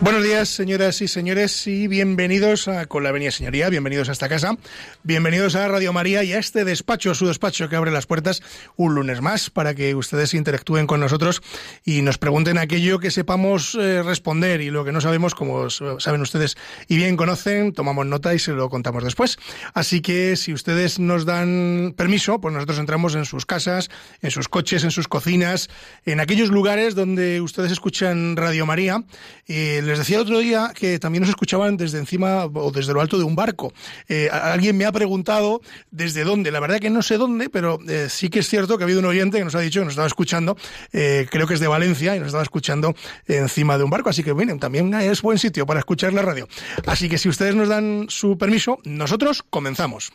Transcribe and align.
Buenos 0.00 0.22
días, 0.22 0.48
señoras 0.48 1.02
y 1.02 1.08
señores, 1.08 1.66
y 1.66 1.88
bienvenidos 1.88 2.68
a 2.68 2.86
Con 2.86 3.02
la 3.02 3.08
Avenida 3.08 3.32
Señoría, 3.32 3.68
bienvenidos 3.68 4.08
a 4.08 4.12
esta 4.12 4.28
casa, 4.28 4.56
bienvenidos 5.02 5.56
a 5.56 5.66
Radio 5.66 5.92
María 5.92 6.22
y 6.22 6.32
a 6.32 6.38
este 6.38 6.64
despacho, 6.64 7.16
su 7.16 7.26
despacho 7.26 7.68
que 7.68 7.74
abre 7.74 7.90
las 7.90 8.06
puertas 8.06 8.40
un 8.76 8.94
lunes 8.94 9.20
más 9.20 9.50
para 9.50 9.74
que 9.74 9.96
ustedes 9.96 10.34
interactúen 10.34 10.86
con 10.86 11.00
nosotros 11.00 11.42
y 11.84 12.02
nos 12.02 12.16
pregunten 12.16 12.58
aquello 12.58 13.00
que 13.00 13.10
sepamos 13.10 13.74
eh, 13.74 14.04
responder 14.04 14.60
y 14.60 14.70
lo 14.70 14.84
que 14.84 14.92
no 14.92 15.00
sabemos, 15.00 15.34
como 15.34 15.68
saben 15.68 16.20
ustedes 16.20 16.56
y 16.86 16.96
bien 16.96 17.16
conocen, 17.16 17.72
tomamos 17.72 18.06
nota 18.06 18.32
y 18.34 18.38
se 18.38 18.52
lo 18.52 18.70
contamos 18.70 19.02
después. 19.02 19.36
Así 19.74 20.00
que 20.00 20.36
si 20.36 20.52
ustedes 20.52 21.00
nos 21.00 21.24
dan 21.24 21.92
permiso, 21.96 22.40
pues 22.40 22.54
nosotros 22.54 22.78
entramos 22.78 23.16
en 23.16 23.24
sus 23.24 23.46
casas, 23.46 23.90
en 24.22 24.30
sus 24.30 24.48
coches, 24.48 24.84
en 24.84 24.92
sus 24.92 25.08
cocinas, 25.08 25.68
en 26.06 26.20
aquellos 26.20 26.50
lugares 26.50 26.94
donde 26.94 27.40
ustedes 27.40 27.72
escuchan 27.72 28.36
Radio 28.36 28.64
María. 28.64 29.02
Eh, 29.48 29.82
les 29.88 29.98
decía 29.98 30.16
el 30.16 30.22
otro 30.22 30.38
día 30.38 30.72
que 30.74 30.98
también 30.98 31.22
nos 31.22 31.30
escuchaban 31.30 31.76
desde 31.76 31.98
encima 31.98 32.44
o 32.44 32.70
desde 32.70 32.92
lo 32.92 33.00
alto 33.00 33.18
de 33.18 33.24
un 33.24 33.34
barco. 33.34 33.72
Eh, 34.08 34.28
alguien 34.30 34.76
me 34.76 34.84
ha 34.84 34.92
preguntado 34.92 35.60
desde 35.90 36.24
dónde. 36.24 36.50
La 36.50 36.60
verdad 36.60 36.78
que 36.78 36.90
no 36.90 37.02
sé 37.02 37.16
dónde, 37.16 37.48
pero 37.48 37.78
eh, 37.88 38.08
sí 38.08 38.28
que 38.28 38.40
es 38.40 38.48
cierto 38.48 38.76
que 38.76 38.84
ha 38.84 38.86
habido 38.86 39.00
un 39.00 39.06
oyente 39.06 39.38
que 39.38 39.44
nos 39.44 39.54
ha 39.54 39.60
dicho 39.60 39.80
que 39.80 39.84
nos 39.84 39.92
estaba 39.92 40.06
escuchando, 40.06 40.56
eh, 40.92 41.26
creo 41.30 41.46
que 41.46 41.54
es 41.54 41.60
de 41.60 41.68
Valencia, 41.68 42.14
y 42.14 42.18
nos 42.18 42.28
estaba 42.28 42.42
escuchando 42.42 42.94
encima 43.26 43.78
de 43.78 43.84
un 43.84 43.90
barco. 43.90 44.10
Así 44.10 44.22
que, 44.22 44.34
miren, 44.34 44.58
también 44.58 44.92
es 44.94 45.22
buen 45.22 45.38
sitio 45.38 45.66
para 45.66 45.80
escuchar 45.80 46.12
la 46.12 46.22
radio. 46.22 46.48
Así 46.86 47.08
que 47.08 47.18
si 47.18 47.28
ustedes 47.28 47.54
nos 47.54 47.68
dan 47.68 48.06
su 48.08 48.36
permiso, 48.36 48.78
nosotros 48.84 49.42
comenzamos. 49.48 50.12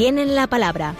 Tienen 0.00 0.34
la 0.34 0.46
palabra. 0.46 0.94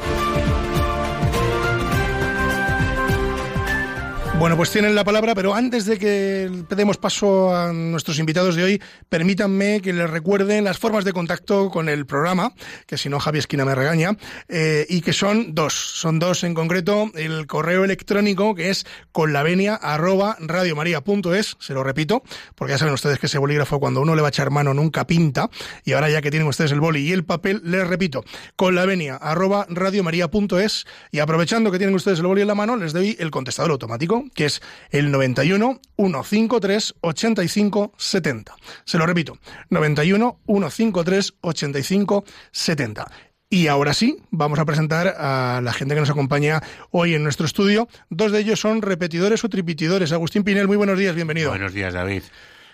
Bueno, 4.40 4.56
pues 4.56 4.70
tienen 4.70 4.94
la 4.94 5.04
palabra, 5.04 5.34
pero 5.34 5.54
antes 5.54 5.84
de 5.84 5.98
que 5.98 6.50
demos 6.70 6.96
paso 6.96 7.54
a 7.54 7.74
nuestros 7.74 8.18
invitados 8.18 8.56
de 8.56 8.64
hoy, 8.64 8.82
permítanme 9.10 9.82
que 9.82 9.92
les 9.92 10.08
recuerden 10.08 10.64
las 10.64 10.78
formas 10.78 11.04
de 11.04 11.12
contacto 11.12 11.68
con 11.68 11.90
el 11.90 12.06
programa, 12.06 12.54
que 12.86 12.96
si 12.96 13.10
no 13.10 13.20
Javi 13.20 13.38
Esquina 13.38 13.66
me 13.66 13.74
regaña, 13.74 14.16
eh, 14.48 14.86
y 14.88 15.02
que 15.02 15.12
son 15.12 15.54
dos, 15.54 15.74
son 15.74 16.18
dos 16.18 16.42
en 16.42 16.54
concreto, 16.54 17.10
el 17.16 17.46
correo 17.46 17.84
electrónico 17.84 18.54
que 18.54 18.70
es 18.70 18.86
conlavenia 19.12 19.74
arroba 19.74 20.38
radiomaria.es, 20.40 21.58
se 21.60 21.74
lo 21.74 21.84
repito, 21.84 22.22
porque 22.54 22.72
ya 22.72 22.78
saben 22.78 22.94
ustedes 22.94 23.18
que 23.18 23.26
ese 23.26 23.36
bolígrafo 23.36 23.78
cuando 23.78 24.00
uno 24.00 24.14
le 24.14 24.22
va 24.22 24.28
a 24.28 24.30
echar 24.30 24.48
mano 24.48 24.72
nunca 24.72 25.06
pinta, 25.06 25.50
y 25.84 25.92
ahora 25.92 26.08
ya 26.08 26.22
que 26.22 26.30
tienen 26.30 26.48
ustedes 26.48 26.72
el 26.72 26.80
boli 26.80 27.00
y 27.00 27.12
el 27.12 27.26
papel, 27.26 27.60
les 27.62 27.86
repito, 27.86 28.24
conlavenia 28.56 29.16
arroba 29.16 29.66
radiomaria.es, 29.68 30.86
y 31.12 31.18
aprovechando 31.18 31.70
que 31.70 31.76
tienen 31.76 31.94
ustedes 31.94 32.20
el 32.20 32.26
boli 32.26 32.40
en 32.40 32.48
la 32.48 32.54
mano, 32.54 32.74
les 32.78 32.94
doy 32.94 33.18
el 33.20 33.30
contestador 33.30 33.72
automático, 33.72 34.29
que 34.34 34.46
es 34.46 34.62
el 34.90 35.10
91 35.10 35.80
153 35.96 36.94
85 37.00 37.92
70. 37.96 38.54
Se 38.84 38.98
lo 38.98 39.06
repito, 39.06 39.38
91 39.70 40.40
153 40.46 41.34
85 41.40 42.24
70. 42.50 43.06
Y 43.52 43.66
ahora 43.66 43.94
sí, 43.94 44.16
vamos 44.30 44.60
a 44.60 44.64
presentar 44.64 45.08
a 45.18 45.60
la 45.60 45.72
gente 45.72 45.94
que 45.94 46.00
nos 46.00 46.10
acompaña 46.10 46.62
hoy 46.92 47.14
en 47.14 47.24
nuestro 47.24 47.46
estudio. 47.46 47.88
Dos 48.08 48.30
de 48.30 48.38
ellos 48.38 48.60
son 48.60 48.80
repetidores 48.80 49.42
o 49.42 49.48
tripitidores. 49.48 50.12
Agustín 50.12 50.44
Pinel, 50.44 50.68
muy 50.68 50.76
buenos 50.76 50.96
días, 50.96 51.16
bienvenido. 51.16 51.50
Buenos 51.50 51.74
días, 51.74 51.92
David. 51.92 52.22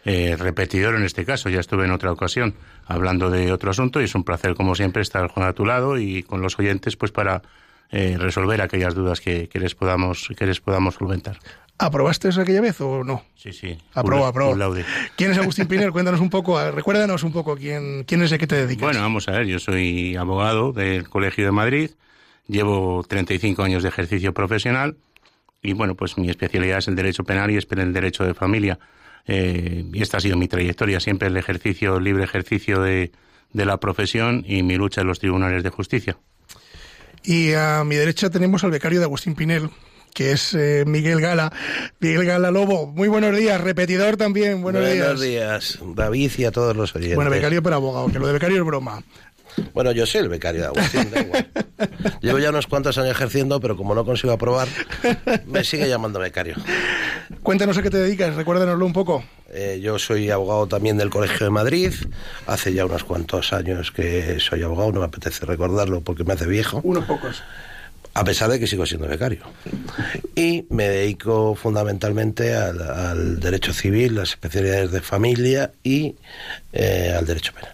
Eh, 0.04 0.36
repetidor 0.38 0.94
en 0.94 1.04
este 1.04 1.24
caso, 1.24 1.48
ya 1.48 1.60
estuve 1.60 1.86
en 1.86 1.92
otra 1.92 2.12
ocasión 2.12 2.54
hablando 2.84 3.30
de 3.30 3.52
otro 3.52 3.70
asunto 3.70 4.02
y 4.02 4.04
es 4.04 4.14
un 4.14 4.22
placer, 4.22 4.54
como 4.54 4.74
siempre, 4.74 5.00
estar 5.00 5.32
a 5.34 5.52
tu 5.54 5.64
lado 5.64 5.98
y 5.98 6.22
con 6.22 6.42
los 6.42 6.58
oyentes, 6.58 6.94
pues 6.96 7.10
para 7.10 7.40
eh, 7.90 8.16
resolver 8.18 8.60
aquellas 8.60 8.94
dudas 8.94 9.20
que, 9.20 9.48
que, 9.48 9.60
les 9.60 9.74
podamos 9.74 10.28
que 10.36 10.46
les 10.46 10.60
podamos 10.60 10.94
solventar. 10.94 11.38
¿Aprobaste 11.78 12.28
eso 12.28 12.40
aquella 12.40 12.62
vez 12.62 12.80
o 12.80 13.04
no? 13.04 13.22
Sí, 13.34 13.52
sí. 13.52 13.76
Aprobó, 13.92 14.24
aprobó. 14.24 14.56
¿Quién 15.14 15.32
es 15.32 15.38
Agustín 15.38 15.66
Pinel? 15.66 15.92
Cuéntanos 15.92 16.20
un 16.20 16.30
poco, 16.30 16.58
recuérdanos 16.70 17.22
un 17.22 17.32
poco 17.32 17.54
quién, 17.54 18.04
quién 18.04 18.22
es 18.22 18.32
el 18.32 18.38
que 18.38 18.46
te 18.46 18.56
dedicas. 18.56 18.82
Bueno, 18.82 19.00
vamos 19.00 19.28
a 19.28 19.32
ver, 19.32 19.46
yo 19.46 19.58
soy 19.58 20.16
abogado 20.16 20.72
del 20.72 21.06
Colegio 21.08 21.44
de 21.44 21.52
Madrid, 21.52 21.90
llevo 22.48 23.04
35 23.06 23.62
años 23.62 23.82
de 23.82 23.90
ejercicio 23.90 24.32
profesional 24.32 24.96
y 25.62 25.74
bueno, 25.74 25.96
pues 25.96 26.16
mi 26.16 26.30
especialidad 26.30 26.78
es 26.78 26.88
el 26.88 26.96
derecho 26.96 27.24
penal 27.24 27.50
y 27.50 27.58
es 27.58 27.66
el 27.70 27.92
derecho 27.92 28.24
de 28.24 28.32
familia. 28.32 28.78
Eh, 29.26 29.84
y 29.92 30.00
esta 30.00 30.16
ha 30.16 30.20
sido 30.20 30.38
mi 30.38 30.48
trayectoria, 30.48 31.00
siempre 31.00 31.28
el 31.28 31.36
ejercicio, 31.36 32.00
libre 32.00 32.24
ejercicio 32.24 32.80
de, 32.80 33.12
de 33.52 33.66
la 33.66 33.78
profesión 33.78 34.44
y 34.46 34.62
mi 34.62 34.76
lucha 34.76 35.02
en 35.02 35.08
los 35.08 35.18
tribunales 35.18 35.62
de 35.62 35.70
justicia. 35.70 36.16
Y 37.26 37.54
a 37.54 37.82
mi 37.84 37.96
derecha 37.96 38.30
tenemos 38.30 38.62
al 38.62 38.70
becario 38.70 39.00
de 39.00 39.04
Agustín 39.04 39.34
Pinel, 39.34 39.68
que 40.14 40.30
es 40.30 40.54
eh, 40.54 40.84
Miguel 40.86 41.20
Gala. 41.20 41.52
Miguel 41.98 42.24
Gala 42.24 42.52
Lobo, 42.52 42.86
muy 42.86 43.08
buenos 43.08 43.36
días, 43.36 43.60
repetidor 43.60 44.16
también, 44.16 44.62
buenos, 44.62 44.82
buenos 44.82 45.20
días. 45.20 45.20
días, 45.20 45.78
David 45.96 46.30
y 46.38 46.44
a 46.44 46.52
todos 46.52 46.76
los 46.76 46.94
oyentes. 46.94 47.16
Bueno, 47.16 47.32
becario 47.32 47.64
pero 47.64 47.74
abogado, 47.74 48.06
que 48.06 48.20
lo 48.20 48.28
de 48.28 48.32
becario 48.32 48.58
es 48.58 48.64
broma. 48.64 49.02
Bueno, 49.72 49.92
yo 49.92 50.06
soy 50.06 50.22
el 50.22 50.28
becario 50.28 50.62
de 50.62 50.66
Agustín, 50.68 51.10
da 51.10 51.20
igual. 51.20 51.48
Llevo 52.20 52.38
ya 52.38 52.50
unos 52.50 52.66
cuantos 52.66 52.96
años 52.98 53.10
ejerciendo, 53.10 53.60
pero 53.60 53.76
como 53.76 53.94
no 53.94 54.04
consigo 54.04 54.32
aprobar, 54.32 54.68
me 55.46 55.64
sigue 55.64 55.88
llamando 55.88 56.18
becario. 56.18 56.56
Cuéntanos 57.42 57.76
a 57.78 57.82
qué 57.82 57.90
te 57.90 57.98
dedicas, 57.98 58.34
recuérdanoslo 58.34 58.86
un 58.86 58.92
poco. 58.92 59.24
Eh, 59.50 59.80
yo 59.82 59.98
soy 59.98 60.30
abogado 60.30 60.66
también 60.66 60.96
del 60.96 61.10
Colegio 61.10 61.46
de 61.46 61.50
Madrid. 61.50 61.92
Hace 62.46 62.72
ya 62.72 62.84
unos 62.84 63.04
cuantos 63.04 63.52
años 63.52 63.90
que 63.90 64.38
soy 64.40 64.62
abogado, 64.62 64.92
no 64.92 65.00
me 65.00 65.06
apetece 65.06 65.46
recordarlo 65.46 66.00
porque 66.00 66.24
me 66.24 66.34
hace 66.34 66.46
viejo. 66.46 66.80
Unos 66.82 67.04
pocos. 67.04 67.42
A 68.14 68.24
pesar 68.24 68.48
de 68.48 68.58
que 68.58 68.66
sigo 68.66 68.86
siendo 68.86 69.06
becario. 69.06 69.40
Y 70.34 70.64
me 70.70 70.88
dedico 70.88 71.54
fundamentalmente 71.54 72.54
al, 72.54 72.80
al 72.80 73.40
derecho 73.40 73.74
civil, 73.74 74.14
las 74.14 74.30
especialidades 74.30 74.90
de 74.90 75.02
familia 75.02 75.72
y 75.82 76.16
eh, 76.72 77.14
al 77.16 77.26
derecho 77.26 77.52
penal. 77.52 77.72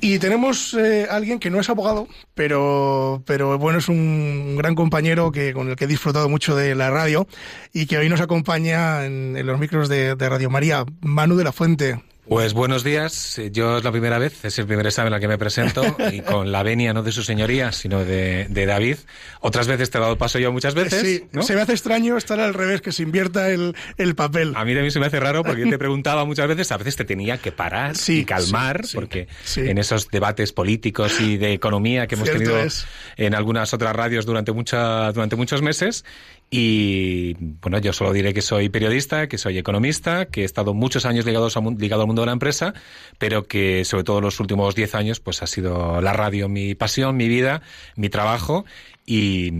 Y 0.00 0.18
tenemos 0.18 0.74
eh, 0.74 1.06
alguien 1.10 1.38
que 1.38 1.50
no 1.50 1.60
es 1.60 1.68
abogado, 1.68 2.08
pero, 2.34 3.22
pero 3.26 3.58
bueno, 3.58 3.78
es 3.78 3.88
un 3.88 4.56
gran 4.56 4.74
compañero 4.74 5.32
que, 5.32 5.52
con 5.52 5.68
el 5.68 5.76
que 5.76 5.84
he 5.84 5.88
disfrutado 5.88 6.28
mucho 6.28 6.56
de 6.56 6.74
la 6.74 6.90
radio 6.90 7.26
y 7.72 7.86
que 7.86 7.98
hoy 7.98 8.08
nos 8.08 8.20
acompaña 8.20 9.04
en, 9.04 9.46
los 9.46 9.58
micros 9.58 9.88
de, 9.88 10.14
de 10.14 10.28
Radio 10.28 10.50
María, 10.50 10.84
Manu 11.00 11.36
de 11.36 11.44
la 11.44 11.52
Fuente. 11.52 12.00
Pues 12.26 12.54
buenos 12.54 12.82
días. 12.84 13.38
Yo 13.52 13.76
es 13.76 13.84
la 13.84 13.92
primera 13.92 14.18
vez, 14.18 14.46
es 14.46 14.58
el 14.58 14.66
primer 14.66 14.86
examen 14.86 15.12
al 15.12 15.20
que 15.20 15.28
me 15.28 15.36
presento 15.36 15.82
y 16.12 16.20
con 16.22 16.52
la 16.52 16.62
venia 16.62 16.94
no 16.94 17.02
de 17.02 17.12
su 17.12 17.22
señoría, 17.22 17.70
sino 17.70 18.02
de, 18.02 18.46
de 18.48 18.64
David. 18.64 18.96
Otras 19.40 19.66
veces 19.66 19.90
te 19.90 19.98
he 19.98 20.00
dado 20.00 20.16
paso 20.16 20.38
yo 20.38 20.50
muchas 20.50 20.74
veces. 20.74 21.02
Sí, 21.02 21.26
¿no? 21.32 21.42
se 21.42 21.54
me 21.54 21.60
hace 21.60 21.72
extraño 21.72 22.16
estar 22.16 22.40
al 22.40 22.54
revés, 22.54 22.80
que 22.80 22.92
se 22.92 23.02
invierta 23.02 23.50
el, 23.50 23.76
el 23.98 24.14
papel. 24.14 24.54
A 24.56 24.64
mí 24.64 24.72
también 24.72 24.90
se 24.90 25.00
me 25.00 25.06
hace 25.06 25.20
raro 25.20 25.44
porque 25.44 25.60
yo 25.62 25.68
te 25.70 25.78
preguntaba 25.78 26.24
muchas 26.24 26.48
veces, 26.48 26.72
a 26.72 26.78
veces 26.78 26.96
te 26.96 27.04
tenía 27.04 27.36
que 27.36 27.52
parar 27.52 27.94
Sí, 27.94 28.20
y 28.20 28.24
calmar, 28.24 28.86
sí, 28.86 28.94
porque 28.96 29.28
en 29.56 29.76
esos 29.76 30.08
debates 30.08 30.52
políticos 30.52 31.20
y 31.20 31.36
de 31.36 31.52
economía 31.52 32.06
que 32.06 32.14
hemos 32.14 32.28
Cierto 32.30 32.42
tenido 32.44 32.64
es. 32.64 32.86
en 33.18 33.34
algunas 33.34 33.74
otras 33.74 33.94
radios 33.94 34.24
durante, 34.24 34.50
mucha, 34.52 35.12
durante 35.12 35.36
muchos 35.36 35.60
meses, 35.60 36.06
y 36.56 37.34
bueno, 37.60 37.78
yo 37.78 37.92
solo 37.92 38.12
diré 38.12 38.32
que 38.32 38.40
soy 38.40 38.68
periodista, 38.68 39.26
que 39.26 39.38
soy 39.38 39.58
economista, 39.58 40.26
que 40.26 40.42
he 40.42 40.44
estado 40.44 40.72
muchos 40.72 41.04
años 41.04 41.26
a, 41.26 41.30
ligado 41.30 42.02
al 42.02 42.06
mundo 42.06 42.22
de 42.22 42.26
la 42.26 42.32
empresa, 42.32 42.74
pero 43.18 43.48
que 43.48 43.84
sobre 43.84 44.04
todo 44.04 44.20
los 44.20 44.38
últimos 44.38 44.76
10 44.76 44.94
años 44.94 45.18
pues 45.18 45.42
ha 45.42 45.48
sido 45.48 46.00
la 46.00 46.12
radio 46.12 46.48
mi 46.48 46.76
pasión, 46.76 47.16
mi 47.16 47.26
vida, 47.26 47.62
mi 47.96 48.08
trabajo 48.08 48.64
y, 49.06 49.50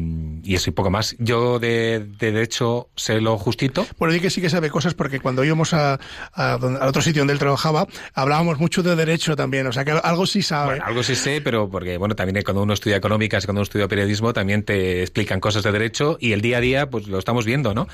y 0.42 0.54
eso 0.54 0.70
y 0.70 0.72
poco 0.72 0.90
más. 0.90 1.16
Yo 1.18 1.58
de, 1.58 2.06
de 2.18 2.32
derecho 2.32 2.88
sé 2.96 3.20
lo 3.20 3.36
justito. 3.38 3.86
Bueno, 3.98 4.14
di 4.14 4.20
que 4.20 4.30
sí 4.30 4.40
que 4.40 4.50
sabe 4.50 4.70
cosas 4.70 4.94
porque 4.94 5.20
cuando 5.20 5.44
íbamos 5.44 5.74
a, 5.74 6.00
a 6.32 6.54
al 6.54 6.88
otro 6.88 7.02
sitio 7.02 7.20
donde 7.20 7.34
él 7.34 7.38
trabajaba, 7.38 7.86
hablábamos 8.14 8.58
mucho 8.58 8.82
de 8.82 8.96
derecho 8.96 9.36
también, 9.36 9.66
o 9.66 9.72
sea 9.72 9.84
que 9.84 9.90
algo 9.90 10.26
sí 10.26 10.42
sabe. 10.42 10.70
Bueno, 10.70 10.84
algo 10.86 11.02
sí 11.02 11.14
sé, 11.14 11.40
pero 11.40 11.68
porque 11.68 11.98
bueno, 11.98 12.14
también 12.16 12.42
cuando 12.44 12.62
uno 12.62 12.72
estudia 12.74 12.96
económicas 12.96 13.44
y 13.44 13.46
cuando 13.46 13.60
uno 13.60 13.64
estudia 13.64 13.88
periodismo 13.88 14.32
también 14.32 14.62
te 14.62 15.02
explican 15.02 15.40
cosas 15.40 15.62
de 15.62 15.72
derecho 15.72 16.16
y 16.20 16.32
el 16.32 16.40
día 16.40 16.58
a 16.58 16.60
día 16.60 16.90
pues 16.90 17.06
lo 17.06 17.18
estamos 17.18 17.44
viendo, 17.44 17.74
¿no? 17.74 17.86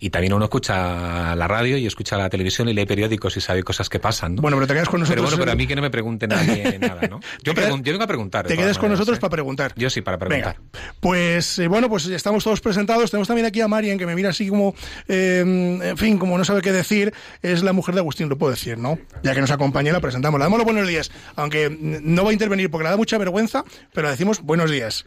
Y 0.00 0.10
también 0.10 0.32
uno 0.32 0.44
escucha 0.44 1.34
la 1.34 1.48
radio 1.48 1.76
y 1.76 1.86
escucha 1.86 2.16
la 2.16 2.28
televisión 2.30 2.68
y 2.68 2.74
lee 2.74 2.86
periódicos 2.86 3.36
y 3.36 3.40
sabe 3.40 3.62
cosas 3.62 3.88
que 3.88 3.98
pasan, 3.98 4.36
¿no? 4.36 4.42
Bueno, 4.42 4.56
pero 4.56 4.66
te 4.66 4.74
quedas 4.74 4.88
con 4.88 5.00
pero 5.00 5.04
nosotros. 5.22 5.30
bueno, 5.30 5.38
pero 5.40 5.52
a 5.52 5.54
mí 5.56 5.66
que 5.66 5.74
no 5.76 5.82
me 5.82 5.90
pregunte 5.90 6.26
nadie 6.28 6.78
nada, 6.80 7.00
¿no? 7.08 7.20
Yo, 7.42 7.52
pregun- 7.54 7.82
yo 7.82 7.92
vengo 7.92 8.04
a 8.04 8.06
preguntar. 8.06 8.46
Te 8.46 8.56
quedas 8.56 8.78
con 8.78 8.90
nosotros 8.90 9.18
¿eh? 9.18 9.20
para 9.20 9.30
preguntar. 9.30 9.72
Yo 9.76 9.90
sí, 9.90 10.00
para 10.02 10.18
preguntar. 10.18 10.56
Venga. 10.72 10.92
Pues 11.00 11.58
eh, 11.58 11.68
bueno, 11.68 11.88
pues 11.88 12.06
estamos 12.06 12.44
todos 12.44 12.60
presentados. 12.60 13.10
Tenemos 13.10 13.28
también 13.28 13.46
aquí 13.46 13.60
a 13.60 13.68
Marian, 13.68 13.98
que 13.98 14.06
me 14.06 14.14
mira 14.14 14.30
así 14.30 14.48
como, 14.48 14.74
eh, 15.08 15.80
en 15.82 15.96
fin, 15.96 16.18
como 16.18 16.38
no 16.38 16.44
sabe 16.44 16.62
qué 16.62 16.72
decir. 16.72 17.12
Es 17.42 17.62
la 17.62 17.72
mujer 17.72 17.94
de 17.94 18.00
Agustín, 18.00 18.28
lo 18.28 18.38
puedo 18.38 18.52
decir, 18.52 18.78
¿no? 18.78 18.98
Ya 19.22 19.34
que 19.34 19.40
nos 19.40 19.50
acompaña, 19.50 19.92
la 19.92 20.00
presentamos. 20.00 20.38
Le 20.38 20.44
damos 20.44 20.58
los 20.58 20.64
buenos 20.64 20.86
días, 20.86 21.10
aunque 21.36 21.76
no 21.80 22.22
va 22.24 22.30
a 22.30 22.32
intervenir 22.32 22.70
porque 22.70 22.84
le 22.84 22.90
da 22.90 22.96
mucha 22.96 23.18
vergüenza, 23.18 23.64
pero 23.92 24.06
le 24.06 24.12
decimos 24.12 24.42
buenos 24.42 24.70
días. 24.70 25.04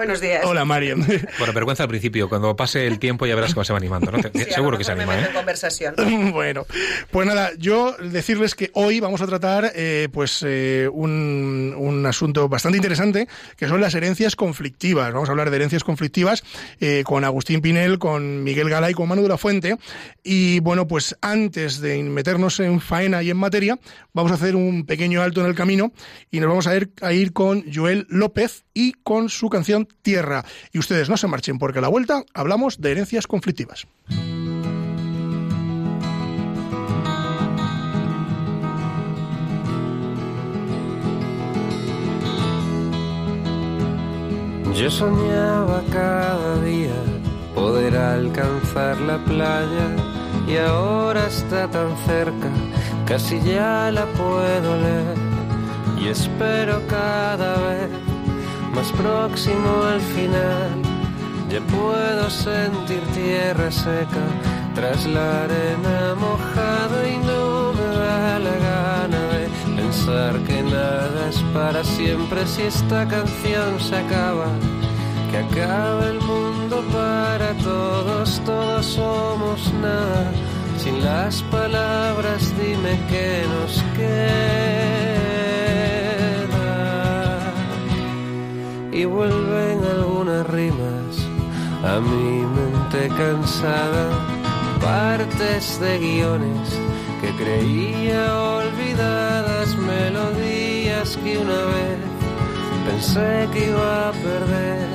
Buenos 0.00 0.22
días. 0.22 0.46
Hola, 0.46 0.64
Marian. 0.64 1.06
Bueno, 1.38 1.52
vergüenza 1.52 1.82
al 1.82 1.88
principio. 1.90 2.26
Cuando 2.30 2.56
pase 2.56 2.86
el 2.86 2.98
tiempo 2.98 3.26
ya 3.26 3.34
verás 3.34 3.52
cómo 3.52 3.64
se 3.64 3.74
va 3.74 3.78
animando. 3.78 4.10
¿no? 4.10 4.18
Seguro 4.50 4.78
que 4.78 4.84
se 4.84 4.92
anima. 4.92 5.14
Me 5.14 5.20
¿eh? 5.20 5.26
en 5.26 5.32
conversación. 5.34 5.94
bueno, 6.32 6.64
pues 7.10 7.26
nada, 7.26 7.50
yo 7.58 7.94
decirles 7.98 8.54
que 8.54 8.70
hoy 8.72 8.98
vamos 9.00 9.20
a 9.20 9.26
tratar 9.26 9.72
eh, 9.74 10.08
pues 10.10 10.42
eh, 10.46 10.88
un, 10.90 11.74
un, 11.76 12.06
asunto 12.06 12.48
bastante 12.48 12.78
interesante, 12.78 13.28
que 13.58 13.68
son 13.68 13.82
las 13.82 13.94
herencias 13.94 14.36
conflictivas. 14.36 15.12
Vamos 15.12 15.28
a 15.28 15.32
hablar 15.32 15.50
de 15.50 15.56
herencias 15.56 15.84
conflictivas 15.84 16.44
eh, 16.80 17.02
con 17.04 17.24
Agustín 17.24 17.60
Pinel, 17.60 17.98
con 17.98 18.42
Miguel 18.42 18.70
Gala 18.70 18.90
y 18.90 18.94
con 18.94 19.06
Manu 19.06 19.22
de 19.22 19.28
la 19.28 19.36
Fuente. 19.36 19.76
Y 20.22 20.60
bueno, 20.60 20.86
pues 20.86 21.14
antes 21.20 21.78
de 21.82 22.02
meternos 22.04 22.58
en 22.60 22.80
faena 22.80 23.22
y 23.22 23.28
en 23.28 23.36
materia, 23.36 23.78
vamos 24.14 24.32
a 24.32 24.36
hacer 24.36 24.56
un 24.56 24.86
pequeño 24.86 25.20
alto 25.20 25.42
en 25.42 25.46
el 25.46 25.54
camino 25.54 25.92
y 26.30 26.40
nos 26.40 26.48
vamos 26.48 26.66
a 26.66 26.74
ir, 26.74 26.90
a 27.02 27.12
ir 27.12 27.34
con 27.34 27.64
Joel 27.72 28.06
López 28.08 28.64
y 28.72 28.92
con 28.92 29.28
su 29.28 29.50
canción 29.50 29.89
Tierra. 30.02 30.44
Y 30.72 30.78
ustedes 30.78 31.08
no 31.08 31.16
se 31.16 31.26
marchen 31.26 31.58
porque 31.58 31.78
a 31.78 31.82
la 31.82 31.88
vuelta 31.88 32.24
hablamos 32.34 32.80
de 32.80 32.92
herencias 32.92 33.26
conflictivas. 33.26 33.86
Yo 44.74 44.90
soñaba 44.90 45.82
cada 45.92 46.62
día 46.62 46.94
poder 47.54 47.94
alcanzar 47.96 48.98
la 49.02 49.22
playa 49.24 49.88
y 50.48 50.56
ahora 50.56 51.26
está 51.26 51.68
tan 51.68 51.94
cerca, 52.06 52.48
casi 53.06 53.38
ya 53.42 53.90
la 53.90 54.06
puedo 54.06 54.76
leer 54.80 55.18
y 56.00 56.08
espero 56.08 56.80
cada 56.88 57.56
vez 57.58 58.09
más 58.74 58.90
próximo 58.92 59.82
al 59.84 60.00
final. 60.00 60.70
Ya 61.50 61.60
puedo 61.62 62.30
sentir 62.30 63.02
tierra 63.12 63.70
seca 63.70 64.24
tras 64.74 65.04
la 65.06 65.44
arena 65.44 66.14
mojada 66.14 67.08
y 67.08 67.16
no 67.18 67.72
me 67.72 67.96
da 67.96 68.38
la 68.38 68.56
gana 68.68 69.22
de 69.34 69.48
pensar 69.76 70.38
que 70.44 70.62
nada 70.62 71.28
es 71.28 71.38
para 71.52 71.82
siempre 71.82 72.46
si 72.46 72.62
esta 72.62 73.06
canción 73.08 73.80
se 73.80 73.96
acaba. 73.96 74.46
Que 75.30 75.38
acaba 75.38 76.06
el 76.06 76.20
mundo 76.20 76.84
para 76.92 77.52
todos, 77.54 78.40
todos 78.44 78.86
somos 78.86 79.72
nada. 79.74 80.32
Sin 80.78 81.04
las 81.04 81.42
palabras 81.44 82.52
dime 82.58 82.98
que 83.08 83.44
nos 83.48 83.82
queda. 83.96 85.19
A 91.82 91.98
mi 92.00 92.44
mente 92.44 93.08
cansada, 93.08 94.08
partes 94.80 95.80
de 95.80 95.98
guiones 95.98 96.68
que 97.20 97.30
creía 97.42 98.34
olvidadas, 98.34 99.76
melodías 99.76 101.16
que 101.22 101.38
una 101.38 101.62
vez 101.74 101.98
pensé 102.86 103.48
que 103.52 103.68
iba 103.68 104.08
a 104.08 104.12
perder, 104.12 104.88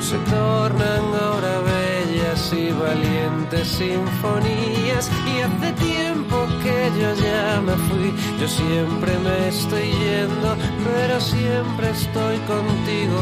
se 0.00 0.16
tornan 0.30 1.04
ahora 1.20 1.60
bellas 1.60 2.52
y 2.52 2.70
valientes 2.72 3.68
sinfonías. 3.68 5.10
Y 5.26 5.40
hace 5.40 5.72
tiempo 5.72 6.46
que 6.62 6.90
yo 7.00 7.14
ya 7.14 7.60
me 7.60 7.72
fui, 7.86 8.14
yo 8.40 8.48
siempre 8.48 9.12
me 9.18 9.48
estoy 9.48 9.90
yendo, 9.90 10.56
pero 10.84 11.20
siempre 11.20 11.90
estoy 11.90 12.38
contigo 12.46 13.18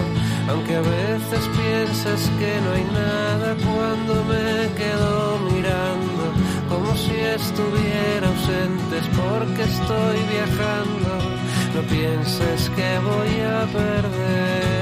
aunque 0.52 0.76
a 0.76 0.82
veces 0.82 1.48
piensas 1.56 2.30
que 2.38 2.60
no 2.60 2.72
hay 2.72 2.84
nada 2.84 3.56
cuando 3.64 4.24
me 4.24 4.68
quedo 4.74 5.38
mirando, 5.50 6.24
como 6.68 6.94
si 6.96 7.14
estuviera 7.14 8.28
ausentes 8.28 9.04
porque 9.16 9.62
estoy 9.62 10.18
viajando, 10.34 11.10
no 11.74 11.82
pienses 11.88 12.70
que 12.76 12.98
voy 12.98 13.40
a 13.40 13.66
perderme. 13.72 14.81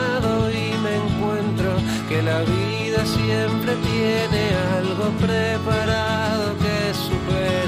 la 2.21 2.41
vida 2.41 3.05
siempre 3.05 3.75
tiene 3.75 4.51
algo 4.77 5.09
preparado 5.17 6.55
que 6.57 6.93
supera 6.93 7.61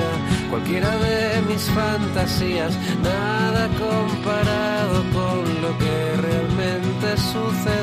cualquiera 0.50 0.96
de 0.98 1.42
mis 1.48 1.64
fantasías, 1.70 2.78
nada 3.02 3.68
comparado 3.80 5.04
con 5.12 5.62
lo 5.62 5.78
que 5.80 6.22
realmente 6.22 7.18
sucedía. 7.18 7.83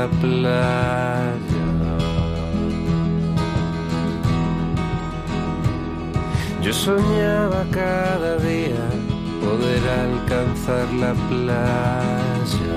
La 0.00 0.08
playa. 0.22 1.66
Yo 6.62 6.72
soñaba 6.72 7.64
cada 7.70 8.36
día 8.38 8.86
poder 9.44 9.82
alcanzar 10.06 10.86
la 10.94 11.12
playa. 11.28 12.76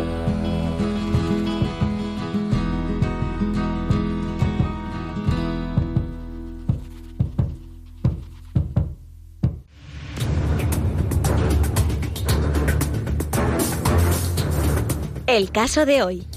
El 15.25 15.51
caso 15.51 15.85
de 15.85 16.03
hoy. 16.03 16.32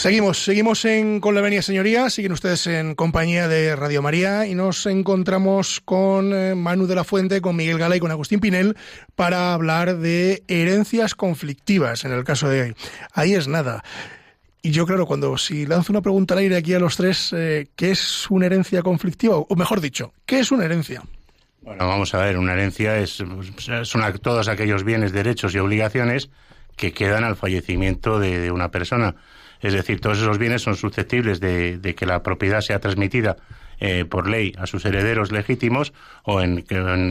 Seguimos, 0.00 0.42
seguimos 0.42 0.86
en 0.86 1.20
Con 1.20 1.34
la 1.34 1.42
Venia 1.42 1.60
Señoría, 1.60 2.08
siguen 2.08 2.32
ustedes 2.32 2.66
en 2.66 2.94
compañía 2.94 3.48
de 3.48 3.76
Radio 3.76 4.00
María 4.00 4.46
y 4.46 4.54
nos 4.54 4.86
encontramos 4.86 5.82
con 5.84 6.32
eh, 6.32 6.54
Manu 6.54 6.86
de 6.86 6.94
la 6.94 7.04
Fuente, 7.04 7.42
con 7.42 7.54
Miguel 7.54 7.76
Gala 7.76 7.96
y 7.96 8.00
con 8.00 8.10
Agustín 8.10 8.40
Pinel 8.40 8.78
para 9.14 9.52
hablar 9.52 9.98
de 9.98 10.42
herencias 10.48 11.14
conflictivas 11.14 12.06
en 12.06 12.12
el 12.12 12.24
caso 12.24 12.48
de 12.48 12.62
hoy. 12.62 12.74
Ahí 13.12 13.34
es 13.34 13.46
nada. 13.46 13.84
Y 14.62 14.70
yo, 14.70 14.86
claro, 14.86 15.04
cuando 15.04 15.36
si 15.36 15.66
lanzo 15.66 15.92
una 15.92 16.00
pregunta 16.00 16.32
al 16.32 16.40
aire 16.40 16.56
aquí 16.56 16.72
a 16.72 16.78
los 16.78 16.96
tres, 16.96 17.34
eh, 17.36 17.68
¿qué 17.76 17.90
es 17.90 18.30
una 18.30 18.46
herencia 18.46 18.80
conflictiva? 18.80 19.36
O 19.36 19.54
mejor 19.54 19.82
dicho, 19.82 20.14
¿qué 20.24 20.38
es 20.38 20.50
una 20.50 20.64
herencia? 20.64 21.02
Bueno, 21.60 21.86
vamos 21.86 22.14
a 22.14 22.20
ver, 22.20 22.38
una 22.38 22.54
herencia 22.54 22.96
es, 22.96 23.22
son 23.82 24.18
todos 24.22 24.48
aquellos 24.48 24.82
bienes, 24.82 25.12
derechos 25.12 25.54
y 25.54 25.58
obligaciones 25.58 26.30
que 26.80 26.94
quedan 26.94 27.24
al 27.24 27.36
fallecimiento 27.36 28.18
de, 28.18 28.50
una 28.50 28.70
persona. 28.70 29.14
Es 29.60 29.72
decir, 29.72 30.00
todos 30.00 30.18
esos 30.18 30.38
bienes 30.38 30.62
son 30.62 30.76
susceptibles 30.76 31.40
de, 31.40 31.94
que 31.96 32.06
la 32.06 32.22
propiedad 32.22 32.60
sea 32.60 32.78
transmitida 32.78 33.36
eh, 33.78 34.04
por 34.04 34.28
ley 34.28 34.52
a 34.58 34.66
sus 34.66 34.84
herederos 34.84 35.32
legítimos 35.32 35.92
o 36.24 36.40
en, 36.40 36.62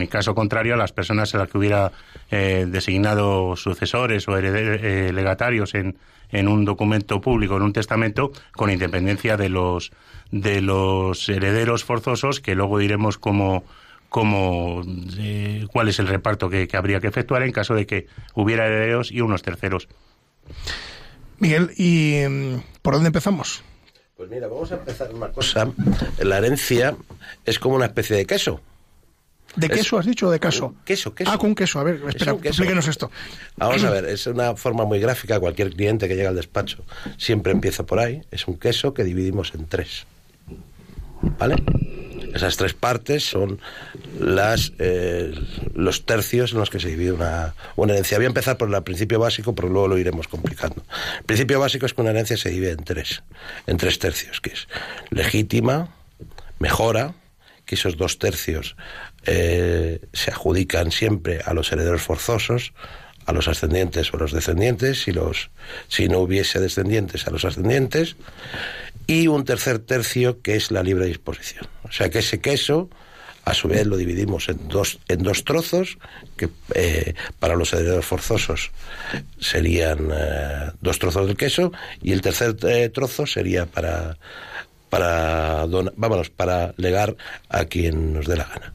caso 0.06 0.34
contrario 0.34 0.74
a 0.74 0.76
las 0.76 0.92
personas 0.92 1.34
a 1.34 1.38
las 1.38 1.48
que 1.48 1.58
hubiera 1.58 1.92
eh, 2.30 2.66
designado 2.68 3.56
sucesores 3.56 4.28
o 4.28 4.36
eh, 4.36 5.12
legatarios 5.12 5.74
en, 5.74 5.96
un 6.32 6.64
documento 6.64 7.20
público, 7.20 7.56
en 7.56 7.62
un 7.62 7.72
testamento, 7.72 8.30
con 8.52 8.70
independencia 8.70 9.36
de 9.36 9.48
los 9.48 9.90
de 10.30 10.60
los 10.60 11.28
herederos 11.28 11.82
forzosos, 11.82 12.40
que 12.40 12.54
luego 12.54 12.78
diremos 12.78 13.18
cómo, 13.18 13.64
cuál 14.08 15.88
es 15.88 15.98
el 15.98 16.06
reparto 16.06 16.48
que, 16.48 16.68
habría 16.72 17.00
que 17.00 17.08
efectuar 17.08 17.42
en 17.42 17.50
caso 17.50 17.74
de 17.74 17.84
que 17.84 18.06
hubiera 18.34 18.66
herederos 18.66 19.10
y 19.10 19.22
unos 19.22 19.42
terceros. 19.42 19.88
Miguel, 21.40 21.72
¿y 21.76 22.22
mm, 22.28 22.62
por 22.82 22.94
dónde 22.94 23.08
empezamos? 23.08 23.62
Pues 24.16 24.30
mira, 24.30 24.46
vamos 24.46 24.70
a 24.70 24.76
empezar 24.76 25.12
una 25.14 25.32
cosa. 25.32 25.72
La 26.18 26.38
herencia 26.38 26.94
es 27.44 27.58
como 27.58 27.74
una 27.74 27.86
especie 27.86 28.14
de 28.14 28.26
queso. 28.26 28.60
¿De 29.56 29.68
queso 29.68 29.98
has 29.98 30.06
dicho 30.06 30.28
o 30.28 30.30
de 30.30 30.38
caso? 30.38 30.74
Queso, 30.84 31.14
queso. 31.14 31.30
Ah, 31.32 31.38
con 31.38 31.54
queso. 31.54 31.80
A 31.80 31.82
ver, 31.82 32.00
espera, 32.06 32.36
explíquenos 32.42 32.86
esto. 32.86 33.10
Vamos 33.56 33.82
a 33.82 33.90
ver, 33.90 34.04
es 34.04 34.26
una 34.26 34.54
forma 34.54 34.84
muy 34.84 35.00
gráfica. 35.00 35.40
Cualquier 35.40 35.72
cliente 35.72 36.06
que 36.06 36.14
llega 36.14 36.28
al 36.28 36.36
despacho 36.36 36.84
siempre 37.16 37.50
empieza 37.50 37.84
por 37.84 37.98
ahí. 37.98 38.22
Es 38.30 38.46
un 38.46 38.58
queso 38.58 38.94
que 38.94 39.02
dividimos 39.02 39.54
en 39.54 39.66
tres. 39.66 40.06
¿Vale? 41.38 41.56
Esas 42.34 42.56
tres 42.56 42.74
partes 42.74 43.24
son 43.24 43.60
las 44.18 44.72
eh, 44.78 45.32
los 45.74 46.06
tercios 46.06 46.52
en 46.52 46.58
los 46.58 46.70
que 46.70 46.80
se 46.80 46.88
divide 46.88 47.12
una, 47.12 47.54
herencia. 47.76 48.18
Voy 48.18 48.26
a 48.26 48.28
empezar 48.28 48.56
por 48.56 48.72
el 48.74 48.82
principio 48.82 49.18
básico, 49.18 49.54
pero 49.54 49.68
luego 49.68 49.88
lo 49.88 49.98
iremos 49.98 50.28
complicando. 50.28 50.84
El 51.18 51.24
principio 51.24 51.60
básico 51.60 51.86
es 51.86 51.94
que 51.94 52.00
una 52.00 52.10
herencia 52.10 52.36
se 52.36 52.50
divide 52.50 52.72
en 52.72 52.84
tres, 52.84 53.22
en 53.66 53.76
tres 53.76 53.98
tercios, 53.98 54.40
que 54.40 54.50
es 54.50 54.68
legítima, 55.10 55.94
mejora, 56.58 57.14
que 57.64 57.74
esos 57.74 57.96
dos 57.96 58.18
tercios 58.18 58.76
eh, 59.26 60.00
se 60.12 60.30
adjudican 60.30 60.90
siempre 60.90 61.40
a 61.44 61.54
los 61.54 61.70
herederos 61.72 62.02
forzosos, 62.02 62.72
a 63.26 63.32
los 63.32 63.48
ascendientes 63.48 64.12
o 64.12 64.16
a 64.16 64.20
los 64.20 64.32
descendientes, 64.32 65.02
si, 65.02 65.12
los, 65.12 65.50
si 65.88 66.08
no 66.08 66.18
hubiese 66.18 66.58
descendientes, 66.58 67.26
a 67.26 67.30
los 67.30 67.44
ascendientes, 67.44 68.16
y 69.10 69.26
un 69.26 69.44
tercer 69.44 69.80
tercio 69.80 70.40
que 70.40 70.54
es 70.54 70.70
la 70.70 70.84
libre 70.84 71.06
disposición. 71.06 71.66
O 71.82 71.90
sea 71.90 72.10
que 72.10 72.20
ese 72.20 72.40
queso, 72.40 72.88
a 73.44 73.54
su 73.54 73.66
vez, 73.66 73.84
lo 73.84 73.96
dividimos 73.96 74.48
en 74.48 74.68
dos, 74.68 75.00
en 75.08 75.24
dos 75.24 75.42
trozos, 75.42 75.98
que 76.36 76.48
eh, 76.76 77.14
para 77.40 77.56
los 77.56 77.72
herederos 77.72 78.06
forzosos 78.06 78.70
serían 79.40 80.10
eh, 80.12 80.70
dos 80.80 81.00
trozos 81.00 81.26
del 81.26 81.36
queso, 81.36 81.72
y 82.00 82.12
el 82.12 82.20
tercer 82.20 82.54
trozo 82.92 83.26
sería 83.26 83.66
para, 83.66 84.16
para, 84.88 85.66
vámonos, 85.96 86.30
para 86.30 86.72
legar 86.76 87.16
a 87.48 87.64
quien 87.64 88.12
nos 88.12 88.28
dé 88.28 88.36
la 88.36 88.44
gana. 88.44 88.74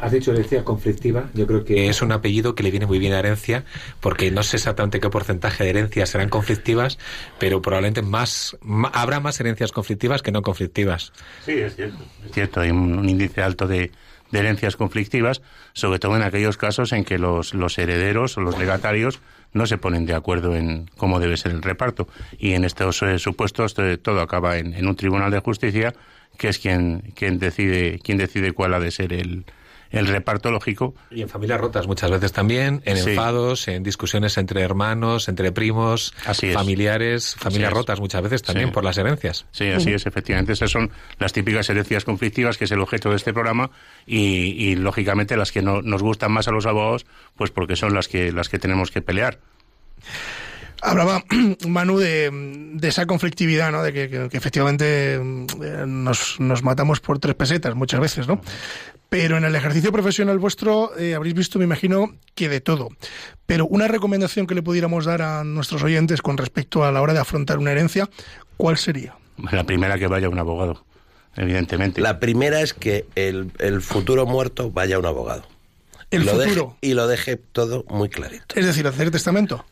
Has 0.00 0.12
dicho 0.12 0.32
herencia 0.32 0.64
conflictiva. 0.64 1.30
Yo 1.34 1.46
creo 1.46 1.64
que 1.64 1.88
es 1.88 2.02
un 2.02 2.12
apellido 2.12 2.54
que 2.54 2.62
le 2.62 2.70
viene 2.70 2.86
muy 2.86 2.98
bien 2.98 3.12
a 3.12 3.18
herencia, 3.18 3.64
porque 4.00 4.30
no 4.30 4.42
sé 4.42 4.56
exactamente 4.56 5.00
qué 5.00 5.10
porcentaje 5.10 5.64
de 5.64 5.70
herencias 5.70 6.10
serán 6.10 6.28
conflictivas, 6.28 6.98
pero 7.38 7.62
probablemente 7.62 8.02
más, 8.02 8.56
habrá 8.92 9.20
más 9.20 9.40
herencias 9.40 9.72
conflictivas 9.72 10.22
que 10.22 10.32
no 10.32 10.42
conflictivas. 10.42 11.12
Sí, 11.44 11.52
es 11.52 11.76
cierto. 11.76 11.98
Es 12.24 12.32
cierto, 12.32 12.60
hay 12.60 12.70
un, 12.70 13.08
índice 13.08 13.42
alto 13.42 13.66
de, 13.66 13.90
herencias 14.32 14.76
conflictivas, 14.76 15.42
sobre 15.72 15.98
todo 15.98 16.16
en 16.16 16.22
aquellos 16.22 16.56
casos 16.56 16.92
en 16.92 17.04
que 17.04 17.18
los, 17.18 17.52
los 17.54 17.78
herederos 17.78 18.36
o 18.36 18.40
los 18.40 18.58
legatarios 18.58 19.20
no 19.52 19.66
se 19.66 19.78
ponen 19.78 20.06
de 20.06 20.14
acuerdo 20.14 20.54
en 20.54 20.88
cómo 20.96 21.18
debe 21.18 21.36
ser 21.36 21.52
el 21.52 21.62
reparto. 21.62 22.06
Y 22.38 22.52
en 22.52 22.64
estos 22.64 23.02
eh, 23.02 23.18
supuestos 23.18 23.74
eh, 23.78 23.98
todo 23.98 24.20
acaba 24.20 24.58
en, 24.58 24.74
en, 24.74 24.86
un 24.86 24.94
tribunal 24.94 25.32
de 25.32 25.40
justicia 25.40 25.94
que 26.36 26.48
es 26.48 26.58
quien, 26.58 27.12
quien, 27.14 27.38
decide, 27.38 27.98
quien 27.98 28.18
decide 28.18 28.52
cuál 28.52 28.74
ha 28.74 28.80
de 28.80 28.90
ser 28.90 29.12
el, 29.12 29.44
el 29.90 30.06
reparto 30.06 30.50
lógico. 30.50 30.94
Y 31.10 31.22
en 31.22 31.28
familias 31.28 31.60
rotas 31.60 31.86
muchas 31.86 32.10
veces 32.10 32.32
también, 32.32 32.82
en 32.84 32.96
enfados, 32.96 33.68
en 33.68 33.82
discusiones 33.82 34.38
entre 34.38 34.62
hermanos, 34.62 35.28
entre 35.28 35.52
primos, 35.52 36.14
familiares, 36.54 37.34
familias 37.36 37.72
rotas 37.72 38.00
muchas 38.00 38.22
veces 38.22 38.42
también 38.42 38.72
por 38.72 38.84
las 38.84 38.98
herencias. 38.98 39.46
Sí, 39.50 39.68
así 39.68 39.92
es, 39.92 40.06
efectivamente. 40.06 40.52
Esas 40.52 40.70
son 40.70 40.90
las 41.18 41.32
típicas 41.32 41.68
herencias 41.68 42.04
conflictivas, 42.04 42.56
que 42.56 42.64
es 42.64 42.70
el 42.70 42.80
objeto 42.80 43.10
de 43.10 43.16
este 43.16 43.32
programa, 43.32 43.70
y, 44.06 44.76
lógicamente 44.76 45.36
las 45.36 45.52
que 45.52 45.62
no, 45.62 45.82
nos 45.82 46.02
gustan 46.02 46.32
más 46.32 46.48
a 46.48 46.52
los 46.52 46.66
abogados, 46.66 47.06
pues 47.36 47.50
porque 47.50 47.76
son 47.76 47.94
las 47.94 48.08
que, 48.08 48.32
las 48.32 48.48
que 48.48 48.58
tenemos 48.58 48.90
que 48.90 49.02
pelear. 49.02 49.38
Hablaba 50.82 51.24
Manu 51.68 51.98
de, 51.98 52.78
esa 52.82 53.06
conflictividad, 53.06 53.70
¿no? 53.70 53.82
De 53.82 53.92
que, 53.92 54.28
efectivamente 54.32 55.14
eh, 55.14 55.84
nos, 55.86 56.40
nos, 56.40 56.62
matamos 56.62 57.00
por 57.00 57.18
tres 57.18 57.34
pesetas 57.34 57.74
muchas 57.74 58.00
veces, 58.00 58.26
¿no? 58.26 58.40
Pero 59.10 59.36
en 59.36 59.44
el 59.44 59.56
ejercicio 59.56 59.90
profesional 59.90 60.38
vuestro 60.38 60.96
eh, 60.96 61.16
habréis 61.16 61.34
visto, 61.34 61.58
me 61.58 61.64
imagino, 61.64 62.14
que 62.36 62.48
de 62.48 62.60
todo. 62.60 62.88
Pero 63.44 63.66
una 63.66 63.88
recomendación 63.88 64.46
que 64.46 64.54
le 64.54 64.62
pudiéramos 64.62 65.04
dar 65.04 65.20
a 65.20 65.44
nuestros 65.44 65.82
oyentes 65.82 66.22
con 66.22 66.38
respecto 66.38 66.84
a 66.84 66.92
la 66.92 67.02
hora 67.02 67.12
de 67.12 67.18
afrontar 67.18 67.58
una 67.58 67.72
herencia, 67.72 68.08
¿cuál 68.56 68.78
sería? 68.78 69.16
La 69.50 69.64
primera 69.64 69.98
que 69.98 70.06
vaya 70.06 70.28
un 70.28 70.38
abogado, 70.38 70.84
evidentemente. 71.36 72.00
La 72.00 72.20
primera 72.20 72.60
es 72.60 72.72
que 72.72 73.04
el, 73.16 73.50
futuro 73.82 74.26
muerto 74.26 74.70
vaya 74.70 74.96
un 74.98 75.06
abogado. 75.06 75.42
El 76.12 76.24
futuro. 76.24 76.76
y 76.80 76.94
lo 76.94 77.08
deje 77.08 77.36
todo 77.36 77.84
muy 77.88 78.08
clarito. 78.08 78.54
Es 78.54 78.64
decir, 78.64 78.86
hacer 78.86 79.10
testamento. 79.10 79.64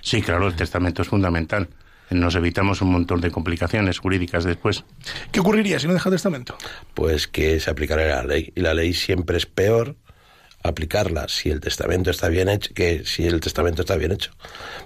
Sí, 0.00 0.22
claro, 0.22 0.48
el 0.48 0.56
testamento 0.56 1.02
es 1.02 1.08
fundamental 1.08 1.68
nos 2.10 2.34
evitamos 2.34 2.82
un 2.82 2.92
montón 2.92 3.20
de 3.20 3.30
complicaciones 3.30 3.98
jurídicas 3.98 4.44
después. 4.44 4.84
¿Qué 5.30 5.40
ocurriría 5.40 5.78
si 5.78 5.86
no 5.86 5.94
deja 5.94 6.10
testamento? 6.10 6.56
Pues 6.94 7.28
que 7.28 7.60
se 7.60 7.70
aplicará 7.70 8.06
la 8.06 8.24
ley. 8.24 8.52
Y 8.54 8.60
la 8.60 8.74
ley 8.74 8.94
siempre 8.94 9.36
es 9.36 9.46
peor 9.46 9.96
aplicarla 10.62 11.28
si 11.28 11.50
el 11.50 11.60
testamento 11.60 12.10
está 12.10 12.28
bien 12.28 12.48
hecho 12.48 12.74
que 12.74 13.04
si 13.04 13.26
el 13.26 13.40
testamento 13.40 13.82
está 13.82 13.96
bien 13.96 14.12
hecho. 14.12 14.32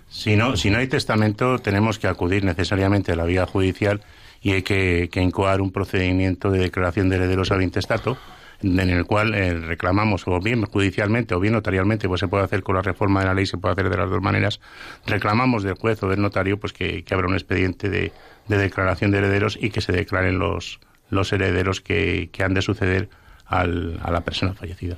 Si 0.08 0.36
no, 0.36 0.56
si 0.56 0.70
no 0.70 0.78
hay 0.78 0.86
testamento, 0.86 1.58
tenemos 1.58 1.98
que 1.98 2.08
acudir 2.08 2.44
necesariamente 2.44 3.12
a 3.12 3.16
la 3.16 3.24
vía 3.24 3.46
judicial 3.46 4.02
y 4.42 4.52
hay 4.52 4.62
que, 4.62 5.08
que 5.10 5.22
incoar 5.22 5.60
un 5.60 5.72
procedimiento 5.72 6.50
de 6.50 6.58
declaración 6.58 7.08
de 7.08 7.16
herederos 7.16 7.50
al 7.52 7.62
intestato 7.62 8.18
en 8.62 8.78
el 8.78 9.04
cual 9.06 9.34
eh, 9.34 9.54
reclamamos, 9.54 10.26
o 10.26 10.38
bien 10.40 10.64
judicialmente 10.64 11.34
o 11.34 11.40
bien 11.40 11.54
notarialmente, 11.54 12.08
pues 12.08 12.20
se 12.20 12.28
puede 12.28 12.44
hacer 12.44 12.62
con 12.62 12.76
la 12.76 12.82
reforma 12.82 13.20
de 13.20 13.26
la 13.26 13.34
ley, 13.34 13.46
se 13.46 13.58
puede 13.58 13.72
hacer 13.72 13.90
de 13.90 13.96
las 13.96 14.08
dos 14.08 14.22
maneras, 14.22 14.60
reclamamos 15.06 15.62
del 15.62 15.74
juez 15.74 16.02
o 16.02 16.08
del 16.08 16.20
notario 16.20 16.58
pues 16.58 16.72
que, 16.72 17.04
que 17.04 17.14
abra 17.14 17.26
un 17.26 17.34
expediente 17.34 17.90
de, 17.90 18.12
de, 18.48 18.56
declaración 18.56 19.10
de 19.10 19.18
herederos 19.18 19.58
y 19.60 19.70
que 19.70 19.80
se 19.80 19.92
declaren 19.92 20.38
los, 20.38 20.80
los 21.10 21.32
herederos 21.32 21.80
que, 21.80 22.30
que 22.32 22.44
han 22.44 22.54
de 22.54 22.62
suceder 22.62 23.08
al, 23.46 24.00
a 24.02 24.10
la 24.10 24.22
persona 24.22 24.54
fallecida. 24.54 24.96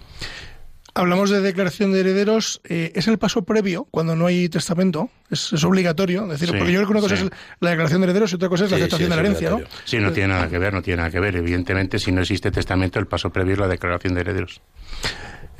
Hablamos 0.96 1.30
de 1.30 1.40
declaración 1.40 1.92
de 1.92 2.00
herederos. 2.00 2.60
Eh, 2.64 2.92
¿Es 2.94 3.08
el 3.08 3.18
paso 3.18 3.42
previo 3.42 3.88
cuando 3.90 4.14
no 4.14 4.26
hay 4.26 4.48
testamento? 4.48 5.10
¿Es, 5.28 5.52
obligatorio? 5.64 6.26
decir, 6.28 6.48
porque 6.48 6.72
yo 6.72 6.78
creo 6.78 6.86
que 6.86 6.92
una 6.92 7.00
cosa 7.00 7.14
es 7.14 7.24
la 7.58 7.70
declaración 7.70 8.00
de 8.00 8.04
herederos 8.06 8.30
y 8.30 8.36
otra 8.36 8.48
cosa 8.48 8.66
es 8.66 8.70
la 8.70 8.76
aceptación 8.76 9.10
de 9.10 9.16
la 9.16 9.22
herencia, 9.22 9.50
¿no? 9.50 9.60
Sí, 9.84 9.98
no 9.98 10.12
tiene 10.12 10.28
nada 10.28 10.48
que 10.48 10.58
ver, 10.58 10.72
no 10.72 10.82
tiene 10.82 10.98
nada 10.98 11.10
que 11.10 11.18
ver. 11.18 11.34
Evidentemente, 11.34 11.98
si 11.98 12.12
no 12.12 12.20
existe 12.20 12.52
testamento, 12.52 13.00
el 13.00 13.06
paso 13.06 13.30
previo 13.30 13.54
es 13.54 13.58
la 13.58 13.68
declaración 13.68 14.14
de 14.14 14.20
herederos. 14.20 14.60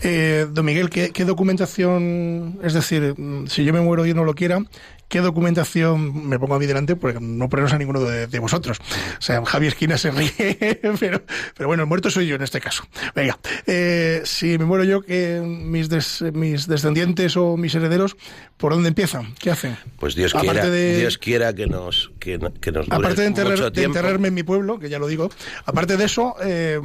Eh, 0.02 0.46
don 0.50 0.64
Miguel, 0.64 0.90
¿qué, 0.90 1.10
¿qué, 1.10 1.24
documentación, 1.24 2.60
es 2.62 2.74
decir, 2.74 3.14
mm, 3.16 3.46
si 3.46 3.64
yo 3.64 3.72
me 3.72 3.80
muero 3.80 4.06
y 4.06 4.14
no 4.14 4.22
lo 4.22 4.34
quiera, 4.34 4.60
¿Qué 5.08 5.20
documentación 5.20 6.28
me 6.28 6.38
pongo 6.38 6.54
a 6.54 6.58
mí 6.58 6.66
delante? 6.66 6.96
Porque 6.96 7.18
no 7.20 7.48
poneros 7.48 7.72
a 7.72 7.78
ninguno 7.78 8.00
de, 8.00 8.38
vosotros. 8.38 8.78
O 9.18 9.22
sea, 9.22 9.44
Javier 9.44 9.72
Esquina 9.72 9.98
se 9.98 10.10
ríe, 10.10 10.80
pero, 11.00 11.22
pero 11.56 11.68
bueno, 11.68 11.84
el 11.84 11.88
muerto 11.88 12.10
soy 12.10 12.26
yo 12.26 12.36
en 12.36 12.42
este 12.42 12.60
caso. 12.60 12.84
Venga, 13.14 13.38
eh, 13.66 14.22
si 14.24 14.58
me 14.58 14.64
muero 14.64 14.84
yo, 14.84 15.02
que 15.02 15.40
mis, 15.40 15.88
mis 16.32 16.66
descendientes 16.66 17.36
o 17.36 17.56
mis 17.56 17.74
herederos, 17.74 18.16
¿por 18.56 18.72
dónde 18.72 18.88
empiezan? 18.88 19.34
¿Qué 19.34 19.50
hacen? 19.50 19.76
Pues 19.98 20.14
Dios 20.14 20.32
quiera, 20.32 20.68
Dios 20.70 21.18
quiera 21.18 21.54
que 21.54 21.66
nos, 21.66 22.10
que, 22.18 22.38
nos 22.38 22.90
Aparte 22.90 23.22
de, 23.22 23.84
enterrarme 23.84 24.28
en 24.28 24.34
mi 24.34 24.42
pueblo, 24.42 24.78
que 24.78 24.88
ya 24.88 24.98
lo 24.98 25.06
digo, 25.06 25.30
aparte 25.64 25.96
de 25.96 26.04
eso... 26.04 26.34
Eh, 26.42 26.80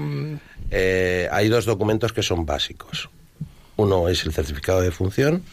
eh, 0.71 1.27
hay 1.31 1.49
dos 1.49 1.65
documentos 1.65 2.13
que 2.13 2.23
son 2.23 2.45
básicos. 2.45 3.09
Uno 3.75 4.09
es 4.09 4.25
el 4.25 4.33
certificado 4.33 4.81
de 4.81 4.91
función 4.91 5.43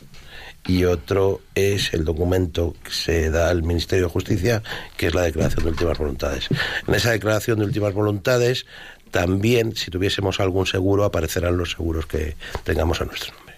y 0.66 0.85
otro 0.85 1.40
es 1.54 1.94
el 1.94 2.04
documento 2.04 2.75
que 2.82 2.90
se 2.90 3.30
da 3.30 3.49
al 3.50 3.62
Ministerio 3.62 4.06
de 4.06 4.11
Justicia, 4.11 4.62
que 4.96 5.06
es 5.08 5.14
la 5.14 5.23
Declaración 5.23 5.64
de 5.64 5.70
Últimas 5.70 5.99
Voluntades. 5.99 6.49
En 6.87 6.94
esa 6.94 7.12
Declaración 7.12 7.58
de 7.58 7.64
Últimas 7.64 7.94
Voluntades, 7.94 8.66
también, 9.11 9.76
si 9.76 9.90
tuviésemos 9.90 10.40
algún 10.40 10.66
seguro, 10.66 11.04
aparecerán 11.04 11.56
los 11.56 11.73
seguros 11.73 12.06
que 12.06 12.37
tengamos 12.64 13.00
a 13.00 13.04
nuestro 13.04 13.35
nombre. 13.35 13.56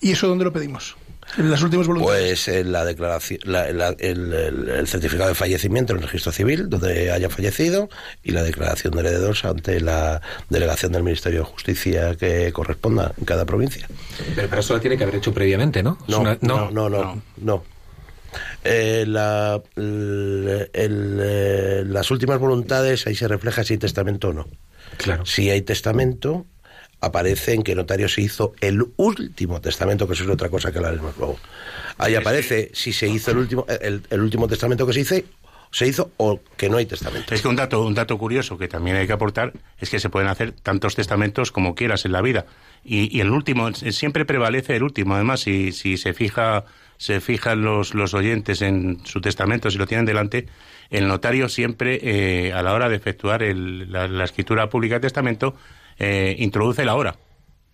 ¿Y 0.00 0.12
eso 0.12 0.28
dónde 0.28 0.44
lo 0.44 0.52
pedimos? 0.52 0.96
En 1.38 1.50
las 1.50 1.62
últimas 1.62 1.86
voluntades. 1.86 2.44
Pues 2.44 2.48
en 2.48 2.72
la 2.72 2.84
declaración, 2.84 3.40
la- 3.44 3.70
la- 3.72 3.88
el, 3.98 4.32
el- 4.32 4.68
el 4.68 4.86
certificado 4.86 5.28
de 5.28 5.34
fallecimiento 5.34 5.92
en 5.92 5.98
el 5.98 6.04
registro 6.04 6.32
civil, 6.32 6.68
donde 6.68 7.10
haya 7.10 7.28
fallecido, 7.30 7.88
y 8.22 8.32
la 8.32 8.42
declaración 8.42 8.92
de 8.94 9.00
herederos 9.00 9.44
ante 9.44 9.80
la 9.80 10.20
delegación 10.50 10.92
del 10.92 11.02
Ministerio 11.02 11.40
de 11.40 11.44
Justicia 11.46 12.14
que 12.16 12.52
corresponda 12.52 13.12
en 13.18 13.24
cada 13.24 13.44
provincia. 13.44 13.86
Pero, 14.34 14.48
pero 14.48 14.60
eso 14.60 14.74
lo 14.74 14.80
tiene 14.80 14.96
que 14.96 15.04
haber 15.04 15.16
hecho 15.16 15.32
previamente, 15.34 15.82
¿no? 15.82 15.98
No, 16.08 16.20
una- 16.20 16.38
no, 16.40 16.70
no, 16.70 16.88
no, 16.88 17.22
no. 17.38 17.64
Eh, 18.64 19.04
la- 19.06 19.60
el- 19.76 20.68
el, 20.72 21.18
eh, 21.22 21.82
las 21.86 22.10
últimas 22.10 22.38
voluntades, 22.38 23.06
ahí 23.06 23.14
se 23.14 23.28
refleja 23.28 23.62
si 23.64 23.74
hay 23.74 23.78
testamento 23.78 24.28
o 24.28 24.32
no. 24.32 24.48
Claro. 24.96 25.24
Si 25.26 25.50
hay 25.50 25.62
testamento, 25.62 26.46
aparece 27.04 27.52
en 27.54 27.62
qué 27.62 27.74
notario 27.74 28.08
se 28.08 28.20
hizo 28.22 28.54
el 28.60 28.82
último 28.96 29.60
testamento, 29.60 30.06
que 30.06 30.14
eso 30.14 30.24
es 30.24 30.30
otra 30.30 30.48
cosa 30.48 30.72
que 30.72 30.78
hablaremos 30.78 31.16
luego. 31.16 31.38
Ahí 31.98 32.14
aparece 32.14 32.70
si 32.74 32.92
se 32.92 33.06
hizo 33.08 33.30
el 33.30 33.38
último, 33.38 33.66
el, 33.80 34.02
el 34.10 34.20
último 34.20 34.48
testamento 34.48 34.86
que 34.86 34.92
se 34.92 35.00
hizo, 35.00 35.14
se 35.70 35.86
hizo 35.86 36.10
o 36.16 36.40
que 36.56 36.68
no 36.68 36.76
hay 36.76 36.86
testamento. 36.86 37.34
Es 37.34 37.42
que 37.42 37.48
un 37.48 37.56
dato, 37.56 37.82
un 37.84 37.94
dato 37.94 38.16
curioso 38.18 38.56
que 38.58 38.68
también 38.68 38.96
hay 38.96 39.06
que 39.06 39.12
aportar 39.12 39.52
es 39.80 39.90
que 39.90 39.98
se 40.00 40.08
pueden 40.08 40.28
hacer 40.28 40.52
tantos 40.52 40.94
testamentos 40.94 41.50
como 41.52 41.74
quieras 41.74 42.04
en 42.04 42.12
la 42.12 42.22
vida. 42.22 42.46
Y, 42.84 43.16
y 43.16 43.20
el 43.20 43.30
último, 43.30 43.72
siempre 43.72 44.24
prevalece 44.24 44.76
el 44.76 44.82
último. 44.82 45.14
Además, 45.14 45.40
si, 45.40 45.72
si 45.72 45.96
se 45.96 46.12
fija, 46.12 46.64
se 46.96 47.20
fijan 47.20 47.62
los, 47.62 47.94
los 47.94 48.14
oyentes 48.14 48.62
en 48.62 49.00
su 49.04 49.20
testamento, 49.20 49.70
si 49.70 49.78
lo 49.78 49.86
tienen 49.86 50.06
delante, 50.06 50.46
el 50.90 51.08
notario 51.08 51.48
siempre, 51.48 51.98
eh, 52.02 52.52
a 52.52 52.62
la 52.62 52.72
hora 52.74 52.88
de 52.88 52.96
efectuar 52.96 53.42
el- 53.42 53.90
la, 53.90 54.06
la 54.06 54.24
escritura 54.24 54.68
pública 54.68 54.96
de 54.96 55.00
testamento, 55.00 55.56
eh, 55.98 56.36
introduce 56.38 56.84
la 56.84 56.94
hora. 56.94 57.16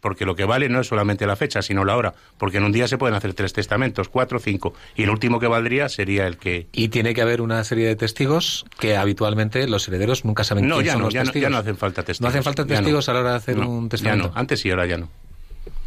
Porque 0.00 0.24
lo 0.24 0.34
que 0.34 0.46
vale 0.46 0.70
no 0.70 0.80
es 0.80 0.86
solamente 0.86 1.26
la 1.26 1.36
fecha, 1.36 1.60
sino 1.60 1.84
la 1.84 1.94
hora. 1.94 2.14
Porque 2.38 2.56
en 2.56 2.64
un 2.64 2.72
día 2.72 2.88
se 2.88 2.96
pueden 2.96 3.14
hacer 3.14 3.34
tres 3.34 3.52
testamentos, 3.52 4.08
cuatro, 4.08 4.38
cinco. 4.38 4.72
Y 4.96 5.02
el 5.02 5.10
último 5.10 5.38
que 5.40 5.46
valdría 5.46 5.90
sería 5.90 6.26
el 6.26 6.38
que, 6.38 6.68
Y 6.72 6.88
tiene 6.88 7.12
que 7.12 7.20
haber 7.20 7.42
una 7.42 7.62
serie 7.64 7.86
de 7.86 7.96
testigos 7.96 8.64
que 8.78 8.96
habitualmente 8.96 9.68
los 9.68 9.86
herederos 9.88 10.24
nunca 10.24 10.42
saben 10.42 10.68
No, 10.68 10.76
quién 10.76 10.86
ya 10.86 10.92
son 10.92 11.00
no, 11.00 11.06
los 11.08 11.12
ya 11.14 11.20
no, 11.20 11.24
testigos. 11.26 11.42
ya 11.42 11.50
no 11.50 11.58
hacen 11.58 11.76
falta 11.76 12.02
testigos. 12.02 12.20
No 12.22 12.28
hacen 12.28 12.42
falta 12.42 12.64
testigos 12.64 13.08
a 13.10 13.12
la 13.12 13.20
hora 13.20 13.30
de 13.32 13.36
hacer 13.36 13.56
No, 13.58 13.68
un 13.68 13.84
ya 13.84 13.88
testamento. 13.90 14.28
no. 14.28 14.32
Antes 14.36 14.60
sí, 14.60 14.70
ahora 14.70 14.86
ya 14.86 14.96
no. 14.96 15.10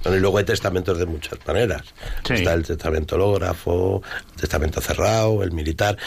Bueno, 0.03 0.17
y 0.17 0.21
luego 0.21 0.37
hay 0.37 0.43
testamentos 0.43 0.99
de 0.99 1.05
muchas 1.07 1.39
maneras. 1.47 1.81
Sí. 2.27 2.33
Está 2.35 2.53
el 2.53 2.63
testamento 2.63 3.15
hológrafo, 3.15 4.03
el 4.35 4.41
testamento 4.41 4.79
cerrado, 4.79 5.41
el 5.41 5.51
militar. 5.53 5.97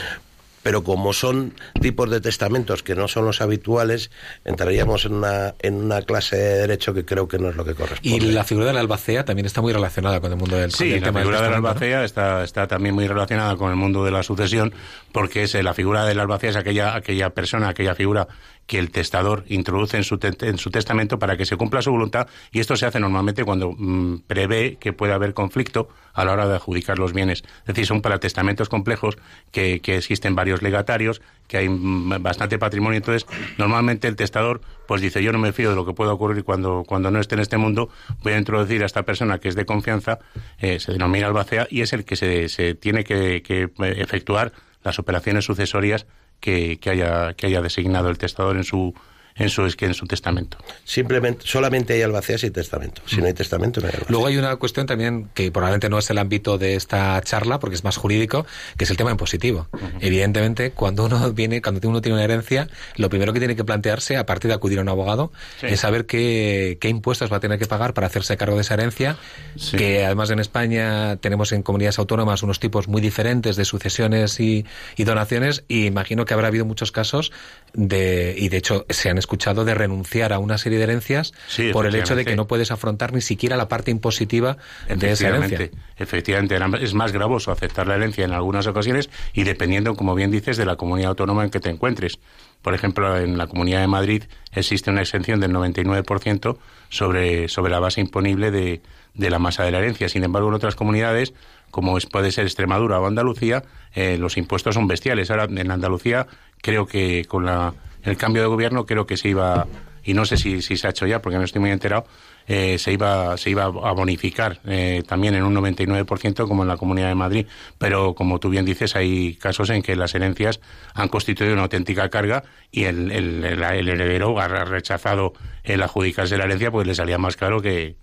Pero 0.67 0.83
como 0.83 1.13
son 1.13 1.55
tipos 1.81 2.11
de 2.11 2.21
testamentos 2.21 2.83
que 2.83 2.97
no 2.97 3.07
son 3.07 3.25
los 3.25 3.41
habituales, 3.41 4.11
entraríamos 4.45 5.05
en 5.05 5.15
una, 5.15 5.55
en 5.61 5.77
una 5.77 6.03
clase 6.03 6.35
de 6.35 6.59
derecho 6.59 6.93
que 6.93 7.05
creo 7.05 7.29
que 7.29 7.39
no 7.39 7.51
es 7.51 7.55
lo 7.55 7.65
que 7.65 7.71
Y 7.71 7.75
corresponde. 7.75 8.33
la 8.33 8.43
figura 8.43 8.67
del 8.67 8.79
albacea 8.79 9.25
también 9.25 9.47
está 9.47 9.61
muy 9.61 9.73
relacionada 9.73 10.21
con 10.21 10.33
el 10.33 10.37
mundo 10.37 10.57
del, 10.57 10.73
Sí, 10.73 10.93
el 10.95 11.01
la 11.03 11.07
tema 11.07 11.21
figura 11.21 11.37
del 11.37 11.51
testamento, 11.51 11.63
¿no? 11.63 11.69
albacea 11.69 12.05
está, 12.05 12.43
está 12.43 12.67
también 12.67 12.97
muy 12.97 13.07
relacionada 13.07 13.55
con 13.55 13.71
el 13.71 13.77
mundo 13.77 14.05
de 14.05 14.11
la 14.11 14.25
sucesión, 14.25 14.75
porque 15.13 15.45
es, 15.45 15.55
eh, 15.55 15.63
la 15.63 15.73
figura 15.73 16.05
del 16.05 16.19
albacea 16.19 16.51
es 16.51 16.57
aquella, 16.57 16.97
aquella 16.97 17.31
persona, 17.31 17.69
aquella 17.69 17.95
figura 17.95 18.27
que 18.67 18.79
el 18.79 18.91
testador 18.91 19.45
introduce 19.49 19.97
en 19.97 20.05
su, 20.05 20.19
en 20.23 20.59
su 20.59 20.71
testamento 20.71 21.19
para 21.19 21.37
que 21.37 21.47
se 21.47 21.57
cumpla 21.57 21.83
su 21.83 21.91
voluntad, 21.91 22.27
y 22.51 22.61
esto 22.61 22.77
se 22.77 22.87
hace 22.87 23.01
normalmente 23.01 23.45
cuando 23.45 23.73
mm, 23.73 24.23
prevé 24.27 24.77
que 24.77 24.93
puede 24.93 25.13
haber 25.13 25.35
conflicto 25.35 25.89
a 26.13 26.25
la 26.25 26.33
hora 26.33 26.49
de 26.49 26.57
adjudicar 26.57 26.99
los 26.99 27.13
bienes. 27.13 27.45
Es 27.61 27.67
decir, 27.67 27.87
son 27.87 28.03
para 28.03 28.19
testamentos 28.19 28.69
complejos 28.69 29.17
que, 29.53 29.81
que 29.81 29.97
existen 29.97 30.35
varios 30.35 30.63
legatarios, 30.63 31.23
que 31.47 31.59
hay 31.59 31.69
mm, 31.69 32.23
bastante 32.23 32.59
patrimonio. 32.59 32.97
Entonces, 32.97 33.27
normalmente 33.59 34.09
el 34.09 34.17
testador 34.17 34.61
pues 34.87 35.01
dice, 35.01 35.23
yo 35.23 35.33
no 35.33 35.39
me 35.39 35.53
fío 35.53 35.71
de 35.71 35.77
lo 35.77 35.85
que 35.85 35.93
pueda 35.93 36.13
ocurrir 36.13 36.45
cuando, 36.45 36.85
cuando 36.87 37.11
no 37.11 37.21
esté 37.21 37.35
en 37.35 37.41
este 37.41 37.57
mundo, 37.57 37.91
voy 38.23 38.33
a 38.33 38.39
introducir 38.39 38.83
a 38.83 38.87
esta 38.87 39.03
persona 39.03 39.39
que 39.39 39.49
es 39.49 39.55
de 39.55 39.67
confianza, 39.67 40.19
eh, 40.59 40.81
se 40.81 40.93
denomina 40.93 41.27
albacea, 41.27 41.67
y 41.71 41.83
es 41.83 41.93
el 41.93 42.05
que 42.05 42.17
se, 42.17 42.49
se 42.49 42.75
tiene 42.75 43.05
que, 43.05 43.43
que, 43.43 43.63
eh, 43.65 43.95
efectuar 43.99 44.53
las 44.83 44.99
operaciones 44.99 45.45
sucesorias 45.45 46.07
que, 46.41 46.79
que 46.79 46.91
haya, 46.91 47.35
que 47.35 47.47
haya 47.47 47.61
designado 47.63 48.09
el 48.11 48.19
testador 48.19 48.57
en 48.57 48.65
su, 48.65 48.95
en 49.39 49.49
su, 49.51 49.65
es 49.67 49.77
que 49.77 49.87
en 49.87 49.95
su 49.95 50.07
testamento. 50.07 50.59
Simplemente, 50.85 51.47
solamente 51.47 51.93
hay 51.95 52.03
albacea 52.03 52.39
sin 52.39 52.53
testamento. 52.53 53.03
Si 53.07 53.17
no 53.19 53.27
hay 53.27 53.35
testamento, 53.35 53.81
no 53.81 53.87
hay 53.87 53.93
albacea. 53.93 54.11
Luego 54.11 54.27
hay 54.27 54.37
una 54.39 54.57
cuestión 54.57 54.87
también 54.87 55.29
que 55.35 55.51
probablemente 55.53 55.89
no 55.89 55.99
es 55.99 56.09
el 56.11 56.19
ámbito 56.19 56.59
de 56.59 56.75
esta 56.75 57.21
charla, 57.23 57.59
porque 57.61 57.77
es 57.77 57.85
más 57.85 57.97
jurídico, 57.97 58.47
que 58.77 58.85
es 58.85 58.91
el 58.91 58.97
tema 58.97 59.11
impositivo. 59.11 59.69
Evidentemente, 60.01 60.71
cuando 60.71 61.05
uno 61.07 61.33
viene, 61.33 61.61
cuando 61.61 61.87
uno 61.89 62.01
tiene 62.01 62.15
una 62.15 62.25
herencia, 62.25 62.69
lo 62.97 63.09
primero 63.11 63.33
que 63.33 63.39
tiene 63.39 63.57
que 63.57 63.65
plantearse, 63.65 64.17
a 64.17 64.25
partir 64.27 64.49
de 64.49 64.55
acudir 64.55 64.79
a 64.79 64.83
un 64.83 64.89
abogado, 64.89 65.33
Sí. 65.61 65.67
es 65.67 65.81
saber 65.81 66.07
qué, 66.07 66.79
qué 66.81 66.89
impuestos 66.89 67.31
va 67.33 67.37
a 67.37 67.41
tener 67.41 67.59
que 67.59 67.67
pagar 67.67 67.95
para 67.95 68.07
hacerse 68.07 68.37
cargo 68.37 68.57
de 68.57 68.63
esa 68.63 68.75
herencia, 68.75 69.17
Sí. 69.57 69.77
que 69.77 70.05
además 70.05 70.31
en 70.31 70.39
España 70.39 71.17
tenemos 71.17 71.53
en 71.53 71.63
comunidades 71.63 71.99
autónomas 71.99 72.43
unos 72.43 72.61
tipos 72.61 72.89
muy 72.89 73.01
diferentes 73.01 73.57
de 73.57 73.65
sucesiones 73.65 74.41
y, 74.41 74.65
y 74.97 75.05
donaciones, 75.05 75.65
y 75.69 75.87
imagino 75.87 76.25
que 76.25 76.35
habrá 76.35 76.49
habido 76.49 76.65
muchos 76.65 76.93
casos 76.93 77.33
de, 77.75 78.35
y 78.39 78.49
de 78.49 78.57
hecho 78.57 78.87
se 78.89 79.11
han 79.11 79.19
escuchado 79.27 79.65
de 79.65 79.75
renunciar 79.75 80.33
a 80.33 80.39
una 80.39 80.57
serie 80.57 80.79
de 80.79 80.85
herencias 80.85 81.35
Sí, 81.49 81.71
por 81.73 81.87
el 81.87 81.95
hecho 81.95 82.15
de 82.15 82.25
que 82.25 82.37
no 82.37 82.47
puedes 82.47 82.71
afrontar 82.71 83.13
ni 83.13 83.21
siquiera 83.21 83.57
la 83.57 83.69
parte 83.69 83.91
impositiva 83.91 84.57
de 84.89 85.11
esa 85.11 85.29
herencia. 85.29 85.71
efectivamente, 85.97 86.57
es 86.81 86.95
más 86.95 87.13
gravoso 87.13 87.51
aceptar 87.51 87.87
la 87.87 87.97
herencia 87.97 88.25
en 88.25 88.33
algunas 88.33 88.67
ocasiones 88.67 89.11
y 89.33 89.43
dependiendo, 89.43 89.95
como 89.95 90.15
bien 90.15 90.31
dices, 90.31 90.57
de 90.57 90.65
la 90.65 90.77
comunidad 90.77 91.11
autónoma 91.11 91.45
en 91.45 91.51
que 91.51 91.61
te 91.61 91.71
encuentres. 91.71 92.19
Por 92.63 92.75
ejemplo, 92.75 93.17
en 93.19 93.39
la 93.39 93.47
Comunidad 93.47 93.81
de 93.81 93.87
Madrid 93.87 94.25
existe 94.53 94.91
una 94.91 95.03
exención 95.03 95.39
del 95.39 95.53
99% 95.53 96.57
sobre, 96.89 97.49
sobre 97.49 97.71
la 97.71 97.79
base 97.79 98.01
imponible 98.01 98.51
de, 98.51 98.81
de 99.15 99.31
la 99.31 99.39
masa 99.39 99.65
de 99.65 99.71
la 99.71 99.79
herencia. 99.79 100.09
Sin 100.09 100.25
embargo, 100.25 100.49
en 100.49 100.55
otras 100.55 100.75
comunidades, 100.75 101.33
como 101.71 101.99
es, 101.99 102.07
puede 102.07 102.33
ser 102.33 102.45
Extremadura 102.45 102.99
o 103.01 103.07
Andalucía, 103.07 103.63
eh, 103.95 104.17
los 104.19 104.37
impuestos 104.37 104.75
son 104.75 104.89
bestiales. 104.89 105.31
Ahora, 105.31 105.45
en 105.45 105.71
Andalucía, 105.71 106.27
creo 106.61 106.87
que 106.87 107.25
con 107.27 107.45
la, 107.47 107.75
el 108.07 108.17
cambio 108.17 108.43
de 108.43 108.49
gobierno, 108.49 108.87
creo 108.87 109.07
que 109.07 109.17
se 109.17 109.29
iba, 109.29 109.67
y 110.03 110.15
no 110.15 110.25
sé 110.25 110.37
si, 110.37 110.63
se 110.63 110.87
ha 110.87 110.91
hecho 110.91 111.07
ya, 111.07 111.21
porque 111.21 111.37
no 111.39 111.45
estoy 111.45 111.61
muy 111.61 111.71
enterado, 111.71 112.07
eh, 112.49 112.79
se 112.79 112.93
iba 112.93 113.37
se 113.37 113.51
iba 113.51 113.65
a 113.65 113.69
bonificar 113.93 114.61
eh, 114.67 115.03
también 115.07 115.35
en 115.35 115.43
un 115.43 115.53
99% 115.57 116.47
como 116.47 116.63
en 116.63 116.69
la 116.69 116.77
Comunidad 116.77 117.09
de 117.09 117.17
Madrid. 117.17 117.47
Pero 117.77 118.15
como 118.15 118.39
tú 118.39 118.49
bien 118.51 118.65
dices, 118.65 118.95
hay 118.95 119.35
casos 119.35 119.69
en 119.71 119.83
que 119.83 119.97
las 119.97 120.15
herencias 120.15 120.61
han 120.95 121.09
constituido 121.09 121.53
una 121.55 121.63
auténtica 121.65 122.09
carga 122.09 122.45
y 122.71 122.85
el, 122.85 123.11
el, 123.11 123.45
el- 123.45 123.63
el 123.65 123.89
heredero 123.89 124.39
ha 124.39 124.47
rechazado 124.47 125.33
el 125.65 125.83
adjudicarse 125.83 126.39
la 126.39 126.45
herencia 126.45 126.71
pues 126.71 126.87
le 126.87 126.95
salía 126.95 127.19
más 127.19 127.37
caro 127.37 127.61
que, 127.61 127.97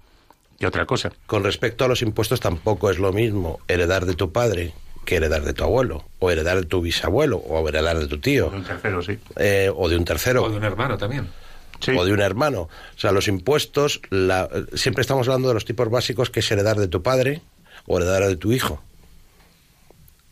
que 0.60 0.68
otra 0.68 0.86
cosa. 0.86 1.14
Con 1.26 1.44
respecto 1.46 1.86
a 1.86 1.88
los 1.88 2.02
impuestos, 2.02 2.42
tampoco 2.42 2.90
es 2.90 3.00
lo 3.00 3.14
mismo 3.14 3.60
heredar 3.70 4.06
de 4.06 4.16
tu 4.16 4.34
padre 4.34 4.74
que 5.06 5.16
heredar 5.18 5.44
de 5.44 5.54
tu 5.54 5.64
abuelo, 5.64 6.06
o 6.20 6.32
heredar 6.32 6.58
de 6.62 6.66
tu 6.66 6.82
bisabuelo, 6.82 7.38
o 7.38 7.68
heredar 7.68 7.98
de 8.00 8.08
tu 8.08 8.20
tío, 8.20 8.48
Un 8.48 8.64
tercero, 8.64 9.02
sí. 9.02 9.18
eh, 9.38 9.72
o 9.76 9.90
de 9.90 9.98
un 9.98 10.06
tercero. 10.06 10.44
O 10.44 10.50
de 10.50 10.58
un 10.58 10.64
hermano 10.64 10.98
también. 10.98 11.28
Sí. 11.80 11.92
o 11.98 12.06
de 12.06 12.14
un 12.14 12.22
hermano. 12.22 12.62
O 12.62 12.70
sea, 13.00 13.12
los 13.12 13.28
impuestos, 13.28 14.00
la- 14.10 14.48
siempre 14.74 15.02
estamos 15.02 15.28
hablando 15.28 15.50
de 15.50 15.54
los 15.56 15.66
tipos 15.66 15.90
básicos 15.90 16.30
que 16.30 16.40
es 16.40 16.50
heredar 16.50 16.78
de 16.78 16.88
tu 16.88 17.02
padre 17.04 17.42
o 17.88 17.98
heredar 17.98 18.26
de 18.26 18.38
tu 18.38 18.54
hijo. 18.54 18.82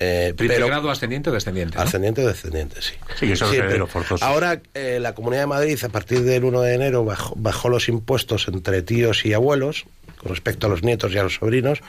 Eh, 0.04 0.34
Primer 0.36 0.58
pero 0.58 0.68
grado 0.68 0.90
ascendiente 0.90 1.30
o 1.30 1.34
descendiente. 1.34 1.76
¿no? 1.76 1.84
ascendiente 1.84 2.26
o 2.26 2.28
descendiente, 2.28 2.82
sí. 2.82 2.94
Sí, 3.20 3.28
los 3.28 3.40
pero 3.40 3.54
herederos 3.54 3.90
forzosos. 3.92 4.24
Ahora 4.24 4.60
eh, 4.74 4.98
la 5.00 5.14
Comunidad 5.14 5.44
de 5.44 5.48
Madrid, 5.48 5.78
a 5.84 5.90
partir 5.90 6.24
del 6.24 6.44
1 6.44 6.62
de 6.62 6.74
enero, 6.74 7.06
bajó, 7.06 7.36
bajó 7.38 7.70
los 7.70 7.88
impuestos 7.88 8.48
entre 8.48 8.82
tíos 8.82 9.28
y 9.28 9.34
abuelos 9.34 9.86
con 10.18 10.30
respecto 10.30 10.66
a 10.66 10.70
los 10.72 10.82
nietos 10.82 11.14
y 11.14 11.20
a 11.20 11.24
los 11.24 11.36
sobrinos, 11.36 11.82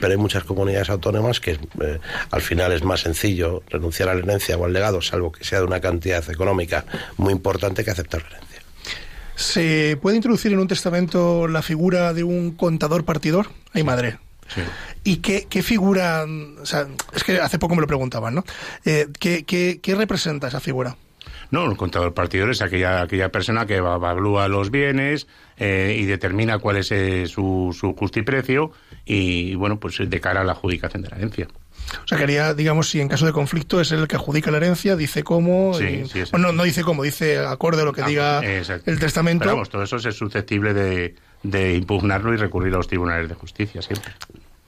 pero 0.00 0.12
hay 0.12 0.16
muchas 0.16 0.42
comunidades 0.42 0.90
autónomas 0.90 1.38
que 1.38 1.52
eh, 1.52 2.00
al 2.32 2.42
final 2.42 2.72
es 2.72 2.82
más 2.82 3.02
sencillo 3.02 3.62
renunciar 3.68 4.08
a 4.08 4.14
la 4.14 4.20
herencia 4.20 4.56
o 4.56 4.64
al 4.64 4.72
legado, 4.72 5.00
salvo 5.00 5.30
que 5.30 5.44
sea 5.44 5.60
de 5.60 5.66
una 5.66 5.80
cantidad 5.80 6.28
económica 6.28 6.84
muy 7.18 7.32
importante 7.32 7.84
que 7.84 7.90
aceptar 7.92 8.22
la 8.22 8.28
herencia. 8.36 8.62
¿Se 9.36 9.96
puede 10.02 10.16
introducir 10.16 10.52
en 10.52 10.58
un 10.58 10.68
testamento 10.68 11.46
la 11.46 11.62
figura 11.62 12.12
de 12.14 12.24
un 12.24 12.50
contador 12.50 13.04
partidor? 13.04 13.46
Ay, 13.72 13.84
madre. 13.84 14.18
Sí. 14.54 14.62
¿Y 15.04 15.16
qué, 15.18 15.46
qué 15.48 15.62
figura? 15.62 16.24
O 16.60 16.66
sea, 16.66 16.86
es 17.14 17.24
que 17.24 17.38
hace 17.40 17.58
poco 17.58 17.74
me 17.74 17.80
lo 17.80 17.86
preguntaban, 17.86 18.34
¿no? 18.34 18.44
Eh, 18.84 19.06
¿qué, 19.18 19.44
qué, 19.44 19.80
qué 19.82 19.94
representa 19.94 20.48
esa 20.48 20.60
figura? 20.60 20.96
No, 21.50 21.64
un 21.64 21.74
contador 21.74 22.14
partidor 22.14 22.50
es 22.50 22.62
aquella, 22.62 23.02
aquella 23.02 23.30
persona 23.30 23.66
que 23.66 23.80
va- 23.80 23.96
evalúa 23.96 24.46
los 24.48 24.70
bienes 24.70 25.26
eh, 25.56 25.96
y 25.98 26.04
determina 26.04 26.58
cuál 26.58 26.76
es 26.76 26.92
eh, 26.92 27.26
su, 27.26 27.76
su 27.78 27.94
justiprecio 27.94 28.70
y, 29.04 29.54
bueno, 29.56 29.80
pues 29.80 29.98
de 29.98 30.20
cara 30.20 30.42
a 30.42 30.44
la 30.44 30.52
adjudicación 30.52 31.02
de 31.02 31.10
la 31.10 31.16
herencia. 31.16 31.48
O 32.04 32.08
sea, 32.08 32.18
quería, 32.18 32.54
digamos, 32.54 32.88
si 32.88 33.00
en 33.00 33.08
caso 33.08 33.26
de 33.26 33.32
conflicto 33.32 33.80
es 33.80 33.92
el 33.92 34.06
que 34.08 34.16
adjudica 34.16 34.50
la 34.50 34.58
herencia, 34.58 34.96
dice 34.96 35.22
cómo. 35.24 35.74
Sí, 35.74 35.84
y- 35.84 36.08
sí, 36.08 36.20
es- 36.20 36.30
bueno, 36.30 36.48
no, 36.48 36.52
no 36.52 36.62
dice 36.64 36.82
cómo, 36.82 37.02
dice 37.02 37.38
acorde 37.38 37.82
a 37.82 37.84
lo 37.84 37.92
que 37.92 38.02
Ah, 38.02 38.06
diga 38.06 38.44
exacto. 38.58 38.90
el 38.90 38.98
testamento. 38.98 39.42
Pero 39.44 39.52
vamos, 39.54 39.68
todo 39.70 39.82
eso 39.82 39.96
es 39.96 40.14
susceptible 40.14 40.74
de, 40.74 41.14
de 41.42 41.74
impugnarlo 41.74 42.32
y 42.34 42.36
recurrir 42.36 42.74
a 42.74 42.78
los 42.78 42.88
tribunales 42.88 43.28
de 43.28 43.34
justicia 43.34 43.82
siempre. 43.82 44.12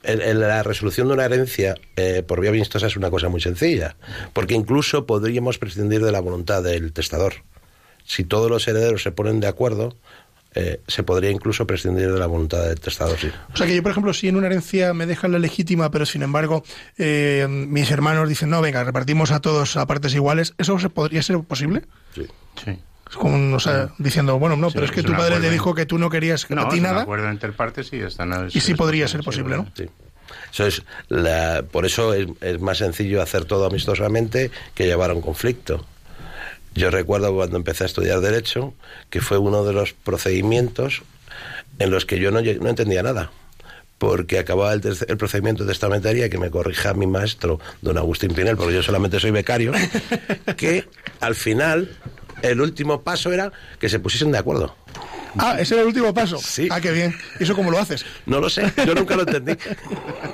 El- 0.03 0.39
la 0.41 0.63
resolución 0.63 1.07
de 1.07 1.13
una 1.13 1.23
herencia 1.25 1.75
eh, 1.95 2.23
por 2.27 2.41
vía 2.41 2.49
amistosa 2.49 2.87
es 2.87 2.97
una 2.97 3.09
cosa 3.09 3.29
muy 3.29 3.39
sencilla, 3.39 3.95
porque 4.33 4.53
incluso 4.53 5.05
podríamos 5.05 5.57
prescindir 5.57 6.03
de 6.03 6.11
la 6.11 6.19
voluntad 6.19 6.61
del 6.61 6.91
testador. 6.91 7.35
Si 8.05 8.25
todos 8.25 8.49
los 8.51 8.67
herederos 8.67 9.01
se 9.01 9.13
ponen 9.13 9.39
de 9.39 9.47
acuerdo, 9.47 9.95
eh, 10.55 10.79
se 10.87 11.03
podría 11.03 11.29
incluso 11.31 11.65
prescindir 11.67 12.11
de 12.11 12.19
la 12.19 12.27
voluntad 12.27 12.63
del 12.63 12.79
testador, 12.79 13.17
sí. 13.19 13.29
O 13.53 13.57
sea 13.57 13.65
que 13.67 13.75
yo, 13.75 13.81
por 13.83 13.91
ejemplo, 13.91 14.13
si 14.13 14.27
en 14.27 14.35
una 14.35 14.47
herencia 14.47 14.93
me 14.93 15.05
dejan 15.05 15.31
la 15.31 15.39
legítima, 15.39 15.89
pero 15.91 16.05
sin 16.05 16.21
embargo 16.23 16.63
eh, 16.97 17.47
mis 17.49 17.89
hermanos 17.91 18.29
dicen, 18.29 18.49
no, 18.49 18.61
venga, 18.61 18.83
repartimos 18.83 19.31
a 19.31 19.39
todos 19.39 19.77
a 19.77 19.85
partes 19.85 20.13
iguales, 20.15 20.53
¿eso 20.57 20.77
se 20.79 20.89
podría 20.89 21.21
ser 21.23 21.39
posible? 21.41 21.83
sí. 22.15 22.27
Sí. 22.63 22.77
Es 23.09 23.17
como, 23.17 23.55
o 23.55 23.59
sea, 23.59 23.89
diciendo, 23.99 24.39
bueno, 24.39 24.55
no, 24.55 24.69
Sí, 24.69 24.73
pero 24.75 24.85
es 24.87 24.91
que 24.91 25.01
es 25.01 25.05
tu 25.05 25.11
padre 25.11 25.27
te 25.31 25.33
acuerdo. 25.35 25.51
dijo 25.51 25.75
que 25.75 25.85
tú 25.85 25.99
no 25.99 26.09
querías 26.09 26.49
No, 26.49 26.63
a 26.63 26.69
ti 26.69 26.79
nada. 26.79 27.01
acuerdo 27.03 27.29
entre 27.29 27.51
partes 27.51 27.93
y 27.93 27.99
ya 27.99 28.07
está. 28.07 28.25
no, 28.25 28.45
es- 28.47 28.55
Y 28.55 28.59
sí 28.61 28.73
podría 28.73 29.07
ser 29.07 29.21
posible, 29.21 29.57
¿no? 29.57 29.67
Sí. 29.75 29.85
Eso 30.51 30.65
es 30.65 30.83
la- 31.09 31.63
por 31.69 31.85
eso 31.85 32.13
es, 32.15 32.27
es 32.41 32.59
más 32.59 32.79
sencillo 32.79 33.21
hacer 33.21 33.45
todo 33.45 33.67
amistosamente 33.67 34.49
que 34.73 34.85
llevar 34.87 35.11
a 35.11 35.13
un 35.13 35.21
conflicto. 35.21 35.85
Yo 36.75 36.89
recuerdo 36.89 37.33
cuando 37.33 37.57
empecé 37.57 37.83
a 37.83 37.87
estudiar 37.87 38.19
Derecho 38.21 38.73
que 39.09 39.21
fue 39.21 39.37
uno 39.37 39.63
de 39.63 39.73
los 39.73 39.93
procedimientos 39.93 41.03
en 41.79 41.91
los 41.91 42.05
que 42.05 42.19
yo 42.19 42.31
no, 42.31 42.39
entendía 42.39 43.03
nada. 43.03 43.31
Porque 43.97 44.39
acababa 44.39 44.73
el, 44.73 44.81
el 45.07 45.17
procedimiento 45.17 45.65
testamentario 45.65 46.29
que 46.29 46.37
me 46.37 46.49
corrija 46.49 46.93
mi 46.93 47.07
maestro, 47.07 47.59
don 47.81 47.97
Agustín 47.97 48.33
Pinel, 48.33 48.57
porque 48.57 48.73
yo 48.73 48.83
solamente 48.83 49.19
soy 49.19 49.31
becario, 49.31 49.71
que 50.57 50.85
al 51.21 51.35
final 51.35 51.89
el 52.41 52.59
último 52.59 53.01
paso 53.01 53.31
era 53.31 53.51
que 53.79 53.87
se 53.87 53.99
pusiesen 53.99 54.31
de 54.31 54.39
acuerdo. 54.39 54.75
Ah, 55.37 55.57
ese 55.59 55.73
era 55.75 55.81
el 55.81 55.87
último 55.87 56.13
paso. 56.13 56.37
Sí. 56.37 56.67
Ah, 56.71 56.79
qué 56.81 56.91
bien. 56.91 57.15
¿Y 57.39 57.43
eso 57.43 57.55
cómo 57.55 57.71
lo 57.71 57.79
haces? 57.79 58.05
No 58.25 58.39
lo 58.39 58.49
sé, 58.49 58.71
yo 58.85 58.93
nunca 58.95 59.15
lo 59.15 59.21
entendí. 59.23 59.55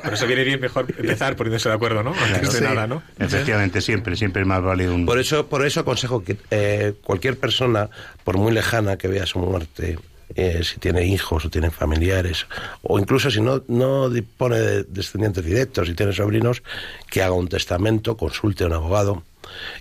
Por 0.04 0.14
eso 0.14 0.28
viene 0.28 0.44
bien 0.44 0.60
mejor 0.60 0.86
empezar 0.98 1.36
poniéndose 1.36 1.70
de 1.70 1.76
acuerdo, 1.76 2.04
¿no? 2.04 2.14
Antes 2.14 2.54
de 2.54 2.58
Sí. 2.60 2.64
nada, 2.64 2.88
¿no? 2.88 3.02
Efectivamente, 3.18 3.82
siempre, 3.82 4.16
siempre 4.16 4.42
es 4.42 4.48
más 4.48 4.62
vale 4.62 4.90
un... 4.90 5.06
Por 5.06 5.20
eso, 5.20 5.48
por 5.48 5.66
eso 5.66 5.80
aconsejo 5.82 6.24
que 6.24 6.38
eh, 6.52 6.94
cualquier 7.04 7.38
persona, 7.38 7.90
por 8.24 8.38
muy 8.38 8.52
lejana 8.52 8.98
que 8.98 9.08
vea 9.08 9.26
su 9.26 9.40
muerte, 9.40 9.98
eh, 10.36 10.62
si 10.64 10.80
tiene 10.80 11.06
hijos 11.06 11.46
o 11.46 11.50
tiene 11.50 11.72
familiares, 11.72 12.46
o 12.84 13.00
incluso 13.00 13.32
si 13.32 13.42
no, 13.42 13.64
no 13.68 14.10
dispone 14.10 14.58
de 14.60 14.84
descendientes 14.84 15.44
directos 15.44 15.90
y 15.90 15.94
tiene 15.96 16.14
sobrinos, 16.14 16.62
que 17.10 17.24
haga 17.24 17.34
un 17.34 17.48
testamento, 17.48 18.16
consulte 18.18 18.64
a 18.64 18.68
un 18.68 18.74
abogado. 18.74 19.24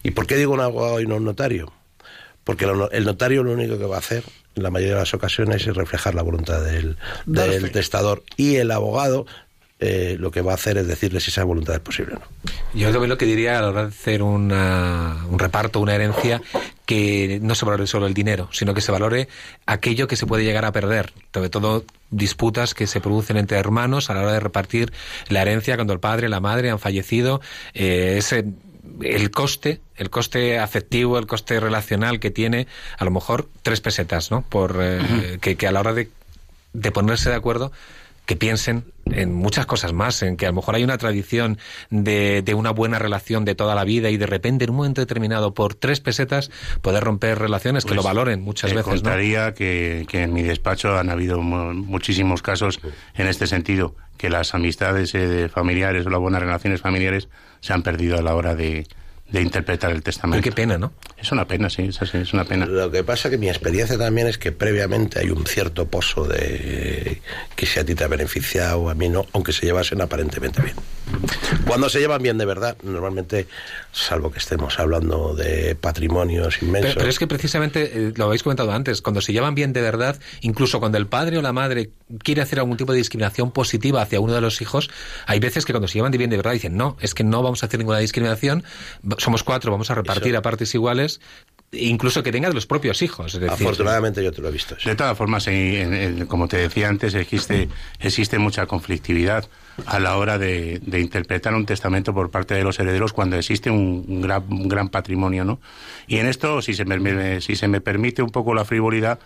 ¿Y 0.03 0.13
por 0.13 0.27
qué 0.27 0.37
digo 0.37 0.55
un 0.55 0.61
abogado 0.61 1.01
y 1.01 1.07
no 1.07 1.17
un 1.17 1.25
notario? 1.25 1.73
Porque 2.45 2.65
el 2.93 3.05
notario 3.05 3.43
lo 3.43 3.53
único 3.53 3.77
que 3.79 3.85
va 3.85 3.97
a 3.97 3.99
hacer, 3.99 4.25
en 4.59 4.63
la 4.65 4.71
mayoría 4.71 4.95
de 4.95 5.01
las 5.01 5.15
ocasiones, 5.15 5.67
es 5.67 5.75
reflejar 5.75 6.15
la 6.15 6.23
voluntad 6.23 6.61
del, 6.63 6.97
testador. 7.73 8.23
Y 8.37 8.57
el 8.57 8.71
abogado 8.71 9.27
eh, 9.81 10.17
lo 10.19 10.33
que 10.33 10.43
va 10.43 10.53
a 10.53 10.55
hacer 10.57 10.77
es 10.77 10.89
decirle 10.89 11.21
si 11.21 11.31
esa 11.31 11.45
voluntad 11.45 11.77
es 11.77 11.81
posible 11.81 12.15
o 12.15 12.19
no. 12.19 12.25
Yo 12.75 12.91
también 12.91 13.09
lo 13.11 13.17
que 13.17 13.27
diría 13.27 13.59
a 13.59 13.63
la 13.63 13.69
hora 13.69 13.83
de 13.83 13.89
hacer 13.89 14.23
una- 14.25 15.25
un 15.31 15.39
reparto, 15.39 15.79
una 15.79 15.95
herencia, 15.95 16.43
que 16.85 17.39
no 17.43 17.55
se 17.55 17.65
valore 17.65 17.87
solo 17.87 18.07
el 18.09 18.15
dinero, 18.15 18.49
sino 18.51 18.75
que 18.75 18.81
se 18.81 18.91
valore 18.91 19.29
aquello 19.67 20.09
que 20.09 20.17
se 20.17 20.27
puede 20.27 20.43
llegar 20.43 20.65
a 20.65 20.73
perder. 20.73 21.13
Sobre 21.33 21.49
todo 21.49 21.85
disputas 22.11 22.75
que 22.75 22.87
se 22.89 23.01
producen 23.01 23.37
entre 23.37 23.59
hermanos 23.59 24.11
a 24.11 24.15
la 24.15 24.23
hora 24.23 24.33
de 24.33 24.41
repartir 24.41 24.93
la 25.29 25.43
herencia 25.43 25.77
cuando 25.77 25.93
el 25.93 26.01
padre, 26.01 26.29
la 26.29 26.41
madre 26.41 26.71
han 26.71 26.81
fallecido. 26.81 27.41
Eh, 27.75 28.17
ese 28.19 28.47
el 29.03 29.31
coste, 29.31 29.81
el 29.97 30.11
coste 30.11 30.59
afectivo, 30.59 31.19
el 31.19 31.27
coste 31.27 31.61
relacional 31.61 32.21
que 32.21 32.31
tiene, 32.31 32.67
a 32.99 33.05
lo 33.05 33.11
mejor 33.11 33.49
tres 33.63 33.81
pesetas, 33.81 34.31
¿no? 34.31 34.43
Por 34.43 34.79
eh, 34.81 35.39
que, 35.41 35.57
que 35.57 35.67
a 35.67 35.73
la 35.73 35.81
hora 35.81 35.93
de, 35.93 36.11
de 36.73 36.93
ponerse 36.93 37.31
de 37.31 37.37
acuerdo 37.37 37.73
que 38.27 38.37
piensen 38.37 38.85
en 39.13 39.33
muchas 39.35 39.67
cosas 39.67 39.93
más, 39.93 40.23
en 40.23 40.37
que 40.37 40.47
a 40.47 40.51
lo 40.51 40.55
mejor 40.57 40.75
hay 40.75 40.85
una 40.85 40.99
tradición 40.99 41.59
de, 41.91 42.43
de 42.43 42.55
una 42.55 42.71
buena 42.71 42.99
relación 42.99 43.45
de 43.45 43.55
toda 43.55 43.75
la 43.75 43.85
vida 43.85 44.11
y 44.11 44.17
de 44.17 44.27
repente 44.27 44.65
en 44.65 44.71
un 44.71 44.77
momento 44.77 45.01
determinado 45.01 45.55
por 45.55 45.75
tres 45.75 46.01
pesetas 46.01 46.51
poder 46.83 47.03
romper 47.05 47.39
relaciones 47.39 47.85
que 47.85 47.89
Pues, 47.89 47.97
lo 47.97 48.03
valoren 48.03 48.41
muchas 48.43 48.71
te 48.71 48.77
veces, 48.77 48.87
¿no? 48.87 48.95
contaría 48.95 49.55
que, 49.55 50.07
que 50.09 50.23
en 50.23 50.33
mi 50.33 50.43
despacho 50.43 50.97
han 50.99 51.11
habido 51.11 51.41
mu- 51.41 51.73
muchísimos 51.75 52.43
casos 52.43 52.81
en 53.15 53.27
este 53.27 53.47
sentido, 53.47 53.95
que 54.17 54.31
las 54.31 54.55
amistades 54.55 55.15
eh, 55.15 55.27
de 55.27 55.49
familiares 55.49 56.07
o 56.07 56.11
las 56.11 56.21
buenas 56.21 56.41
relaciones 56.43 56.81
familiares 56.81 57.29
se 57.61 57.73
han 57.73 57.83
perdido 57.83 58.19
a 58.19 58.23
la 58.23 58.35
hora 58.35 58.55
de, 58.55 58.87
de 59.31 59.43
interpretar 59.43 59.91
el 59.91 59.97
Pero 59.99 60.05
testamento. 60.05 60.43
qué 60.43 60.53
pena, 60.53 60.79
¿no? 60.79 60.93
Es 61.21 61.33
una 61.33 61.47
pena, 61.47 61.69
sí, 61.69 61.83
es, 61.83 62.01
así, 62.01 62.19
es 62.19 62.33
una 62.33 62.45
pena. 62.45 62.65
Lo 62.67 62.91
que 62.93 63.03
pasa 63.03 63.29
que 63.29 63.39
mi 63.39 63.49
experiencia 63.49 63.99
también 63.99 64.29
es 64.29 64.39
que 64.39 64.53
previamente 64.53 65.19
hay 65.19 65.31
un 65.31 65.45
cierto 65.47 65.89
pozo 65.89 66.25
de 66.25 67.21
que 67.57 67.67
si 67.67 67.81
a 67.81 67.85
ti 67.85 67.95
te 67.97 68.05
ha 68.05 68.09
beneficiado, 68.09 68.89
a 68.89 68.95
mí 68.95 69.09
no, 69.09 69.27
aunque 69.33 69.53
se 69.53 69.67
llevasen 69.67 70.01
aparentemente 70.01 70.63
bien. 70.63 70.77
Cuando 71.67 71.89
se 71.89 71.99
llevan 72.01 72.23
bien 72.23 72.39
de 72.39 72.45
verdad, 72.45 72.77
normalmente, 72.83 73.47
salvo 73.93 74.31
que 74.31 74.39
estemos 74.39 74.79
hablando 74.79 75.35
de 75.35 75.75
patrimonios 75.75 76.63
inmensos. 76.63 76.91
Pero, 76.91 76.99
pero 77.01 77.11
es 77.11 77.19
que 77.19 77.27
precisamente, 77.27 77.91
eh, 77.95 78.13
lo 78.15 78.27
habéis 78.27 78.43
comentado 78.43 78.71
antes, 78.73 79.01
cuando 79.03 79.21
se 79.21 79.33
llevan 79.33 79.55
bien 79.55 79.73
de 79.73 79.81
verdad, 79.81 80.21
incluso 80.43 80.79
cuando 80.81 80.99
el 80.99 81.07
padre 81.07 81.39
o 81.39 81.43
la 81.43 81.53
madre 81.53 81.91
quiere 82.23 82.43
hacer 82.43 82.59
algún 82.61 82.77
tipo 82.77 82.93
de 82.93 82.99
discriminación 82.99 83.51
positiva 83.51 84.03
hacia 84.03 84.21
uno 84.21 84.35
de 84.35 84.41
los 84.43 84.61
hijos, 84.61 84.91
hay 85.27 85.41
veces 85.41 85.65
que 85.65 85.73
cuando 85.73 85.89
se 85.89 85.95
llevan 85.95 86.13
de 86.13 86.19
bien 86.19 86.31
de 86.31 86.37
verdad 86.37 86.53
dicen, 86.53 86.77
no, 86.77 86.97
es 87.01 87.15
que 87.15 87.25
no 87.25 87.43
vamos 87.43 87.63
a 87.63 87.67
hacer 87.67 87.79
ninguna 87.81 87.99
discriminación, 87.99 88.63
somos 89.17 89.43
cuatro, 89.43 89.73
vamos 89.73 89.91
a 89.91 89.95
repartir 89.95 90.29
Eso- 90.33 90.39
a 90.39 90.43
partes 90.43 90.75
iguales, 90.75 91.08
incluso 91.73 92.23
que 92.23 92.33
tenga 92.33 92.49
de 92.49 92.55
los 92.55 92.67
propios 92.67 93.03
hijos. 93.03 93.35
Es 93.35 93.41
decir, 93.41 93.53
Afortunadamente 93.67 94.25
yo 94.25 94.33
te 94.33 94.41
lo 94.41 94.49
he 94.49 94.53
visto. 94.53 94.75
eso. 94.77 94.89
De 94.89 94.97
todas 94.97 95.17
formas, 95.19 95.47
en- 95.49 95.55
en- 95.55 95.95
en- 95.95 96.27
como 96.27 96.49
te 96.49 96.57
decía 96.57 96.89
antes, 96.89 97.13
existe, 97.15 97.69
existe 98.01 98.39
mucha 98.39 98.65
conflictividad 98.67 99.47
a 99.87 100.01
la 100.01 100.17
hora 100.17 100.39
de, 100.39 100.81
de 100.85 100.99
interpretar 101.01 101.55
un 101.55 101.67
testamento 101.67 102.15
por 102.15 102.31
parte 102.31 102.55
de 102.55 102.65
los 102.65 102.79
herederos 102.81 103.13
cuando 103.13 103.37
existe 103.37 103.71
un, 103.71 104.05
un 104.09 104.21
gran, 104.23 104.45
un 104.51 104.67
gran 104.67 104.89
patrimonio, 104.89 105.45
¿no? 105.45 105.61
Y 106.07 106.17
en 106.17 106.27
esto, 106.27 106.63
si 106.63 106.73
se 106.75 106.85
me, 106.87 106.99
me- 106.99 107.41
si 107.43 107.55
se 107.55 107.69
me 107.69 107.81
permite 107.83 108.23
un 108.23 108.31
poco 108.31 108.55
la 108.55 108.65
frivolidad, 108.65 109.19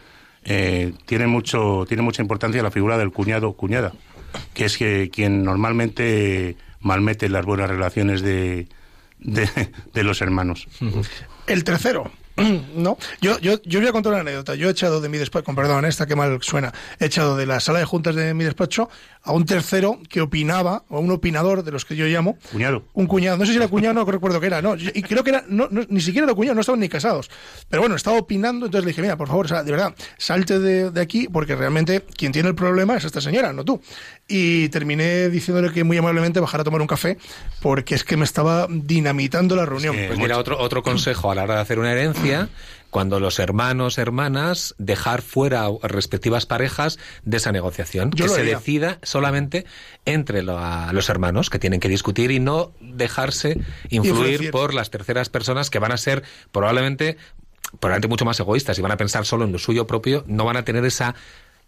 eh, 0.44 0.92
tiene 1.06 1.28
mucho 1.28 1.84
tiene 1.86 2.02
mucha 2.02 2.20
importancia 2.22 2.60
la 2.60 2.72
figura 2.72 2.98
del 2.98 3.12
cuñado 3.12 3.50
o 3.50 3.56
cuñada, 3.56 3.92
que 4.52 4.64
es 4.64 4.76
que 4.76 5.08
quien 5.14 5.44
normalmente 5.44 6.56
malmete 6.80 7.28
las 7.28 7.44
buenas 7.46 7.70
relaciones 7.70 8.20
de, 8.22 8.66
de, 9.22 9.48
de 9.92 10.02
los 10.04 10.20
hermanos. 10.20 10.68
El 11.46 11.64
tercero. 11.64 12.10
No, 12.74 12.96
yo, 13.20 13.38
yo, 13.40 13.60
yo 13.64 13.80
voy 13.80 13.88
a 13.88 13.92
contar 13.92 14.12
una 14.12 14.22
anécdota. 14.22 14.54
Yo 14.54 14.68
he 14.68 14.70
echado 14.72 15.00
de 15.00 15.08
mi 15.08 15.18
despacho, 15.18 15.44
con 15.44 15.54
perdón, 15.54 15.84
esta 15.84 16.06
que 16.06 16.16
mal 16.16 16.38
suena, 16.42 16.72
he 16.98 17.06
echado 17.06 17.36
de 17.36 17.46
la 17.46 17.60
sala 17.60 17.78
de 17.80 17.84
juntas 17.84 18.14
de 18.14 18.32
mi 18.34 18.44
despacho 18.44 18.88
a 19.24 19.32
un 19.32 19.44
tercero 19.44 20.00
que 20.08 20.20
opinaba, 20.20 20.84
o 20.88 20.96
a 20.96 21.00
un 21.00 21.10
opinador 21.12 21.62
de 21.62 21.70
los 21.70 21.84
que 21.84 21.94
yo 21.94 22.06
llamo, 22.06 22.38
Cuñado. 22.50 22.82
un 22.94 23.06
cuñado, 23.06 23.36
no 23.36 23.46
sé 23.46 23.52
si 23.52 23.58
era 23.58 23.68
cuñado, 23.68 23.94
no 23.94 24.04
recuerdo 24.04 24.40
que 24.40 24.46
era, 24.48 24.60
no, 24.60 24.74
y 24.74 25.00
creo 25.02 25.22
que 25.22 25.30
era, 25.30 25.44
no, 25.48 25.68
no, 25.70 25.82
ni 25.88 26.00
siquiera 26.00 26.24
era 26.26 26.34
cuñado, 26.34 26.56
no 26.56 26.60
estaban 26.62 26.80
ni 26.80 26.88
casados, 26.88 27.30
pero 27.68 27.82
bueno, 27.82 27.94
estaba 27.94 28.16
opinando, 28.18 28.66
entonces 28.66 28.84
le 28.84 28.90
dije, 28.90 29.00
mira, 29.02 29.16
por 29.16 29.28
favor, 29.28 29.46
o 29.46 29.48
sea, 29.48 29.62
de 29.62 29.70
verdad, 29.70 29.94
salte 30.18 30.58
de, 30.58 30.90
de 30.90 31.00
aquí, 31.00 31.28
porque 31.32 31.54
realmente 31.54 32.04
quien 32.16 32.32
tiene 32.32 32.48
el 32.48 32.56
problema 32.56 32.96
es 32.96 33.04
esta 33.04 33.20
señora, 33.20 33.52
no 33.52 33.64
tú. 33.64 33.80
Y 34.26 34.68
terminé 34.70 35.28
diciéndole 35.28 35.70
que 35.72 35.84
muy 35.84 35.98
amablemente 35.98 36.40
bajara 36.40 36.62
a 36.62 36.64
tomar 36.64 36.80
un 36.80 36.86
café, 36.88 37.16
porque 37.60 37.94
es 37.94 38.02
que 38.02 38.16
me 38.16 38.24
estaba 38.24 38.66
dinamitando 38.68 39.54
la 39.54 39.66
reunión. 39.66 39.94
que- 39.94 40.06
Pues 40.08 40.18
mira, 40.18 40.36
otro, 40.38 40.58
otro 40.58 40.82
consejo 40.82 41.30
a 41.30 41.34
la 41.36 41.44
hora 41.44 41.56
de 41.56 41.60
hacer 41.60 41.78
una 41.78 41.92
herencia, 41.92 42.31
cuando 42.90 43.20
los 43.20 43.38
hermanos, 43.38 43.96
hermanas, 43.96 44.74
dejar 44.78 45.22
fuera 45.22 45.64
a 45.64 45.88
respectivas 45.88 46.44
parejas 46.44 46.98
de 47.24 47.38
esa 47.38 47.50
negociación. 47.50 48.10
Yo 48.10 48.26
que 48.26 48.30
se 48.32 48.40
haría. 48.42 48.58
decida 48.58 48.98
solamente 49.02 49.64
entre 50.04 50.42
lo- 50.42 50.58
a 50.58 50.92
los 50.92 51.08
hermanos 51.08 51.48
que 51.48 51.58
tienen 51.58 51.80
que 51.80 51.88
discutir 51.88 52.30
y 52.30 52.38
no 52.38 52.72
dejarse 52.80 53.58
influir 53.88 54.50
por 54.50 54.74
las 54.74 54.90
terceras 54.90 55.30
personas 55.30 55.70
que 55.70 55.78
van 55.78 55.92
a 55.92 55.96
ser 55.96 56.22
probablemente, 56.52 57.16
probablemente 57.80 58.08
mucho 58.08 58.24
más 58.26 58.38
egoístas 58.40 58.78
y 58.78 58.82
van 58.82 58.92
a 58.92 58.96
pensar 58.98 59.24
solo 59.24 59.44
en 59.46 59.52
lo 59.52 59.58
suyo 59.58 59.86
propio, 59.86 60.24
no 60.26 60.44
van 60.44 60.58
a 60.58 60.64
tener 60.64 60.84
esa 60.84 61.14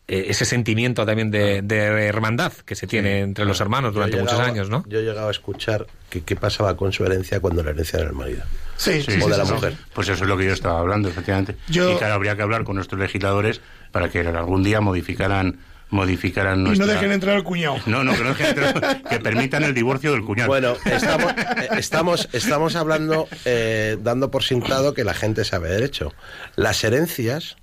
eh, 0.06 0.26
ese 0.28 0.44
sentimiento 0.44 1.06
también 1.06 1.30
de, 1.30 1.62
de 1.62 1.76
hermandad 2.06 2.52
que 2.52 2.74
se 2.74 2.86
tiene 2.86 3.20
entre 3.20 3.46
los 3.46 3.58
hermanos 3.62 3.94
durante 3.94 4.18
muchos 4.20 4.38
años, 4.38 4.68
¿no? 4.68 4.84
Yo 4.86 4.98
he 4.98 5.02
llegado 5.02 5.28
a 5.28 5.30
escuchar 5.30 5.86
que 6.10 6.20
qué 6.22 6.36
pasaba 6.36 6.76
con 6.76 6.92
su 6.92 7.06
herencia 7.06 7.40
cuando 7.40 7.62
la 7.62 7.70
herencia 7.70 8.00
era 8.00 8.08
el 8.10 8.14
marido. 8.14 8.42
Sí, 8.76 9.02
sí, 9.02 9.12
o 9.20 9.24
sí, 9.24 9.30
de 9.30 9.36
la 9.36 9.44
sí, 9.44 9.46
sí. 9.48 9.52
mujer. 9.54 9.76
Pues 9.92 10.08
eso 10.08 10.24
es 10.24 10.28
lo 10.28 10.36
que 10.36 10.46
yo 10.46 10.52
estaba 10.52 10.78
hablando, 10.80 11.08
efectivamente. 11.08 11.56
Yo- 11.68 11.92
Y 11.92 11.96
claro, 11.96 12.14
habría 12.14 12.36
que 12.36 12.42
hablar 12.42 12.64
con 12.64 12.76
nuestros 12.76 13.00
legisladores 13.00 13.60
para 13.92 14.08
que 14.08 14.20
algún 14.20 14.62
día 14.62 14.80
modificaran 14.80 15.58
modificaran 15.90 16.58
Y 16.58 16.62
no 16.62 16.68
nuestra... 16.70 16.86
dejen 16.94 17.12
entrar 17.12 17.36
al 17.36 17.44
cuñado. 17.44 17.76
No, 17.86 18.02
no, 18.02 18.14
que, 18.16 18.24
no 18.24 18.30
dejen 18.30 18.46
entrar- 18.56 19.02
que 19.08 19.20
permitan 19.20 19.62
el 19.62 19.74
divorcio 19.74 20.10
del 20.12 20.22
cuñado. 20.24 20.48
Bueno, 20.48 20.74
estamos, 20.86 21.32
eh, 21.32 21.68
estamos, 21.78 22.28
estamos 22.32 22.74
hablando, 22.74 23.28
eh, 23.44 23.96
dando 24.00 24.30
por 24.30 24.42
sentado 24.42 24.92
que 24.94 25.04
la 25.04 25.14
gente 25.14 25.44
sabe 25.44 25.68
derecho. 25.68 26.12
Las 26.56 26.82
herencias 26.82 27.56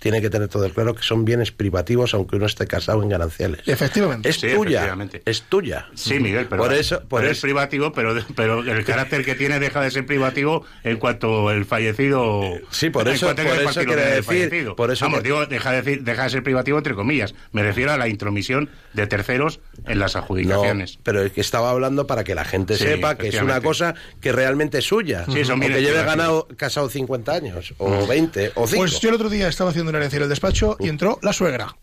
tiene 0.00 0.20
que 0.20 0.28
tener 0.30 0.48
todo 0.48 0.68
claro 0.70 0.94
que 0.94 1.02
son 1.04 1.24
bienes 1.24 1.52
privativos 1.52 2.12
aunque 2.14 2.36
uno 2.36 2.46
esté 2.46 2.66
casado 2.66 3.02
en 3.02 3.08
gananciales. 3.10 3.60
Efectivamente. 3.66 4.28
Es 4.28 4.36
Sí, 4.40 4.48
tuya, 4.48 4.78
efectivamente. 4.80 5.22
es 5.24 5.42
tuya. 5.42 5.86
Sí, 5.94 6.18
Miguel, 6.18 6.46
pero, 6.50 6.62
por 6.64 6.72
eso, 6.72 7.00
por 7.08 7.20
pero 7.20 7.30
es 7.32 7.40
privativo, 7.40 7.92
pero, 7.92 8.14
pero 8.34 8.60
el 8.60 8.84
carácter 8.84 9.24
que 9.24 9.34
tiene 9.36 9.60
deja 9.60 9.80
de 9.82 9.90
ser 9.92 10.04
privativo 10.06 10.64
en 10.82 10.96
cuanto 10.96 11.50
el 11.52 11.64
fallecido. 11.66 12.42
Sí, 12.70 12.90
por 12.90 13.06
eso- 13.08 13.26
por 13.26 13.38
eso 13.38 13.64
partido 13.64 13.84
quiere 13.86 14.02
del 14.02 14.10
decir- 14.16 14.24
fallecido. 14.24 14.76
por 14.76 14.90
eso 14.90 15.04
Vamos, 15.04 15.20
que- 15.20 15.24
digo, 15.24 15.46
deja 15.46 15.70
de, 15.72 15.82
decir- 15.82 16.02
deja 16.02 16.24
de 16.24 16.30
ser 16.30 16.42
privativo 16.42 16.78
entre 16.78 16.94
comillas. 16.94 17.34
Me 17.52 17.62
refiero 17.62 17.92
a 17.92 17.96
la 17.96 18.08
intromisión 18.08 18.70
de 18.94 19.06
terceros 19.06 19.60
en 19.86 19.98
las 19.98 20.14
No, 20.14 20.20
adjudicaciones. 20.22 20.98
pero 21.02 21.22
es 21.22 21.32
que 21.32 21.40
estaba 21.40 21.70
hablando 21.70 22.06
para 22.06 22.24
que 22.24 22.34
la 22.34 22.44
gente 22.44 22.76
Sí, 22.76 22.84
sepa 22.84 23.16
que 23.16 23.28
es 23.28 23.40
una 23.40 23.60
cosa 23.60 23.94
que 24.20 24.32
realmente 24.32 24.78
es 24.78 24.84
suya. 24.86 25.24
Sí, 25.30 25.44
son 25.44 25.58
o 25.58 25.60
bienes 25.60 25.78
que 25.78 25.82
lleve 25.84 26.02
ganado 26.04 26.48
casado 26.56 26.88
50 26.88 27.32
años, 27.34 27.74
o 27.78 28.06
20, 28.06 28.52
o 28.54 28.66
5. 28.66 28.80
Pues 28.82 29.00
yo 29.00 29.10
el 29.10 29.14
otro 29.16 29.28
día 29.28 29.48
estaba 29.48 29.70
haciendo 29.70 29.89
la 29.92 29.98
herencia 29.98 30.20
del 30.20 30.28
despacho 30.28 30.76
y 30.78 30.88
entró 30.88 31.18
la 31.22 31.32
suegra. 31.32 31.76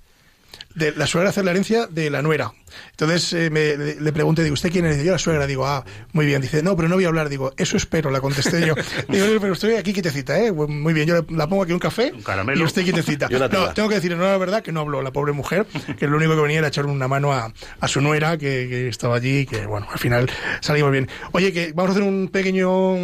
De, 0.75 0.91
la 0.91 1.07
suegra 1.07 1.29
hacer 1.29 1.45
la 1.45 1.51
herencia 1.51 1.87
de 1.87 2.09
la 2.09 2.21
nuera. 2.21 2.53
Entonces 2.91 3.34
eh, 3.34 3.49
me, 3.49 3.75
le, 3.77 4.12
pregunté, 4.13 4.43
digo, 4.43 4.53
¿usted 4.53 4.71
quién 4.71 4.86
es? 4.86 5.03
Yo 5.03 5.12
la 5.12 5.17
suegra, 5.17 5.47
digo, 5.47 5.65
ah, 5.65 5.86
muy 6.13 6.25
bien. 6.25 6.41
Dice, 6.41 6.63
no, 6.63 6.75
pero 6.75 6.88
no 6.88 6.95
voy 6.95 7.06
a 7.06 7.08
hablar. 7.08 7.30
Digo, 7.30 7.53
eso 7.58 7.77
espero, 7.77 8.12
la 8.12 8.21
contesté 8.21 8.65
yo. 8.65 8.75
digo, 9.10 9.25
pero 9.39 9.53
estoy 9.53 9.75
aquí 9.75 9.93
quietecita, 9.93 10.39
¿eh? 10.39 10.51
Muy 10.51 10.93
bien, 10.93 11.08
yo 11.08 11.25
la 11.30 11.47
pongo 11.47 11.63
aquí 11.63 11.73
un 11.73 11.80
café 11.80 12.12
Un 12.13 12.21
caramelo. 12.21 12.62
y 12.62 12.63
usted 12.63 12.84
quietecita. 12.84 13.27
No, 13.38 13.73
tengo 13.73 13.88
que 13.88 13.95
decir, 13.95 14.15
no, 14.15 14.23
la 14.23 14.38
verdad 14.38 14.62
que 14.62 14.71
no 14.71 14.82
habló 14.82 15.01
la 15.01 15.12
pobre 15.12 15.32
mujer, 15.32 15.65
que 15.97 16.08
lo 16.08 16.17
único 16.17 16.36
que 16.36 16.41
venía 16.41 16.60
era 16.60 16.67
echar 16.67 16.86
una 16.86 17.08
mano 17.08 17.32
a, 17.34 17.53
a 17.80 17.88
su 17.88 18.01
nuera, 18.01 18.38
que, 18.38 18.67
que 18.67 18.88
estaba 18.89 19.15
allí, 19.15 19.45
que 19.45 19.65
bueno, 19.65 19.88
al 19.91 19.99
final 19.99 20.30
salimos 20.60 20.91
bien. 20.91 21.08
Oye, 21.32 21.53
que 21.53 21.71
vamos 21.73 21.89
a 21.89 21.91
hacer 21.93 22.03
un 22.03 22.30
pequeño 22.30 22.95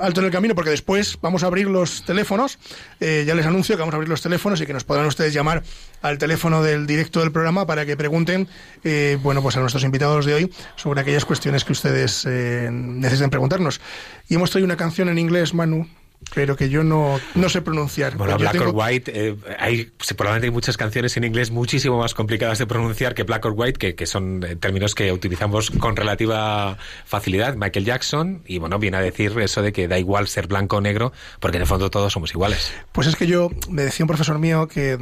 alto 0.00 0.20
en 0.20 0.26
el 0.26 0.32
camino, 0.32 0.54
porque 0.54 0.70
después 0.70 1.18
vamos 1.20 1.42
a 1.42 1.46
abrir 1.46 1.68
los 1.68 2.04
teléfonos. 2.04 2.58
Eh, 3.00 3.24
ya 3.26 3.34
les 3.34 3.46
anuncio 3.46 3.76
que 3.76 3.80
vamos 3.80 3.94
a 3.94 3.96
abrir 3.96 4.08
los 4.08 4.22
teléfonos 4.22 4.60
y 4.60 4.66
que 4.66 4.72
nos 4.72 4.84
podrán 4.84 5.06
ustedes 5.06 5.32
llamar 5.32 5.62
al 6.02 6.18
teléfono 6.18 6.62
del 6.62 6.86
directo 6.86 7.20
del 7.20 7.32
programa 7.32 7.66
para 7.66 7.86
que 7.86 7.96
pregunten, 7.96 8.48
eh, 8.84 8.91
bueno, 9.22 9.42
pues 9.42 9.56
a 9.56 9.60
nuestros 9.60 9.84
invitados 9.84 10.26
de 10.26 10.34
hoy 10.34 10.52
sobre 10.76 11.00
aquellas 11.00 11.24
cuestiones 11.24 11.64
que 11.64 11.72
ustedes 11.72 12.24
eh, 12.26 12.68
necesiten 12.70 13.30
preguntarnos. 13.30 13.80
Y 14.28 14.34
hemos 14.34 14.50
traído 14.50 14.66
una 14.66 14.76
canción 14.76 15.08
en 15.08 15.18
inglés, 15.18 15.54
Manu, 15.54 15.86
pero 16.34 16.56
que 16.56 16.68
yo 16.68 16.82
no, 16.84 17.18
no 17.34 17.48
sé 17.48 17.62
pronunciar. 17.62 18.16
Bueno, 18.16 18.36
Black 18.38 18.52
tengo- 18.52 18.70
or 18.70 18.72
White, 18.74 19.12
eh, 19.14 19.36
hay, 19.58 19.90
probablemente 20.16 20.46
hay 20.46 20.50
muchas 20.50 20.76
canciones 20.76 21.16
en 21.16 21.24
inglés 21.24 21.50
muchísimo 21.50 21.98
más 21.98 22.14
complicadas 22.14 22.58
de 22.58 22.66
pronunciar 22.66 23.14
que 23.14 23.22
Black 23.22 23.44
or 23.44 23.52
White, 23.56 23.78
que, 23.78 23.94
que 23.94 24.06
son 24.06 24.44
eh, 24.44 24.56
términos 24.56 24.94
que 24.94 25.12
utilizamos 25.12 25.70
con 25.70 25.96
relativa 25.96 26.76
facilidad. 27.04 27.54
Michael 27.56 27.84
Jackson, 27.84 28.42
y 28.46 28.58
bueno, 28.58 28.78
viene 28.78 28.96
a 28.96 29.00
decir 29.00 29.32
eso 29.40 29.62
de 29.62 29.72
que 29.72 29.88
da 29.88 29.98
igual 29.98 30.28
ser 30.28 30.46
blanco 30.46 30.76
o 30.76 30.80
negro, 30.80 31.12
porque 31.40 31.56
en 31.58 31.62
el 31.62 31.68
fondo 31.68 31.90
todos 31.90 32.12
somos 32.12 32.30
iguales. 32.32 32.72
Pues 32.92 33.06
es 33.06 33.16
que 33.16 33.26
yo, 33.26 33.50
me 33.70 33.82
decía 33.82 34.04
un 34.04 34.08
profesor 34.08 34.38
mío 34.38 34.68
que, 34.68 34.98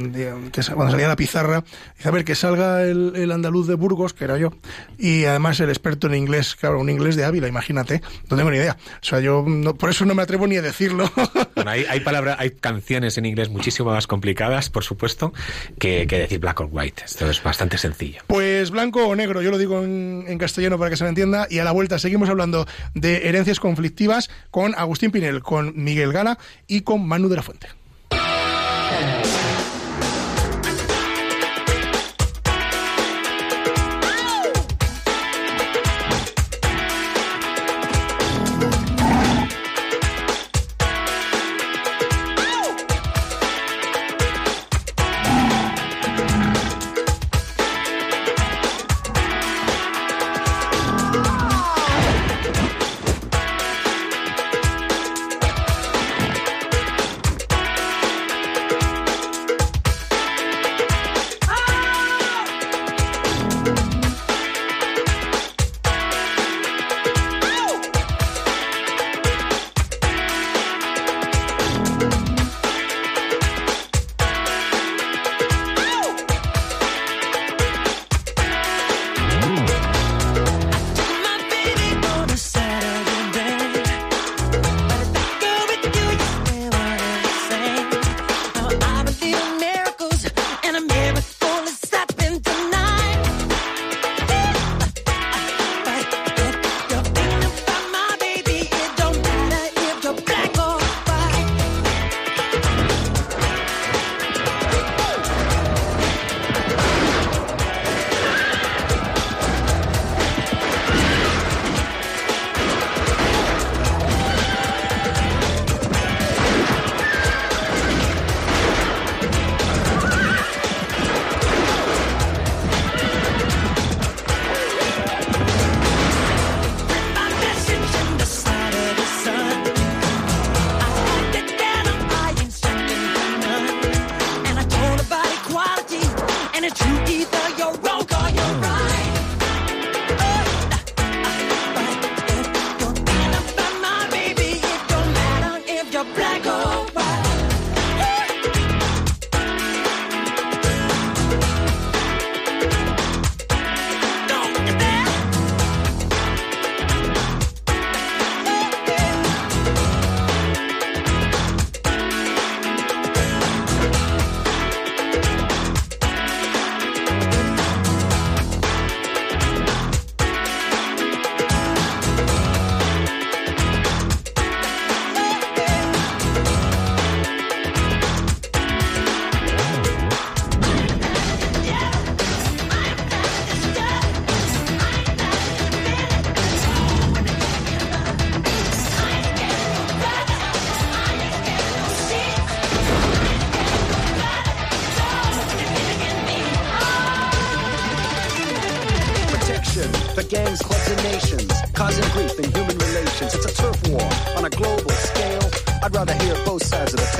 que 0.51 0.61
cuando 0.73 0.91
salía 0.91 1.07
la 1.07 1.15
pizarra, 1.15 1.63
dice, 1.97 2.07
a 2.07 2.11
ver, 2.11 2.25
que 2.25 2.35
salga 2.35 2.83
el, 2.83 3.13
el 3.15 3.31
andaluz 3.31 3.67
de 3.67 3.75
Burgos, 3.75 4.13
que 4.13 4.23
era 4.25 4.37
yo, 4.37 4.51
y 4.97 5.25
además 5.25 5.59
el 5.59 5.69
experto 5.69 6.07
en 6.07 6.15
inglés, 6.15 6.55
claro, 6.55 6.79
un 6.79 6.89
inglés 6.89 7.15
de 7.15 7.25
Ávila, 7.25 7.47
imagínate, 7.47 8.01
no 8.29 8.37
tengo 8.37 8.51
ni 8.51 8.57
idea. 8.57 8.77
O 9.01 9.05
sea, 9.05 9.19
yo 9.19 9.43
no- 9.47 9.75
por 9.75 9.89
eso 9.89 10.05
no 10.05 10.15
me 10.15 10.21
atrevo 10.23 10.47
ni 10.47 10.57
a 10.57 10.61
decirlo. 10.61 11.10
Bueno, 11.55 11.71
hay, 11.71 11.85
hay 11.85 12.01
hay 12.37 12.51
canciones 12.51 13.17
en 13.17 13.25
inglés 13.25 13.49
muchísimo 13.49 13.91
más 13.91 14.07
complicadas, 14.07 14.69
por 14.69 14.83
supuesto, 14.83 15.33
que, 15.79 16.05
decir 16.05 16.39
Black 16.39 16.59
or 16.59 16.69
White. 16.71 17.03
Esto 17.05 17.29
es 17.29 17.41
bastante 17.43 17.77
sencillo. 17.77 18.21
Pues 18.27 18.71
blanco 18.71 19.05
o 19.07 19.15
negro, 19.15 19.41
yo 19.41 19.51
lo 19.51 19.57
digo 19.57 19.83
en, 19.83 20.25
en 20.27 20.37
castellano 20.37 20.77
para 20.77 20.89
que 20.89 20.97
se 20.97 21.03
me 21.03 21.09
entienda. 21.09 21.47
Y 21.49 21.59
a 21.59 21.63
la 21.63 21.71
vuelta 21.71 21.99
seguimos 21.99 22.29
hablando 22.29 22.65
de 22.93 23.27
herencias 23.27 23.59
conflictivas 23.59 24.29
con 24.49 24.75
Agustín 24.75 25.11
Pinel, 25.11 25.41
con 25.41 25.73
Miguel 25.75 26.13
Gala 26.13 26.37
y 26.67 26.81
con 26.81 27.07
Manu 27.07 27.29
de 27.29 27.35
la 27.35 27.43
Fuente. 27.43 27.80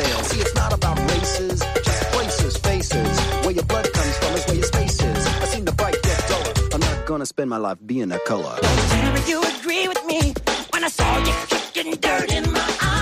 Tale. 0.04 0.24
See, 0.24 0.42
it's 0.42 0.56
not 0.56 0.74
about 0.74 0.98
races, 1.12 1.60
just 1.88 2.04
places, 2.16 2.58
faces. 2.58 3.20
Where 3.44 3.56
your 3.60 3.66
blood 3.66 3.88
comes 3.94 4.18
from 4.18 4.34
is 4.38 4.46
where 4.48 4.58
your 4.62 4.70
space 4.74 4.98
is. 5.02 5.28
I 5.44 5.46
seen 5.54 5.66
the 5.66 5.76
bright 5.80 5.98
get 6.04 6.18
duller. 6.30 6.54
I'm 6.74 6.82
not 6.82 7.06
gonna 7.06 7.26
spend 7.26 7.50
my 7.50 7.58
life 7.58 7.78
being 7.86 8.12
a 8.12 8.20
color. 8.20 8.56
Tell 8.62 9.14
me 9.14 9.22
you 9.32 9.40
agree 9.54 9.88
with 9.88 10.04
me 10.06 10.34
when 10.72 10.84
I 10.84 10.90
saw 10.90 11.12
you 11.28 11.34
kicking 11.54 11.92
dirt 12.06 12.30
in 12.38 12.46
my 12.52 12.70
eye. 12.80 13.00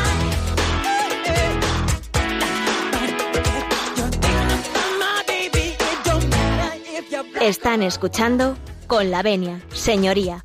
You're 3.98 4.12
thinking 4.24 4.50
about 4.70 4.94
my 5.06 5.18
baby. 5.28 5.66
It 5.92 6.00
don't 6.08 6.28
matter 6.30 6.72
if 6.98 7.12
you're 7.12 7.28
black. 7.32 7.44
Están 7.44 7.82
escuchando 7.84 8.58
con 8.88 9.12
la 9.12 9.22
venia, 9.22 9.62
señoría. 9.74 10.44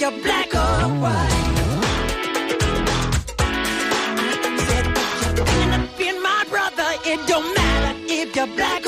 Don't 0.00 0.22
black 0.22 0.52
or 0.54 0.88
white. 1.00 1.33
black 8.46 8.83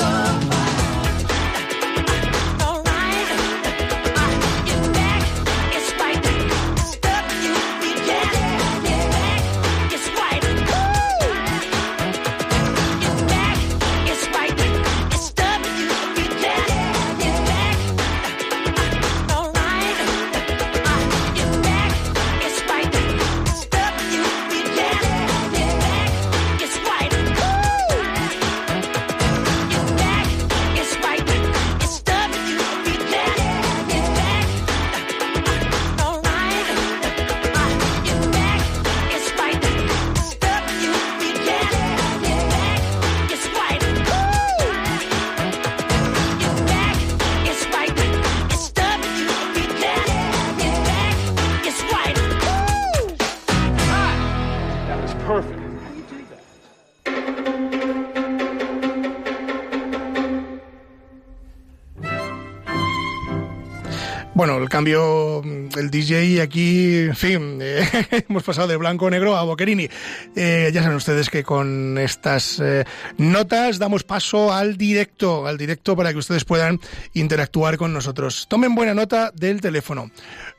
El 64.61 64.69
cambio, 64.69 65.41
mm, 65.43 65.77
el 65.77 65.89
DJ 65.91 66.41
aquí, 66.41 66.95
en 67.05 67.15
fin, 67.15 67.59
eh, 67.61 67.87
hemos 68.27 68.43
pasado 68.43 68.67
de 68.67 68.77
blanco 68.77 69.09
negro 69.09 69.35
a 69.35 69.43
Boquerini. 69.43 69.87
Eh, 70.35 70.71
ya 70.73 70.81
saben 70.81 70.97
ustedes 70.97 71.29
que 71.29 71.43
con 71.43 71.97
estas 71.97 72.59
eh, 72.59 72.85
notas 73.17 73.79
damos 73.79 74.03
paso 74.03 74.53
al 74.53 74.77
directo, 74.77 75.47
al 75.47 75.57
directo 75.57 75.95
para 75.95 76.11
que 76.11 76.19
ustedes 76.19 76.45
puedan 76.45 76.79
interactuar 77.13 77.77
con 77.77 77.93
nosotros. 77.93 78.47
Tomen 78.49 78.75
buena 78.75 78.93
nota 78.93 79.31
del 79.33 79.61
teléfono 79.61 80.11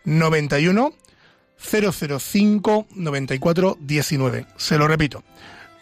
91 0.05 0.93
005 1.59 2.87
94 2.95 3.79
19. 3.81 4.47
Se 4.57 4.79
lo 4.79 4.89
repito. 4.89 5.25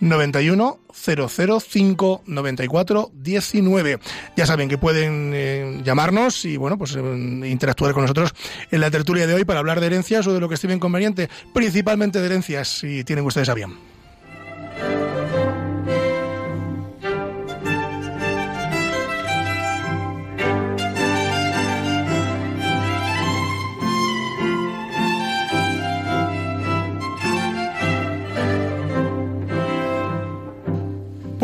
91 0.00 0.80
005 0.92 2.22
94 2.26 3.10
19. 3.14 3.98
Ya 4.36 4.46
saben 4.46 4.68
que 4.68 4.78
pueden 4.78 5.32
eh, 5.34 5.80
llamarnos 5.84 6.44
y 6.44 6.56
bueno, 6.56 6.78
pues 6.78 6.96
eh, 6.96 7.00
interactuar 7.00 7.92
con 7.92 8.02
nosotros 8.02 8.34
en 8.70 8.80
la 8.80 8.90
tertulia 8.90 9.26
de 9.26 9.34
hoy 9.34 9.44
para 9.44 9.60
hablar 9.60 9.80
de 9.80 9.86
herencias 9.86 10.26
o 10.26 10.34
de 10.34 10.40
lo 10.40 10.48
que 10.48 10.54
estimen 10.54 10.78
conveniente, 10.78 11.28
principalmente 11.52 12.20
de 12.20 12.26
herencias, 12.26 12.68
si 12.68 13.04
tienen 13.04 13.24
ustedes 13.24 13.48
a 13.48 13.54
bien. 13.54 13.74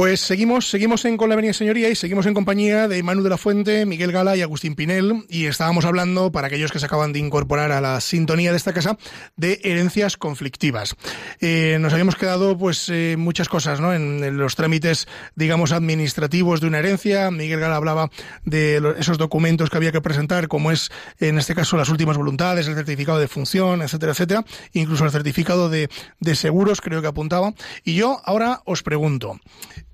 Pues 0.02 0.18
seguimos, 0.18 0.68
seguimos 0.68 1.04
en 1.04 1.16
Con 1.16 1.28
la 1.28 1.34
Avenida 1.34 1.52
Señoría 1.52 1.88
y 1.88 1.94
seguimos 1.94 2.26
en 2.26 2.34
compañía 2.34 2.88
de 2.88 3.04
Manu 3.04 3.22
de 3.22 3.30
la 3.30 3.36
Fuente, 3.38 3.86
Miguel 3.86 4.10
Gala 4.10 4.36
y 4.36 4.42
Agustín 4.42 4.74
Pinel 4.74 5.24
y 5.28 5.46
estábamos 5.46 5.84
hablando, 5.84 6.32
para 6.32 6.48
aquellos 6.48 6.72
que 6.72 6.80
se 6.80 6.86
acaban 6.86 7.12
de 7.12 7.20
incorporar 7.20 7.70
a 7.70 7.80
la 7.80 8.00
sintonía 8.00 8.50
de 8.50 8.56
esta 8.56 8.72
casa, 8.72 8.98
de 9.36 9.60
herencias 9.62 10.16
conflictivas. 10.16 10.96
Eh, 11.40 11.76
nos 11.80 11.92
habíamos 11.92 12.16
quedado 12.16 12.58
pues 12.58 12.88
eh, 12.88 13.14
muchas 13.16 13.48
cosas 13.48 13.78
¿no? 13.78 13.94
en, 13.94 14.36
los 14.38 14.56
trámites, 14.56 15.06
digamos, 15.36 15.70
administrativos 15.70 16.60
de 16.60 16.66
una 16.66 16.80
herencia. 16.80 17.30
Miguel 17.30 17.60
Gala 17.60 17.76
hablaba 17.76 18.10
de 18.44 18.80
lo- 18.80 18.96
esos 18.96 19.18
documentos 19.18 19.70
que 19.70 19.76
había 19.76 19.92
que 19.92 20.00
presentar, 20.00 20.48
como 20.48 20.72
es 20.72 20.90
en 21.20 21.38
este 21.38 21.54
caso 21.54 21.76
las 21.76 21.90
últimas 21.90 22.16
voluntades, 22.16 22.66
el 22.66 22.74
certificado 22.74 23.20
de 23.20 23.28
función, 23.28 23.82
etcétera, 23.82 24.10
etcétera, 24.10 24.44
incluso 24.72 25.04
el 25.04 25.12
certificado 25.12 25.68
de 25.68 25.88
seguros, 26.34 26.80
creo 26.80 27.00
que 27.02 27.06
apuntaba. 27.06 27.54
Y 27.84 27.94
yo 27.94 28.20
ahora 28.24 28.62
os 28.64 28.82
pregunto, 28.82 29.38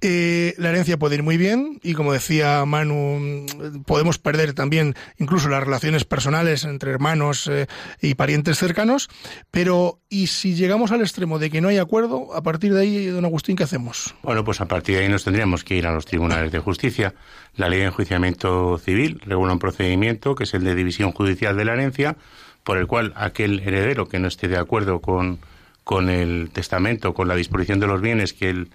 eh, 0.00 0.54
la 0.58 0.68
herencia 0.68 0.96
puede 0.96 1.16
ir 1.16 1.24
muy 1.24 1.37
bien 1.37 1.80
y 1.82 1.94
como 1.94 2.12
decía 2.12 2.64
Manu, 2.64 3.46
podemos 3.84 4.18
perder 4.18 4.52
también 4.52 4.94
incluso 5.18 5.48
las 5.48 5.64
relaciones 5.64 6.04
personales 6.04 6.64
entre 6.64 6.92
hermanos 6.92 7.48
eh, 7.48 7.66
y 8.00 8.14
parientes 8.14 8.58
cercanos, 8.58 9.08
pero 9.50 9.98
¿y 10.08 10.28
si 10.28 10.54
llegamos 10.54 10.92
al 10.92 11.00
extremo 11.00 11.40
de 11.40 11.50
que 11.50 11.61
no 11.61 11.68
hay 11.68 11.78
acuerdo? 11.78 12.32
A 12.34 12.42
partir 12.42 12.74
de 12.74 12.82
ahí, 12.82 13.06
don 13.06 13.24
Agustín, 13.24 13.56
¿qué 13.56 13.64
hacemos? 13.64 14.14
Bueno, 14.22 14.44
pues 14.44 14.61
a 14.61 14.66
partir 14.66 14.96
de 14.96 15.02
ahí 15.02 15.08
nos 15.08 15.24
tendríamos 15.24 15.64
que 15.64 15.74
ir 15.74 15.87
a 15.88 15.92
los 15.92 16.06
tribunales 16.06 16.52
de 16.52 16.61
justicia. 16.61 17.14
La 17.56 17.68
ley 17.68 17.80
de 17.80 17.87
enjuiciamiento 17.87 18.78
civil 18.78 19.20
regula 19.26 19.52
un 19.52 19.58
procedimiento 19.58 20.37
que 20.37 20.44
es 20.44 20.54
el 20.54 20.62
de 20.62 20.76
división 20.76 21.11
judicial 21.11 21.56
de 21.56 21.64
la 21.64 21.72
herencia, 21.72 22.16
por 22.62 22.78
el 22.78 22.87
cual 22.87 23.12
aquel 23.16 23.61
heredero 23.61 24.06
que 24.06 24.20
no 24.20 24.28
esté 24.28 24.46
de 24.46 24.58
acuerdo 24.58 25.00
con, 25.00 25.40
con 25.82 26.08
el 26.08 26.50
testamento, 26.52 27.14
con 27.14 27.26
la 27.26 27.34
disposición 27.34 27.80
de 27.80 27.88
los 27.88 28.00
bienes 28.00 28.32
que 28.32 28.50
el, 28.50 28.68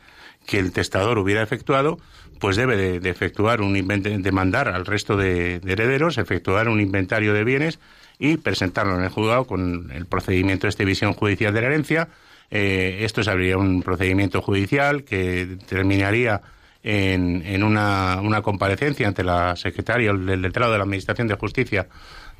que 0.45 0.60
el 0.60 0.71
testador 0.71 1.17
hubiera 1.17 1.41
efectuado, 1.41 1.97
pues 2.39 2.56
debe 2.58 2.75
de, 2.75 2.99
de 2.99 3.10
efectuar 3.10 3.62
un 3.62 3.75
invent- 3.75 4.21
demandar 4.21 4.67
al 4.67 4.86
resto 4.86 5.15
de, 5.15 5.60
de 5.60 5.71
herederos, 5.71 6.17
efectuar 6.17 6.67
un 6.67 6.82
inventario 6.82 7.34
de 7.34 7.43
bienes 7.43 7.79
y 8.19 8.38
presentarlo 8.38 8.95
en 8.95 9.03
el 9.03 9.10
juzgado 9.10 9.45
con 9.45 9.91
el 9.91 10.06
procedimiento 10.06 10.67
de 10.67 10.69
esta 10.69 10.84
división 10.84 11.13
judicial 11.13 11.53
de 11.53 11.62
la 11.62 11.67
herencia. 11.67 12.10
Eh, 12.51 12.99
esto 13.01 13.23
se 13.23 13.32
abriría 13.32 13.58
un 13.58 13.82
procedimiento 13.82 14.41
judicial 14.41 15.03
que 15.03 15.58
terminaría 15.67 16.41
en, 16.84 17.41
en 17.45 17.63
una, 17.63 18.19
una 18.21 18.41
comparecencia 18.41 19.08
ante 19.08 19.23
la 19.23 19.56
secretaria 19.56 20.12
o 20.12 20.13
el 20.13 20.41
letrado 20.41 20.73
de 20.73 20.77
la 20.77 20.84
Administración 20.84 21.27
de 21.27 21.36
Justicia 21.36 21.88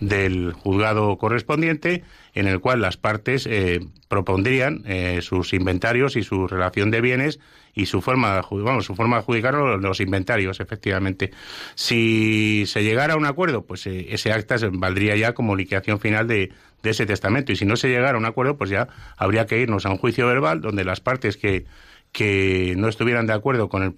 del 0.08 0.54
juzgado 0.54 1.18
correspondiente, 1.18 2.04
en 2.34 2.48
el 2.48 2.60
cual 2.60 2.82
las 2.82 2.98
partes 2.98 3.48
eh, 3.50 3.80
propondrían 4.08 4.84
eh, 4.86 5.20
sus 5.22 5.54
inventarios 5.54 6.16
y 6.16 6.24
su 6.24 6.48
relación 6.48 6.92
de 6.92 7.02
bienes 7.02 7.40
y 7.74 7.88
su 7.88 8.02
forma 8.02 8.42
vamos, 8.52 8.86
su 8.86 8.96
forma 8.96 9.18
de 9.18 9.22
adjudicar 9.22 9.54
los, 9.56 10.00
inventarios, 10.00 10.60
efectivamente. 10.60 11.32
Si 11.76 12.66
se 12.68 12.84
llegara 12.84 13.14
a 13.14 13.18
un 13.18 13.26
acuerdo, 13.26 13.66
pues 13.66 13.88
eh, 13.88 14.08
ese 14.10 14.32
acta 14.32 14.56
valdría 14.72 15.16
ya 15.16 15.34
como 15.34 15.56
liquidación 15.56 16.00
final 16.00 16.28
de, 16.28 16.52
de 16.84 16.90
ese 16.90 17.06
testamento. 17.06 17.52
Y 17.52 17.56
si 17.56 17.66
no 17.66 17.76
se 17.76 17.90
llegara 17.90 18.16
a 18.16 18.20
un 18.20 18.26
acuerdo, 18.26 18.58
pues 18.58 18.70
ya 18.70 18.88
habría 19.18 19.46
que 19.46 19.60
irnos 19.60 19.86
a 19.86 19.90
un 19.90 19.98
juicio 19.98 20.28
verbal 20.28 20.62
donde 20.62 20.84
las 20.84 21.00
partes 21.00 21.38
que 21.38 21.66
que 22.14 22.76
no 22.78 22.88
estuvieran 22.88 23.26
de 23.26 23.34
acuerdo 23.34 23.68
con 23.68 23.82
el 23.84 23.94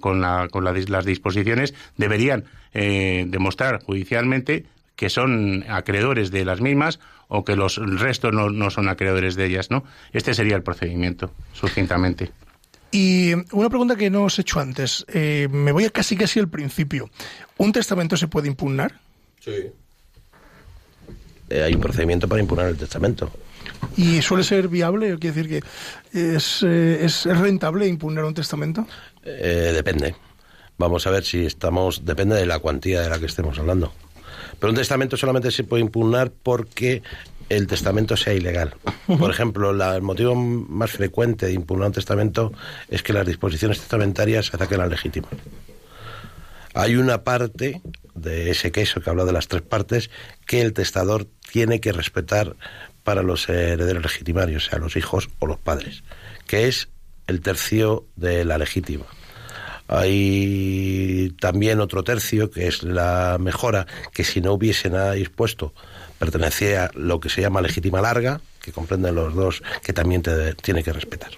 con, 0.00 0.20
la, 0.20 0.48
con 0.50 0.64
la 0.64 0.72
las 0.72 1.04
disposiciones 1.04 1.74
deberían 1.96 2.44
eh, 2.72 3.26
demostrar 3.28 3.82
judicialmente 3.82 4.64
que 4.98 5.10
son 5.10 5.64
acreedores 5.68 6.32
de 6.32 6.44
las 6.44 6.60
mismas 6.60 6.98
o 7.28 7.44
que 7.44 7.54
los 7.54 7.78
el 7.78 8.00
resto 8.00 8.32
no, 8.32 8.50
no 8.50 8.68
son 8.68 8.88
acreedores 8.88 9.36
de 9.36 9.46
ellas, 9.46 9.70
¿no? 9.70 9.84
Este 10.12 10.34
sería 10.34 10.56
el 10.56 10.64
procedimiento, 10.64 11.30
sucintamente. 11.52 12.32
Y 12.90 13.32
una 13.52 13.68
pregunta 13.68 13.94
que 13.94 14.10
no 14.10 14.24
os 14.24 14.36
he 14.38 14.42
hecho 14.42 14.58
antes, 14.58 15.06
eh, 15.06 15.46
me 15.52 15.70
voy 15.70 15.84
a 15.84 15.90
casi 15.90 16.16
casi 16.16 16.40
al 16.40 16.48
principio. 16.48 17.10
¿Un 17.58 17.70
testamento 17.70 18.16
se 18.16 18.26
puede 18.26 18.48
impugnar? 18.48 18.98
Eh, 19.46 19.72
hay 21.62 21.74
un 21.74 21.80
procedimiento 21.80 22.26
para 22.26 22.40
impugnar 22.40 22.66
el 22.66 22.76
testamento. 22.76 23.30
¿Y 23.96 24.20
suele 24.20 24.42
ser 24.42 24.66
viable? 24.66 25.16
Quiere 25.20 25.36
decir 25.36 25.62
que 26.12 26.34
es, 26.34 26.64
eh, 26.66 27.04
es 27.04 27.24
rentable 27.24 27.86
impugnar 27.86 28.24
un 28.24 28.34
testamento. 28.34 28.84
Eh, 29.22 29.70
depende. 29.72 30.16
Vamos 30.76 31.06
a 31.06 31.10
ver 31.10 31.24
si 31.24 31.46
estamos. 31.46 32.04
Depende 32.04 32.34
de 32.34 32.46
la 32.46 32.58
cuantía 32.58 33.00
de 33.00 33.10
la 33.10 33.20
que 33.20 33.26
estemos 33.26 33.56
hablando. 33.60 33.92
Pero 34.58 34.70
un 34.70 34.76
testamento 34.76 35.16
solamente 35.16 35.50
se 35.50 35.64
puede 35.64 35.82
impugnar 35.82 36.30
porque 36.30 37.02
el 37.48 37.66
testamento 37.66 38.16
sea 38.16 38.34
ilegal. 38.34 38.74
Por 39.06 39.30
ejemplo, 39.30 39.72
la- 39.72 39.96
el 39.96 40.02
motivo 40.02 40.34
más 40.34 40.90
frecuente 40.90 41.46
de 41.46 41.52
impugnar 41.54 41.88
un 41.88 41.94
testamento 41.94 42.52
es 42.88 43.02
que 43.02 43.12
las 43.12 43.26
disposiciones 43.26 43.78
testamentarias 43.78 44.46
se 44.46 44.56
ataquen 44.56 44.80
al 44.80 44.90
legítimo. 44.90 45.28
Hay 46.74 46.96
una 46.96 47.24
parte 47.24 47.80
de 48.14 48.50
ese 48.50 48.70
queso 48.72 49.00
que 49.00 49.10
habla 49.10 49.24
de 49.24 49.32
las 49.32 49.48
tres 49.48 49.62
partes 49.62 50.10
que 50.46 50.60
el 50.60 50.72
testador 50.72 51.26
tiene 51.50 51.80
que 51.80 51.92
respetar 51.92 52.54
para 53.04 53.22
los 53.22 53.48
herederos 53.48 54.02
legitimarios, 54.02 54.66
sea 54.66 54.78
los 54.78 54.96
hijos 54.96 55.30
o 55.38 55.46
los 55.46 55.58
padres, 55.58 56.02
que 56.46 56.68
es 56.68 56.88
el 57.26 57.40
tercio 57.40 58.04
de 58.16 58.44
la 58.44 58.58
legítima. 58.58 59.06
Hay 59.88 61.34
también 61.40 61.80
otro 61.80 62.04
tercio 62.04 62.50
que 62.50 62.68
es 62.68 62.82
la 62.82 63.38
mejora, 63.40 63.86
que 64.12 64.22
si 64.22 64.40
no 64.40 64.52
hubiese 64.52 64.90
nada 64.90 65.12
dispuesto, 65.12 65.72
pertenecía 66.18 66.84
a 66.84 66.90
lo 66.94 67.20
que 67.20 67.28
se 67.28 67.40
llama 67.40 67.62
legítima 67.62 68.00
larga, 68.00 68.40
que 68.60 68.72
comprenden 68.72 69.14
los 69.14 69.34
dos, 69.34 69.62
que 69.82 69.92
también 69.92 70.22
te 70.22 70.54
tiene 70.54 70.82
que 70.82 70.92
respetar. 70.92 71.30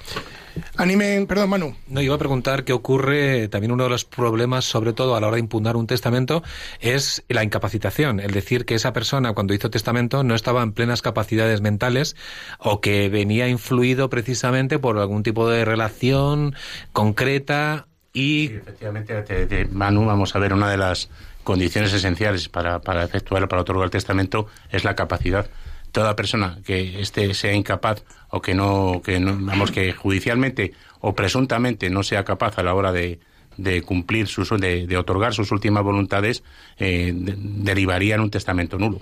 Anime, 0.77 1.27
perdón, 1.29 1.51
Manu. 1.51 1.77
No, 1.89 2.01
iba 2.01 2.15
a 2.15 2.19
preguntar 2.19 2.65
qué 2.65 2.73
ocurre, 2.73 3.49
también 3.49 3.73
uno 3.73 3.85
de 3.85 3.91
los 3.91 4.05
problemas, 4.05 4.65
sobre 4.65 4.93
todo 4.93 5.15
a 5.15 5.21
la 5.21 5.29
hora 5.29 5.37
de 5.37 5.41
impugnar 5.41 5.77
un 5.77 5.87
testamento, 5.87 6.43
es 6.81 7.23
la 7.29 7.45
incapacitación. 7.45 8.21
El 8.21 8.33
decir 8.33 8.65
que 8.65 8.75
esa 8.75 8.93
persona, 8.93 9.33
cuando 9.33 9.55
hizo 9.55 9.71
testamento, 9.71 10.25
no 10.25 10.35
estaba 10.35 10.63
en 10.63 10.73
plenas 10.73 11.03
capacidades 11.03 11.61
mentales 11.61 12.17
o 12.59 12.81
que 12.81 13.09
venía 13.09 13.49
influido 13.49 14.11
precisamente 14.11 14.79
por 14.79 14.99
algún 14.99 15.23
tipo 15.23 15.49
de 15.49 15.65
relación 15.65 16.55
concreta 16.93 17.87
y... 18.13 18.49
Sí, 18.49 18.55
efectivamente, 18.55 19.69
Manu, 19.71 20.07
vamos 20.07 20.35
a 20.35 20.39
ver, 20.39 20.53
una 20.53 20.71
de 20.71 20.77
las 20.77 21.09
condiciones 21.45 21.93
esenciales 21.93 22.49
para, 22.49 22.81
para 22.81 23.05
efectuar, 23.05 23.49
para 23.49 23.63
otorgar 23.63 23.85
el 23.85 23.91
testamento 23.91 24.47
es 24.71 24.85
la 24.85 24.95
capacidad. 24.95 25.49
Toda 25.93 26.15
persona 26.17 26.59
que 26.65 27.01
esté, 27.01 27.35
sea 27.35 27.53
incapaz 27.53 28.05
o 28.29 28.41
que 28.41 28.55
no, 28.55 29.03
que 29.05 29.19
no, 29.19 29.37
vamos, 29.41 29.73
que 29.73 29.93
judicialmente 29.93 30.73
o 31.01 31.15
presuntamente 31.15 31.91
no 31.91 32.03
sea 32.03 32.25
capaz 32.25 32.59
a 32.59 32.63
la 32.63 32.75
hora 32.75 32.93
de, 32.93 33.19
de 33.57 33.83
cumplir 33.83 34.27
sus, 34.27 34.49
de, 34.59 34.87
de 34.87 34.97
otorgar 34.97 35.35
sus 35.35 35.51
últimas 35.53 35.83
voluntades, 35.83 36.43
eh, 36.79 37.13
de- 37.15 37.35
derivaría 37.37 38.15
en 38.15 38.23
un 38.23 38.31
testamento 38.31 38.79
nulo. 38.79 39.01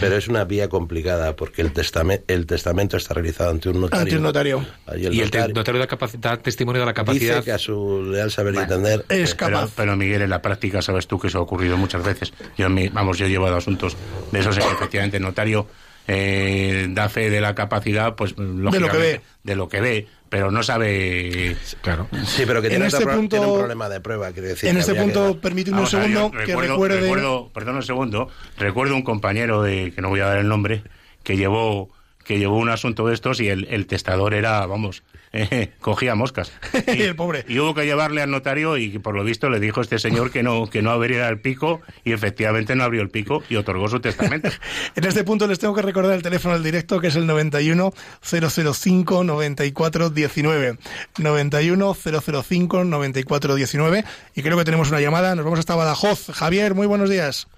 Pero 0.00 0.16
es 0.16 0.26
una 0.28 0.44
vía 0.44 0.68
complicada 0.68 1.36
porque 1.36 1.62
el, 1.62 1.72
testame- 1.72 2.22
el 2.26 2.46
testamento 2.46 2.96
está 2.96 3.14
realizado 3.14 3.50
ante 3.50 3.68
un 3.68 3.80
notario. 3.82 4.02
Ante 4.02 4.16
un 4.16 4.22
notario. 4.22 4.66
Y 5.10 5.20
el 5.20 5.30
te- 5.30 5.38
notario 5.38 5.54
notario 5.54 5.80
da, 5.80 5.88
capaci- 5.88 6.18
da 6.18 6.36
testimonio 6.38 6.80
de 6.80 6.86
la 6.86 6.94
capacidad... 6.94 7.36
dice 7.36 7.44
que 7.44 7.52
a 7.52 7.58
su 7.58 8.02
leal 8.10 8.30
saber 8.30 8.54
y 8.54 8.58
entender 8.58 9.04
Es 9.08 9.34
capaz. 9.34 9.70
pero, 9.76 9.96
Miguel, 9.96 10.22
en 10.22 10.30
la 10.30 10.42
práctica 10.42 10.82
sabes 10.82 11.06
tú 11.06 11.18
que 11.20 11.28
eso 11.28 11.38
ha 11.38 11.42
ocurrido 11.42 11.76
muchas 11.76 12.04
veces. 12.04 12.32
Yo, 12.58 12.66
en 12.66 12.74
mi- 12.74 12.88
vamos, 12.88 13.18
yo 13.18 13.26
he 13.26 13.28
llevado 13.28 13.56
asuntos 13.56 13.96
de 14.32 14.38
esos 14.40 14.56
en 14.56 14.64
que 14.64 14.72
efectivamente 14.72 15.18
el 15.18 15.22
notario 15.22 15.66
eh, 16.12 16.86
da 16.90 17.08
fe 17.08 17.30
de 17.30 17.40
la 17.40 17.54
capacidad, 17.54 18.16
pues 18.16 18.36
lógicamente, 18.36 18.98
ve. 18.98 19.20
de 19.44 19.54
lo 19.54 19.68
que 19.68 19.80
ve, 19.80 20.06
pero 20.28 20.50
no 20.50 20.62
sabe. 20.64 21.56
Claro. 21.82 22.08
Sí, 22.26 22.42
pero 22.46 22.60
que 22.60 22.66
En 22.66 22.72
tiene, 22.72 22.86
este 22.86 22.96
otro 23.04 23.14
punto- 23.14 23.36
tiene 23.36 23.46
un 23.52 23.58
problema 23.58 23.88
de 23.88 24.00
prueba. 24.00 24.32
quiero 24.32 24.48
decir, 24.48 24.68
en 24.68 24.74
que 24.76 24.80
este 24.80 24.94
que 24.94 25.00
punto, 25.00 25.24
dar- 25.24 25.36
permíteme 25.40 25.80
un 25.80 25.86
segundo 25.86 26.30
que 26.32 26.38
recuerdo, 26.38 26.72
recuerde. 26.72 27.00
recuerdo- 27.00 27.50
perdón 27.54 27.76
un 27.76 27.82
segundo, 27.84 28.28
recuerdo 28.58 28.96
un 28.96 29.02
compañero 29.02 29.62
de 29.62 29.92
que 29.94 30.02
no 30.02 30.08
voy 30.08 30.18
a 30.20 30.26
dar 30.26 30.38
el 30.38 30.48
nombre 30.48 30.82
que 31.22 31.36
llevó 31.36 31.90
que 32.30 32.38
llevó 32.38 32.58
un 32.58 32.68
asunto 32.68 33.08
de 33.08 33.14
estos 33.14 33.40
y 33.40 33.48
el, 33.48 33.66
el 33.72 33.88
testador 33.88 34.34
era, 34.34 34.64
vamos, 34.64 35.02
eh, 35.32 35.72
cogía 35.80 36.14
moscas. 36.14 36.52
Y 36.86 37.02
el 37.02 37.16
pobre. 37.16 37.44
Y 37.48 37.58
hubo 37.58 37.74
que 37.74 37.84
llevarle 37.84 38.22
al 38.22 38.30
notario 38.30 38.76
y 38.76 39.00
por 39.00 39.16
lo 39.16 39.24
visto 39.24 39.50
le 39.50 39.58
dijo 39.58 39.80
este 39.80 39.98
señor 39.98 40.30
que 40.30 40.44
no 40.44 40.68
que 40.68 40.80
no 40.80 40.92
abriera 40.92 41.28
el 41.28 41.40
pico 41.40 41.80
y 42.04 42.12
efectivamente 42.12 42.76
no 42.76 42.84
abrió 42.84 43.02
el 43.02 43.10
pico 43.10 43.42
y 43.50 43.56
otorgó 43.56 43.88
su 43.88 43.98
testamento. 43.98 44.48
En 44.94 45.04
este 45.04 45.24
punto 45.24 45.48
les 45.48 45.58
tengo 45.58 45.74
que 45.74 45.82
recordar 45.82 46.14
el 46.14 46.22
teléfono 46.22 46.54
del 46.54 46.62
directo 46.62 47.00
que 47.00 47.08
es 47.08 47.16
el 47.16 47.26
91 47.26 47.92
005 48.22 49.24
94 49.24 50.10
19. 50.10 50.78
91 51.18 51.96
005 52.32 52.84
94 52.84 53.54
19. 53.56 54.04
Y 54.36 54.42
creo 54.42 54.56
que 54.56 54.64
tenemos 54.64 54.88
una 54.90 55.00
llamada. 55.00 55.34
Nos 55.34 55.44
vamos 55.44 55.58
hasta 55.58 55.74
Badajoz. 55.74 56.30
Javier, 56.32 56.74
muy 56.74 56.86
buenos 56.86 57.10
días. 57.10 57.48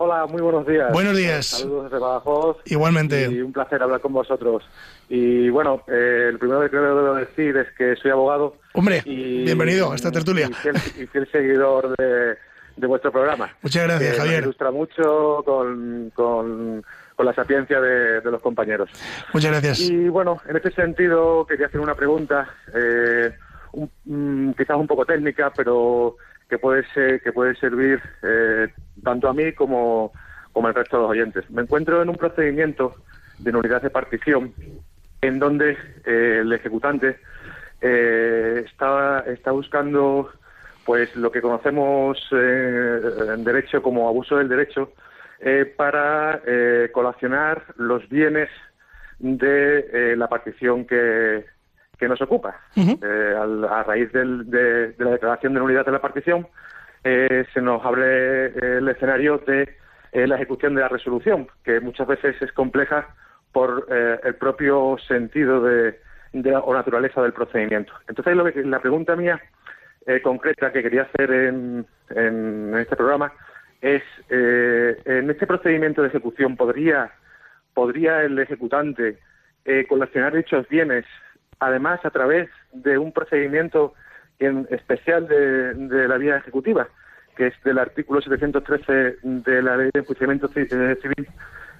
Hola, 0.00 0.26
muy 0.26 0.40
buenos 0.40 0.64
días. 0.64 0.92
Buenos 0.92 1.16
días. 1.16 1.44
Saludos 1.46 1.84
desde 1.90 1.98
Badajoz. 1.98 2.58
Igualmente. 2.66 3.28
Y 3.32 3.40
un 3.40 3.52
placer 3.52 3.82
hablar 3.82 4.00
con 4.00 4.12
vosotros. 4.12 4.62
Y 5.08 5.48
bueno, 5.48 5.82
eh, 5.88 6.26
el 6.30 6.38
primero 6.38 6.60
que 6.60 6.70
quiero 6.70 7.14
decir 7.16 7.56
es 7.56 7.66
que 7.76 7.96
soy 7.96 8.12
abogado. 8.12 8.54
Hombre, 8.74 9.02
y- 9.04 9.42
bienvenido 9.44 9.90
a 9.90 9.96
esta 9.96 10.12
tertulia. 10.12 10.46
Y 10.48 10.54
fiel, 10.54 10.76
y 11.00 11.06
fiel 11.08 11.28
seguidor 11.32 11.96
de, 11.96 12.36
de 12.76 12.86
vuestro 12.86 13.10
programa. 13.10 13.50
Muchas 13.60 13.82
gracias, 13.88 14.12
Que 14.14 14.20
Javier. 14.20 14.42
ilustra 14.44 14.70
mucho 14.70 15.42
con, 15.44 16.12
con, 16.14 16.84
con 17.16 17.26
la 17.26 17.34
sapiencia 17.34 17.80
de, 17.80 18.20
de 18.20 18.30
los 18.30 18.40
compañeros. 18.40 18.88
Muchas 19.34 19.50
gracias. 19.50 19.80
Y 19.80 20.08
bueno, 20.08 20.40
en 20.48 20.56
este 20.58 20.70
sentido 20.70 21.44
quería 21.44 21.66
hacer 21.66 21.80
una 21.80 21.96
pregunta, 21.96 22.48
eh, 22.72 23.32
un- 23.72 23.90
mm, 24.04 24.52
quizás 24.52 24.76
un 24.76 24.86
poco 24.86 25.04
técnica, 25.04 25.52
pero 25.56 26.16
que 26.48 26.58
puede 26.58 26.84
ser, 26.94 27.20
que 27.20 27.32
puede 27.32 27.54
servir 27.56 28.00
eh, 28.22 28.68
tanto 29.02 29.28
a 29.28 29.34
mí 29.34 29.52
como, 29.52 30.12
como 30.52 30.68
al 30.68 30.74
resto 30.74 30.96
de 30.96 31.02
los 31.02 31.10
oyentes. 31.10 31.50
Me 31.50 31.62
encuentro 31.62 32.02
en 32.02 32.08
un 32.08 32.16
procedimiento 32.16 32.94
de 33.38 33.54
unidad 33.54 33.82
de 33.82 33.90
partición 33.90 34.52
en 35.20 35.38
donde 35.38 35.76
eh, 36.04 36.38
el 36.40 36.52
ejecutante 36.52 37.18
eh, 37.80 38.64
está, 38.66 39.20
está 39.26 39.52
buscando 39.52 40.30
pues 40.84 41.14
lo 41.14 41.30
que 41.30 41.42
conocemos 41.42 42.18
eh, 42.32 43.00
en 43.34 43.44
derecho 43.44 43.82
como 43.82 44.08
abuso 44.08 44.36
del 44.36 44.48
derecho 44.48 44.92
eh, 45.40 45.72
para 45.76 46.42
colacionar 46.92 47.62
los 47.76 48.08
bienes 48.08 48.48
de 49.18 50.14
la 50.16 50.28
partición 50.28 50.86
que, 50.86 51.44
que 51.98 52.08
nos 52.08 52.20
ocupa. 52.22 52.60
Eh, 53.02 53.34
al- 53.38 53.64
a 53.64 53.82
raíz 53.82 54.12
del- 54.12 54.48
de, 54.50 54.92
de 54.92 55.04
la 55.04 55.10
declaración 55.12 55.54
de 55.54 55.60
nulidad 55.60 55.84
de 55.86 55.92
la 55.92 56.00
partición, 56.00 56.46
eh, 57.04 57.44
se 57.52 57.60
nos 57.60 57.84
abre 57.84 58.46
el 58.78 58.88
escenario 58.88 59.38
de 59.38 59.76
eh, 60.12 60.26
la 60.26 60.36
ejecución 60.36 60.74
de 60.74 60.80
la 60.80 60.88
resolución, 60.88 61.48
que 61.64 61.80
muchas 61.80 62.06
veces 62.06 62.40
es 62.40 62.50
compleja 62.52 63.08
por 63.52 63.86
eh, 63.90 64.18
el 64.24 64.34
propio 64.36 64.96
sentido 65.06 65.62
de, 65.62 66.00
de 66.32 66.50
la- 66.50 66.60
o 66.60 66.72
naturaleza 66.72 67.22
del 67.22 67.32
procedimiento. 67.34 67.92
Entonces, 68.08 68.34
lo 68.36 68.44
que, 68.44 68.62
la 68.64 68.80
pregunta 68.80 69.16
mía 69.16 69.40
eh, 70.06 70.22
concreta 70.22 70.72
que 70.72 70.82
quería 70.82 71.02
hacer 71.02 71.30
en, 71.30 71.86
en 72.10 72.74
este 72.78 72.96
programa 72.96 73.32
es, 73.82 74.02
eh, 74.30 74.96
en 75.04 75.30
este 75.30 75.46
procedimiento 75.46 76.00
de 76.02 76.08
ejecución, 76.08 76.56
¿podría, 76.56 77.10
podría 77.74 78.22
el 78.22 78.38
ejecutante 78.38 79.18
eh, 79.66 79.84
coleccionar 79.86 80.34
dichos 80.34 80.66
bienes, 80.68 81.04
además 81.60 82.00
a 82.04 82.10
través 82.10 82.48
de 82.72 82.98
un 82.98 83.12
procedimiento 83.12 83.94
en 84.38 84.66
especial 84.70 85.26
de, 85.26 85.74
de 85.74 86.08
la 86.08 86.16
vía 86.16 86.36
ejecutiva, 86.36 86.88
que 87.36 87.48
es 87.48 87.54
del 87.64 87.78
artículo 87.78 88.20
713 88.20 89.16
de 89.22 89.62
la 89.62 89.76
Ley 89.76 89.90
de 89.92 90.00
Enjuiciamiento 90.00 90.48
Ci- 90.50 90.68
eh, 90.70 90.96
Civil, 91.02 91.28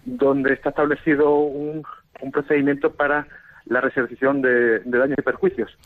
donde 0.05 0.55
está 0.55 0.71
establecido 0.71 1.39
un, 1.39 1.85
un 2.21 2.33
procedimiento 2.33 2.93
para 2.93 3.27
la 3.67 3.81
resarcición 3.83 4.41
de, 4.41 4.79
de 4.79 4.99
daños 4.99 5.17
y 5.19 5.23
perjuicios. 5.23 5.77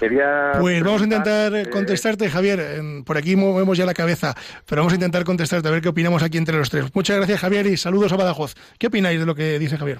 Quería 0.00 0.52
Pues 0.60 0.82
vamos 0.82 1.02
a 1.02 1.04
intentar 1.04 1.54
eh, 1.54 1.70
contestarte, 1.70 2.28
Javier. 2.28 2.60
Por 3.06 3.16
aquí 3.16 3.36
movemos 3.36 3.78
ya 3.78 3.86
la 3.86 3.94
cabeza, 3.94 4.34
pero 4.66 4.80
vamos 4.80 4.92
a 4.92 4.96
intentar 4.96 5.22
contestarte 5.24 5.68
a 5.68 5.70
ver 5.70 5.80
qué 5.80 5.88
opinamos 5.88 6.22
aquí 6.24 6.36
entre 6.36 6.56
los 6.56 6.68
tres. 6.68 6.92
Muchas 6.94 7.16
gracias, 7.16 7.40
Javier, 7.40 7.66
y 7.66 7.76
saludos 7.76 8.12
a 8.12 8.16
Badajoz. 8.16 8.54
¿Qué 8.78 8.88
opináis 8.88 9.20
de 9.20 9.26
lo 9.26 9.34
que 9.36 9.58
dice 9.60 9.76
Javier? 9.78 9.98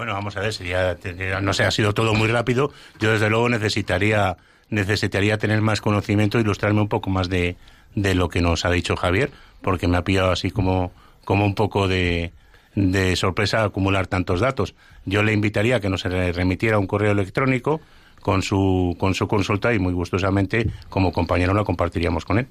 Bueno, 0.00 0.14
vamos 0.14 0.34
a 0.38 0.40
ver, 0.40 0.54
sería, 0.54 0.96
no 1.42 1.52
sé, 1.52 1.64
ha 1.64 1.70
sido 1.70 1.92
todo 1.92 2.14
muy 2.14 2.26
rápido. 2.26 2.72
Yo 3.00 3.12
desde 3.12 3.28
luego 3.28 3.50
necesitaría 3.50 4.38
necesitaría 4.70 5.36
tener 5.36 5.60
más 5.60 5.82
conocimiento, 5.82 6.40
ilustrarme 6.40 6.80
un 6.80 6.88
poco 6.88 7.10
más 7.10 7.28
de, 7.28 7.58
de 7.94 8.14
lo 8.14 8.30
que 8.30 8.40
nos 8.40 8.64
ha 8.64 8.70
dicho 8.70 8.96
Javier, 8.96 9.30
porque 9.60 9.88
me 9.88 9.98
ha 9.98 10.02
pillado 10.02 10.32
así 10.32 10.50
como, 10.50 10.90
como 11.26 11.44
un 11.44 11.54
poco 11.54 11.86
de, 11.86 12.32
de 12.74 13.14
sorpresa 13.14 13.62
acumular 13.62 14.06
tantos 14.06 14.40
datos. 14.40 14.74
Yo 15.04 15.22
le 15.22 15.34
invitaría 15.34 15.76
a 15.76 15.80
que 15.80 15.90
nos 15.90 16.02
remitiera 16.04 16.78
un 16.78 16.86
correo 16.86 17.12
electrónico 17.12 17.82
con 18.20 18.42
su, 18.42 18.96
con 18.98 19.14
su 19.14 19.26
consulta 19.26 19.72
y 19.74 19.78
muy 19.78 19.92
gustosamente 19.92 20.68
como 20.88 21.12
compañero 21.12 21.54
lo 21.54 21.64
compartiríamos 21.64 22.24
con 22.24 22.38
él. 22.38 22.46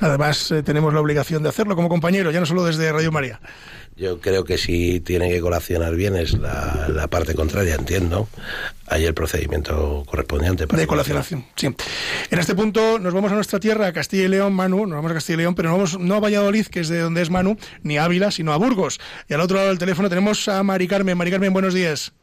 Además, 0.00 0.50
eh, 0.50 0.62
tenemos 0.62 0.94
la 0.94 1.00
obligación 1.00 1.42
de 1.42 1.48
hacerlo 1.48 1.76
como 1.76 1.88
compañero, 1.88 2.30
ya 2.30 2.40
no 2.40 2.46
solo 2.46 2.64
desde 2.64 2.92
Radio 2.92 3.12
María. 3.12 3.40
Yo 3.96 4.20
creo 4.20 4.44
que 4.44 4.56
si 4.56 5.00
tiene 5.00 5.28
que 5.30 5.40
colacionar 5.40 5.94
bienes 5.94 6.38
la, 6.38 6.86
la 6.88 7.08
parte 7.08 7.34
contraria, 7.34 7.74
entiendo, 7.74 8.28
hay 8.86 9.04
el 9.04 9.12
procedimiento 9.12 10.04
correspondiente. 10.06 10.66
para 10.66 10.80
De 10.80 10.86
colacionación, 10.86 11.44
sí. 11.54 11.66
En 12.30 12.38
este 12.38 12.54
punto 12.54 12.98
nos 12.98 13.12
vamos 13.12 13.30
a 13.32 13.34
nuestra 13.34 13.60
tierra, 13.60 13.88
a 13.88 13.92
Castilla 13.92 14.24
y 14.24 14.28
León, 14.28 14.54
Manu, 14.54 14.86
nos 14.86 14.96
vamos 14.96 15.10
a 15.10 15.14
Castilla 15.14 15.34
y 15.34 15.38
León, 15.38 15.54
pero 15.54 15.68
no 15.68 15.76
vamos 15.76 15.98
no 15.98 16.14
a 16.14 16.20
Valladolid, 16.20 16.66
que 16.66 16.80
es 16.80 16.88
de 16.88 17.00
donde 17.00 17.20
es 17.20 17.30
Manu, 17.30 17.58
ni 17.82 17.98
a 17.98 18.04
Ávila, 18.04 18.30
sino 18.30 18.52
a 18.52 18.56
Burgos. 18.56 19.00
Y 19.28 19.34
al 19.34 19.40
otro 19.40 19.56
lado 19.56 19.68
del 19.68 19.78
teléfono 19.78 20.08
tenemos 20.08 20.48
a 20.48 20.62
Mari 20.62 20.88
Carmen. 20.88 21.18
Mari 21.18 21.30
Carmen, 21.30 21.52
buenos 21.52 21.74
días. 21.74 22.14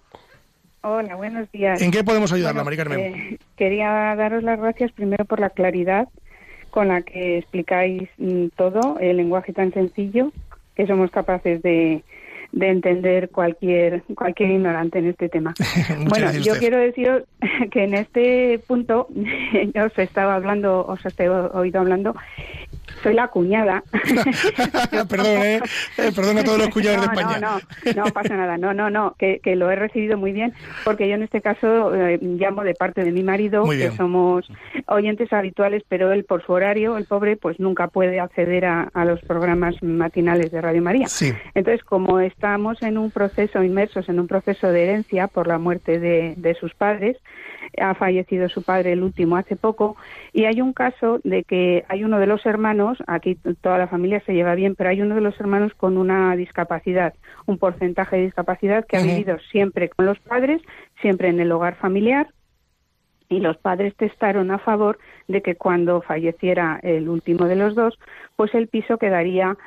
Hola, 0.90 1.16
buenos 1.18 1.52
días. 1.52 1.82
¿En 1.82 1.92
qué 1.92 2.02
podemos 2.02 2.32
ayudarla, 2.32 2.64
Bueno, 2.64 2.78
Mari 2.78 2.78
Carmen? 2.78 3.00
eh, 3.00 3.38
quería 3.58 4.16
daros 4.16 4.42
las 4.42 4.58
gracias 4.58 4.90
primero 4.94 5.26
por 5.26 5.42
la 5.42 5.50
claridad 5.50 6.08
con 6.70 6.88
la 6.88 7.02
que 7.02 7.40
explicáis 7.40 8.08
mm, 8.18 8.48
todo, 8.56 8.98
el 9.02 9.18
lenguaje 9.18 9.52
tan 9.52 9.74
sencillo 9.74 10.32
que 10.76 10.88
somos 10.88 11.12
capaces 11.12 11.62
de, 11.62 12.04
de 12.54 12.70
entender 12.70 13.30
cualquier 13.32 14.04
cualquier 14.16 14.52
ignorante 14.52 15.00
en 15.00 15.08
este 15.08 15.28
tema. 15.28 15.54
Bueno, 16.08 16.32
yo 16.32 16.54
quiero 16.58 16.78
deciros 16.78 17.24
que 17.72 17.84
en 17.84 17.94
este 17.94 18.60
punto 18.66 19.10
yo 19.74 19.86
os 19.86 20.00
estaba 20.00 20.36
hablando, 20.36 20.86
os 20.86 21.02
he 21.06 21.30
oído 21.30 21.82
hablando, 21.82 22.16
soy 23.04 23.14
la 23.14 23.28
cuñada. 23.28 23.84
Perdón, 25.10 25.26
eh, 25.28 25.60
eh, 25.98 26.12
perdón 26.16 26.38
a 26.38 26.44
todos 26.44 26.58
los 26.58 26.70
cuñados 26.70 27.02
de 27.02 27.08
No, 27.08 27.14
España. 27.14 27.40
No, 27.40 27.60
no, 27.96 28.06
no 28.06 28.12
pasa 28.12 28.36
nada. 28.36 28.58
No, 28.58 28.74
no, 28.74 28.90
no, 28.90 29.16
que, 29.18 29.40
que 29.40 29.56
lo 29.56 29.70
he 29.72 29.76
recibido 29.76 30.18
muy 30.18 30.32
bien, 30.32 30.54
porque 30.84 31.08
yo 31.08 31.16
en 31.16 31.24
este 31.24 31.42
caso 31.42 31.94
eh, 31.96 32.20
llamo 32.22 32.64
de 32.64 32.74
parte 32.74 33.04
de 33.04 33.12
mi 33.12 33.24
marido, 33.24 33.68
que 33.70 33.92
somos 33.92 34.48
oyentes 34.88 35.32
habituales, 35.34 35.84
pero 35.88 36.12
él 36.12 36.24
por 36.24 36.46
su 36.46 36.54
horario, 36.54 36.98
el 36.98 37.06
pobre, 37.06 37.38
pues 37.38 37.60
nunca 37.60 37.88
puede 37.88 38.20
acceder 38.20 38.66
a, 38.66 38.90
a 38.94 39.06
los 39.06 39.22
programas 39.22 39.82
matinales 39.82 40.52
de 40.52 40.62
Radio 40.62 40.82
María. 40.82 41.08
Sí. 41.08 41.34
Entonces, 41.54 41.84
como 41.84 42.20
estamos 42.20 42.82
en 42.82 42.98
un 42.98 43.12
proceso, 43.12 43.64
inmersos 43.64 44.10
en 44.10 44.20
un 44.20 44.28
proceso 44.28 44.72
de 44.72 44.84
herencia 44.84 45.28
por 45.28 45.48
la 45.48 45.58
muerte 45.58 46.00
de, 46.00 46.34
de 46.38 46.56
sus 46.56 46.74
padres, 46.74 47.18
ha 47.80 47.94
fallecido 47.96 48.50
su 48.50 48.64
padre 48.64 48.94
el 48.94 49.04
último 49.04 49.38
hace 49.38 49.56
poco, 49.56 49.98
y 50.34 50.46
hay 50.46 50.62
un 50.62 50.74
caso 50.74 51.20
de 51.24 51.44
que 51.44 51.86
hay 51.90 52.04
uno 52.04 52.20
de 52.20 52.28
los 52.28 52.46
hermanos, 52.46 52.98
aquí 53.08 53.36
toda 53.62 53.78
la 53.78 53.88
familia 53.88 54.22
se 54.26 54.34
lleva 54.34 54.56
bien, 54.56 54.76
pero 54.76 54.90
hay 54.90 55.02
uno 55.02 55.16
de 55.16 55.22
los 55.22 55.40
hermanos 55.40 55.74
con 55.76 55.98
una 55.98 56.36
discapacidad, 56.36 57.14
un 57.46 57.58
porcentaje 57.58 58.18
de 58.18 58.24
discapacidad 58.24 58.86
que 58.86 58.98
ha 58.98 59.02
vivido 59.02 59.38
siempre 59.52 59.90
con 59.90 60.06
los 60.06 60.20
padres, 60.20 60.62
siempre 61.02 61.30
en 61.30 61.40
el 61.40 61.52
hogar 61.52 61.76
familiar, 61.76 62.28
y 63.30 63.40
los 63.40 63.58
padres 63.58 63.96
testaron 63.96 64.52
a 64.52 64.60
favor 64.60 65.00
de 65.28 65.42
que 65.42 65.56
cuando 65.56 66.02
falleciera 66.02 66.80
el 66.82 67.10
último 67.10 67.46
de 67.46 67.56
los 67.56 67.76
dos, 67.76 68.00
pues 68.36 68.54
el 68.56 68.68
piso 68.68 68.98
quedaría 68.98 69.58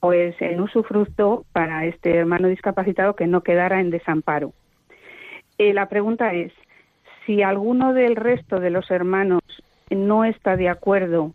pues 0.00 0.34
en 0.40 0.60
usufructo 0.60 1.44
para 1.52 1.86
este 1.86 2.16
hermano 2.16 2.48
discapacitado 2.48 3.14
que 3.14 3.26
no 3.26 3.42
quedara 3.42 3.80
en 3.80 3.90
desamparo. 3.90 4.52
Eh, 5.58 5.72
la 5.72 5.88
pregunta 5.88 6.32
es, 6.32 6.52
si 7.26 7.42
alguno 7.42 7.92
del 7.92 8.16
resto 8.16 8.60
de 8.60 8.70
los 8.70 8.90
hermanos 8.90 9.42
no 9.90 10.24
está 10.24 10.56
de 10.56 10.68
acuerdo 10.68 11.32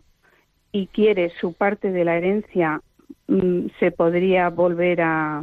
y 0.72 0.88
quiere 0.88 1.30
su 1.40 1.54
parte 1.54 1.90
de 1.92 2.04
la 2.04 2.16
herencia, 2.16 2.80
mm, 3.28 3.68
¿se 3.78 3.90
podría 3.90 4.50
volver 4.50 5.00
a 5.00 5.42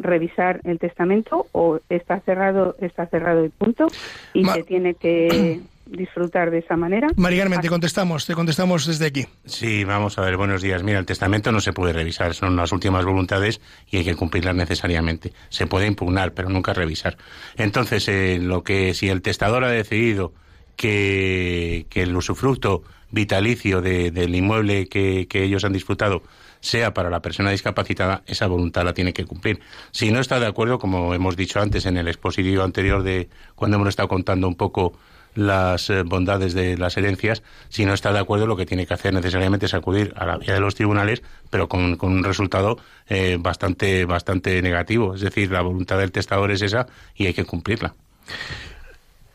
revisar 0.00 0.60
el 0.64 0.78
testamento 0.78 1.46
o 1.52 1.80
está 1.88 2.20
cerrado 2.20 2.76
está 2.80 3.06
cerrado 3.06 3.44
el 3.44 3.50
punto 3.50 3.86
y 4.34 4.42
Ma- 4.44 4.54
se 4.54 4.62
tiene 4.64 4.94
que 4.94 5.60
disfrutar 5.86 6.50
de 6.50 6.58
esa 6.58 6.76
manera. 6.76 7.08
María 7.16 7.42
Carmen, 7.42 7.60
te 7.60 7.68
contestamos, 7.68 8.24
te 8.24 8.34
contestamos 8.34 8.86
desde 8.86 9.06
aquí. 9.06 9.26
Sí, 9.44 9.84
vamos 9.84 10.16
a 10.16 10.22
ver, 10.22 10.36
buenos 10.36 10.62
días. 10.62 10.82
Mira, 10.82 10.98
el 10.98 11.04
testamento 11.06 11.52
no 11.52 11.60
se 11.60 11.72
puede 11.72 11.92
revisar, 11.92 12.32
son 12.34 12.56
las 12.56 12.72
últimas 12.72 13.04
voluntades 13.04 13.60
y 13.90 13.98
hay 13.98 14.04
que 14.04 14.14
cumplirlas 14.14 14.54
necesariamente. 14.54 15.32
Se 15.50 15.66
puede 15.66 15.86
impugnar, 15.86 16.32
pero 16.32 16.48
nunca 16.48 16.72
revisar. 16.72 17.16
Entonces, 17.56 18.08
eh, 18.08 18.38
lo 18.40 18.62
que 18.62 18.94
si 18.94 19.08
el 19.10 19.20
testador 19.22 19.64
ha 19.64 19.70
decidido 19.70 20.32
que, 20.76 21.86
que 21.90 22.02
el 22.02 22.16
usufructo 22.16 22.82
vitalicio 23.10 23.82
de- 23.82 24.10
del 24.10 24.34
inmueble 24.34 24.86
que, 24.88 25.26
que 25.28 25.42
ellos 25.44 25.64
han 25.64 25.72
disfrutado 25.72 26.22
sea 26.62 26.94
para 26.94 27.10
la 27.10 27.20
persona 27.20 27.50
discapacitada, 27.50 28.22
esa 28.26 28.46
voluntad 28.46 28.84
la 28.84 28.94
tiene 28.94 29.12
que 29.12 29.26
cumplir. 29.26 29.60
Si 29.90 30.10
no 30.10 30.20
está 30.20 30.40
de 30.40 30.46
acuerdo, 30.46 30.78
como 30.78 31.12
hemos 31.12 31.36
dicho 31.36 31.60
antes 31.60 31.84
en 31.84 31.98
el 31.98 32.08
expositivo 32.08 32.62
anterior 32.62 33.02
de 33.02 33.28
cuando 33.54 33.76
hemos 33.76 33.88
estado 33.88 34.08
contando 34.08 34.48
un 34.48 34.54
poco 34.54 34.94
las 35.34 35.90
eh, 35.90 36.02
bondades 36.02 36.54
de 36.54 36.76
las 36.76 36.96
herencias, 36.96 37.42
si 37.68 37.84
no 37.84 37.94
está 37.94 38.12
de 38.12 38.20
acuerdo, 38.20 38.46
lo 38.46 38.56
que 38.56 38.66
tiene 38.66 38.86
que 38.86 38.94
hacer 38.94 39.12
necesariamente 39.12 39.66
es 39.66 39.74
acudir 39.74 40.12
a 40.16 40.24
la 40.24 40.38
vía 40.38 40.54
de 40.54 40.60
los 40.60 40.74
tribunales, 40.74 41.22
pero 41.50 41.68
con, 41.68 41.96
con 41.96 42.12
un 42.12 42.24
resultado 42.24 42.78
eh, 43.08 43.38
bastante, 43.40 44.04
bastante 44.04 44.62
negativo. 44.62 45.14
Es 45.14 45.20
decir, 45.20 45.50
la 45.50 45.62
voluntad 45.62 45.98
del 45.98 46.12
testador 46.12 46.52
es 46.52 46.62
esa 46.62 46.86
y 47.14 47.26
hay 47.26 47.34
que 47.34 47.44
cumplirla. 47.44 47.94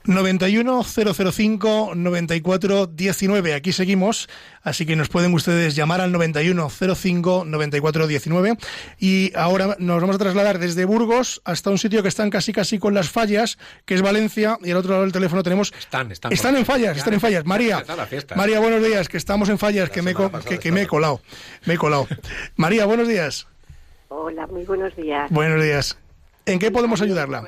91005 0.07 1.93
9419. 1.95 3.53
Aquí 3.53 3.71
seguimos, 3.71 4.27
así 4.63 4.85
que 4.85 4.95
nos 4.95 5.09
pueden 5.09 5.33
ustedes 5.33 5.75
llamar 5.75 6.01
al 6.01 6.11
9105 6.11 7.43
9419 7.45 8.57
y 8.99 9.31
ahora 9.35 9.75
nos 9.79 10.01
vamos 10.01 10.15
a 10.15 10.19
trasladar 10.19 10.59
desde 10.59 10.85
Burgos 10.85 11.41
hasta 11.45 11.69
un 11.69 11.77
sitio 11.77 12.01
que 12.01 12.09
están 12.09 12.29
casi 12.29 12.53
casi 12.53 12.79
con 12.79 12.93
las 12.93 13.09
fallas, 13.09 13.57
que 13.85 13.95
es 13.95 14.01
Valencia, 14.01 14.57
y 14.63 14.71
al 14.71 14.77
otro 14.77 14.91
lado 14.91 15.03
del 15.03 15.11
teléfono 15.11 15.43
tenemos 15.43 15.73
Están, 15.77 16.11
están. 16.11 16.31
Están 16.31 16.55
en 16.55 16.65
fallas, 16.65 16.95
Ya, 16.95 16.99
están 16.99 17.13
en 17.13 17.19
fallas. 17.21 17.45
María. 17.45 17.83
María, 18.35 18.59
buenos 18.59 18.83
días, 18.83 19.09
que 19.09 19.17
estamos 19.17 19.49
en 19.49 19.57
fallas, 19.57 19.89
La 19.89 19.93
que 19.93 20.01
me, 20.01 20.15
que, 20.47 20.59
que 20.59 20.71
me 20.71 20.83
he 20.83 20.87
colado, 20.87 21.21
me 21.65 21.75
he 21.75 21.77
colado. 21.77 22.07
María, 22.55 22.85
buenos 22.85 23.07
días. 23.07 23.47
Hola, 24.09 24.47
muy 24.47 24.63
buenos 24.63 24.95
días. 24.95 25.29
Buenos 25.31 25.61
días. 25.61 25.97
¿En 26.45 26.59
qué 26.59 26.71
podemos 26.71 27.01
ayudarla? 27.01 27.43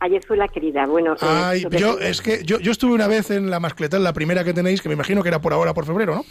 Ayer 0.00 0.22
fue 0.24 0.36
la 0.36 0.48
querida. 0.48 0.86
Bueno, 0.86 1.14
eh, 1.14 1.18
Ay, 1.20 1.66
yo, 1.70 1.98
es 1.98 2.20
que 2.20 2.44
yo, 2.44 2.58
yo 2.58 2.72
estuve 2.72 2.92
una 2.92 3.06
vez 3.06 3.30
en 3.30 3.50
la 3.50 3.60
mascleta, 3.60 3.96
en 3.96 4.04
la 4.04 4.12
primera 4.12 4.44
que 4.44 4.52
tenéis, 4.52 4.82
que 4.82 4.88
me 4.88 4.94
imagino 4.94 5.22
que 5.22 5.28
era 5.28 5.40
por 5.40 5.52
ahora, 5.52 5.74
por 5.74 5.86
febrero, 5.86 6.14
¿no? 6.14 6.24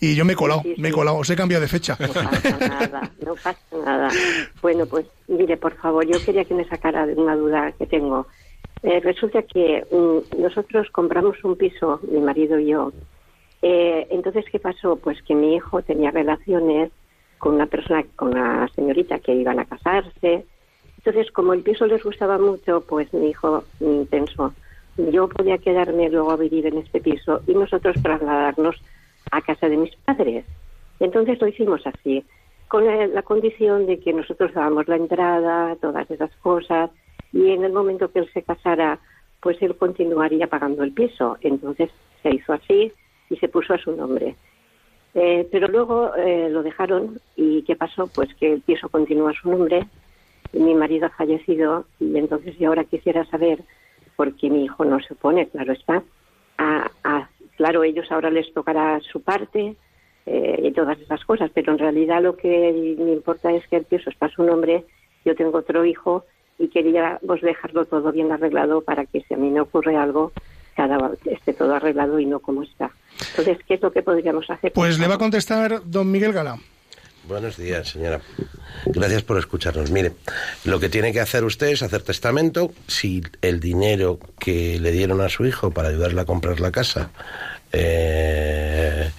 Y 0.00 0.14
yo 0.14 0.24
me 0.24 0.32
he 0.34 0.36
colado, 0.36 0.62
Sí, 0.62 0.74
sí, 0.74 0.80
me 0.80 0.88
he 0.88 0.92
colado, 0.92 1.18
os 1.18 1.28
he 1.30 1.36
cambiado 1.36 1.62
de 1.62 1.68
fecha. 1.68 1.96
No 2.00 2.08
pasa 2.08 2.68
nada, 2.68 3.10
no 3.24 3.34
pasa 3.34 3.60
nada. 3.84 4.08
Bueno, 4.62 4.86
pues 4.86 5.06
mire, 5.28 5.56
por 5.56 5.74
favor, 5.76 6.06
yo 6.06 6.22
quería 6.24 6.44
que 6.44 6.54
me 6.54 6.64
sacara 6.68 7.06
de 7.06 7.14
una 7.14 7.36
duda 7.36 7.72
que 7.72 7.86
tengo. 7.86 8.26
Eh, 8.82 9.00
resulta 9.00 9.42
que 9.42 9.86
mm, 9.90 10.40
nosotros 10.40 10.88
compramos 10.90 11.42
un 11.44 11.56
piso, 11.56 12.00
mi 12.10 12.20
marido 12.20 12.58
y 12.58 12.68
yo. 12.68 12.92
Eh, 13.62 14.06
entonces, 14.10 14.44
¿qué 14.50 14.58
pasó? 14.58 14.96
Pues 14.96 15.22
que 15.22 15.34
mi 15.34 15.54
hijo 15.54 15.82
tenía 15.82 16.10
relaciones 16.10 16.90
con 17.38 17.54
una 17.54 17.66
persona, 17.66 18.04
con 18.16 18.28
una 18.28 18.68
señorita 18.74 19.18
que 19.18 19.34
iban 19.34 19.58
a 19.58 19.66
casarse. 19.66 20.46
Entonces, 21.02 21.32
como 21.32 21.54
el 21.54 21.62
piso 21.62 21.86
les 21.86 22.02
gustaba 22.04 22.36
mucho, 22.36 22.82
pues 22.86 23.10
mi 23.14 23.30
hijo 23.30 23.64
mm, 23.80 24.02
pensó, 24.02 24.52
yo 24.98 25.28
podía 25.28 25.56
quedarme 25.56 26.10
luego 26.10 26.30
a 26.30 26.36
vivir 26.36 26.66
en 26.66 26.76
este 26.76 27.00
piso 27.00 27.40
y 27.46 27.54
nosotros 27.54 27.96
trasladarnos 28.02 28.76
a 29.30 29.40
casa 29.40 29.70
de 29.70 29.78
mis 29.78 29.96
padres. 29.96 30.44
Entonces 30.98 31.40
lo 31.40 31.48
hicimos 31.48 31.80
así, 31.86 32.22
con 32.68 32.84
la, 32.84 33.06
la 33.06 33.22
condición 33.22 33.86
de 33.86 33.98
que 33.98 34.12
nosotros 34.12 34.52
dábamos 34.52 34.88
la 34.88 34.96
entrada, 34.96 35.74
todas 35.76 36.10
esas 36.10 36.36
cosas, 36.36 36.90
y 37.32 37.50
en 37.50 37.64
el 37.64 37.72
momento 37.72 38.12
que 38.12 38.18
él 38.18 38.30
se 38.34 38.42
casara, 38.42 38.98
pues 39.40 39.56
él 39.62 39.74
continuaría 39.76 40.48
pagando 40.48 40.82
el 40.82 40.92
piso. 40.92 41.38
Entonces 41.40 41.88
se 42.22 42.34
hizo 42.34 42.52
así 42.52 42.92
y 43.30 43.36
se 43.36 43.48
puso 43.48 43.72
a 43.72 43.78
su 43.78 43.96
nombre. 43.96 44.36
Eh, 45.14 45.48
pero 45.50 45.66
luego 45.66 46.14
eh, 46.14 46.50
lo 46.50 46.62
dejaron 46.62 47.18
y 47.36 47.62
¿qué 47.62 47.74
pasó? 47.74 48.06
Pues 48.06 48.34
que 48.34 48.52
el 48.52 48.60
piso 48.60 48.90
continúa 48.90 49.30
a 49.30 49.40
su 49.40 49.50
nombre 49.50 49.86
mi 50.52 50.74
marido 50.74 51.06
ha 51.06 51.10
fallecido 51.10 51.84
y 51.98 52.16
entonces 52.16 52.56
yo 52.58 52.68
ahora 52.68 52.84
quisiera 52.84 53.24
saber, 53.26 53.62
porque 54.16 54.50
mi 54.50 54.64
hijo 54.64 54.84
no 54.84 54.98
se 55.00 55.14
opone, 55.14 55.48
claro 55.48 55.72
está, 55.72 56.02
a, 56.58 56.90
a- 57.04 57.28
claro, 57.56 57.84
ellos 57.84 58.10
ahora 58.10 58.30
les 58.30 58.52
tocará 58.52 58.98
su 59.00 59.20
parte 59.22 59.76
eh, 60.26 60.60
y 60.64 60.72
todas 60.72 60.98
esas 61.00 61.24
cosas, 61.24 61.50
pero 61.54 61.72
en 61.72 61.78
realidad 61.78 62.22
lo 62.22 62.36
que 62.36 62.96
me 62.98 63.12
importa 63.12 63.52
es 63.52 63.66
que 63.68 63.76
el 63.76 63.84
piso 63.84 64.10
está 64.10 64.28
su 64.28 64.42
nombre, 64.42 64.84
yo 65.24 65.34
tengo 65.34 65.58
otro 65.58 65.84
hijo 65.84 66.24
y 66.58 66.68
queríamos 66.68 67.40
dejarlo 67.40 67.84
todo 67.86 68.12
bien 68.12 68.30
arreglado 68.32 68.82
para 68.82 69.06
que 69.06 69.22
si 69.22 69.34
a 69.34 69.36
mí 69.36 69.50
me 69.50 69.60
ocurre 69.60 69.96
algo, 69.96 70.32
cada 70.76 71.12
esté 71.26 71.52
todo 71.54 71.74
arreglado 71.74 72.18
y 72.18 72.26
no 72.26 72.40
como 72.40 72.62
está. 72.62 72.90
Entonces, 73.30 73.58
¿qué 73.66 73.74
es 73.74 73.82
lo 73.82 73.90
que 73.92 74.02
podríamos 74.02 74.48
hacer? 74.50 74.72
Pues 74.72 74.98
le 74.98 75.06
va 75.08 75.14
a 75.14 75.18
contestar 75.18 75.80
don 75.84 76.10
Miguel 76.10 76.32
Gala. 76.32 76.56
Buenos 77.24 77.56
días, 77.56 77.88
señora. 77.88 78.20
Gracias 78.86 79.22
por 79.22 79.38
escucharnos. 79.38 79.90
Mire, 79.90 80.12
lo 80.64 80.80
que 80.80 80.88
tiene 80.88 81.12
que 81.12 81.20
hacer 81.20 81.44
usted 81.44 81.68
es 81.68 81.82
hacer 81.82 82.02
testamento. 82.02 82.72
Si 82.86 83.22
el 83.42 83.60
dinero 83.60 84.18
que 84.38 84.80
le 84.80 84.90
dieron 84.90 85.20
a 85.20 85.28
su 85.28 85.46
hijo 85.46 85.70
para 85.70 85.88
ayudarle 85.88 86.20
a 86.22 86.24
comprar 86.24 86.60
la 86.60 86.72
casa 86.72 87.10
eh, 87.72 89.10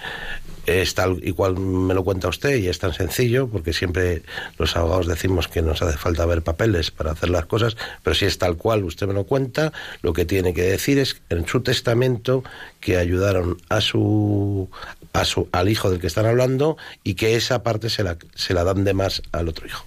es 0.65 0.93
tal 0.93 1.19
y 1.23 1.31
cual 1.33 1.57
me 1.57 1.93
lo 1.93 2.03
cuenta 2.03 2.27
usted 2.27 2.57
y 2.57 2.67
es 2.67 2.79
tan 2.79 2.93
sencillo, 2.93 3.47
porque 3.47 3.73
siempre 3.73 4.23
los 4.57 4.75
abogados 4.75 5.07
decimos 5.07 5.47
que 5.47 5.61
nos 5.61 5.81
hace 5.81 5.97
falta 5.97 6.25
ver 6.25 6.43
papeles 6.43 6.91
para 6.91 7.11
hacer 7.11 7.29
las 7.29 7.45
cosas, 7.45 7.77
pero 8.03 8.15
si 8.15 8.25
es 8.25 8.37
tal 8.37 8.57
cual 8.57 8.83
usted 8.83 9.07
me 9.07 9.13
lo 9.13 9.25
cuenta, 9.25 9.73
lo 10.01 10.13
que 10.13 10.25
tiene 10.25 10.53
que 10.53 10.63
decir 10.63 10.99
es 10.99 11.21
en 11.29 11.47
su 11.47 11.61
testamento 11.61 12.43
que 12.79 12.97
ayudaron 12.97 13.57
a 13.69 13.81
su, 13.81 14.69
a 15.13 15.25
su 15.25 15.47
al 15.51 15.69
hijo 15.69 15.89
del 15.89 15.99
que 15.99 16.07
están 16.07 16.25
hablando 16.25 16.77
y 17.03 17.15
que 17.15 17.35
esa 17.35 17.63
parte 17.63 17.89
se 17.89 18.03
la, 18.03 18.17
se 18.35 18.53
la 18.53 18.63
dan 18.63 18.83
de 18.83 18.93
más 18.93 19.21
al 19.31 19.47
otro 19.47 19.65
hijo. 19.67 19.83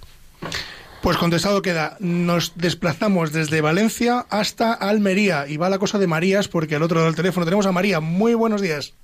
Pues 1.01 1.17
contestado 1.17 1.61
queda, 1.61 1.97
nos 1.99 2.57
desplazamos 2.57 3.31
desde 3.31 3.61
Valencia 3.61 4.25
hasta 4.29 4.73
Almería 4.73 5.45
y 5.47 5.57
va 5.57 5.69
la 5.69 5.77
cosa 5.77 5.99
de 5.99 6.07
Marías 6.07 6.47
porque 6.47 6.75
al 6.75 6.81
otro 6.81 6.95
lado 6.95 7.05
del 7.05 7.15
teléfono 7.15 7.45
tenemos 7.45 7.67
a 7.67 7.71
María. 7.71 7.99
Muy 7.99 8.33
buenos 8.33 8.61
días. 8.61 8.95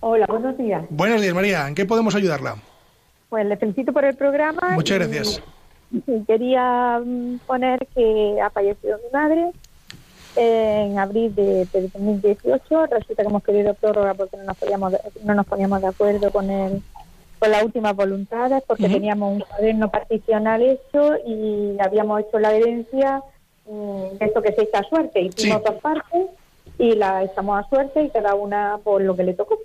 Hola, 0.00 0.26
buenos 0.26 0.56
días. 0.56 0.84
Buenos 0.88 1.20
días, 1.20 1.34
María. 1.34 1.68
¿En 1.68 1.74
qué 1.74 1.84
podemos 1.84 2.14
ayudarla? 2.14 2.56
Pues 3.28 3.46
le 3.46 3.56
felicito 3.56 3.92
por 3.92 4.04
el 4.04 4.16
programa. 4.16 4.70
Muchas 4.70 4.98
gracias. 4.98 5.42
quería 6.26 7.00
mm, 7.04 7.40
poner 7.46 7.86
que 7.94 8.38
ha 8.42 8.50
fallecido 8.50 8.96
mi 8.98 9.10
madre 9.12 9.52
en 10.36 10.98
abril 10.98 11.34
de, 11.34 11.66
de 11.66 11.88
2018. 11.88 12.86
Resulta 12.86 13.22
que 13.22 13.28
hemos 13.28 13.42
pedido 13.42 13.74
prórroga 13.74 14.14
porque 14.14 14.36
no 14.36 14.44
nos 14.44 14.56
podíamos, 14.56 14.94
no 15.24 15.34
nos 15.34 15.46
poníamos 15.46 15.80
de 15.80 15.88
acuerdo 15.88 16.30
con 16.30 16.50
el 16.50 16.82
con 17.42 17.50
las 17.50 17.64
últimas 17.64 17.96
voluntades 17.96 18.62
porque 18.68 18.88
teníamos 18.88 19.32
un 19.32 19.40
cuaderno 19.40 19.90
particional 19.90 20.62
hecho 20.62 21.16
y 21.26 21.76
habíamos 21.80 22.20
hecho 22.20 22.38
la 22.38 22.52
herencia 22.54 23.20
mm, 23.66 24.16
de 24.16 24.26
esto 24.26 24.40
que 24.40 24.52
se 24.52 24.62
echa 24.62 24.78
a 24.78 24.84
suerte. 24.84 25.22
Hicimos 25.22 25.60
dos 25.64 25.74
partes 25.82 26.28
y 26.78 26.94
la 26.94 27.24
echamos 27.24 27.58
a 27.58 27.68
suerte 27.68 28.04
y 28.04 28.10
cada 28.10 28.36
una 28.36 28.78
por 28.84 29.02
lo 29.02 29.16
que 29.16 29.24
le 29.24 29.34
tocó. 29.34 29.58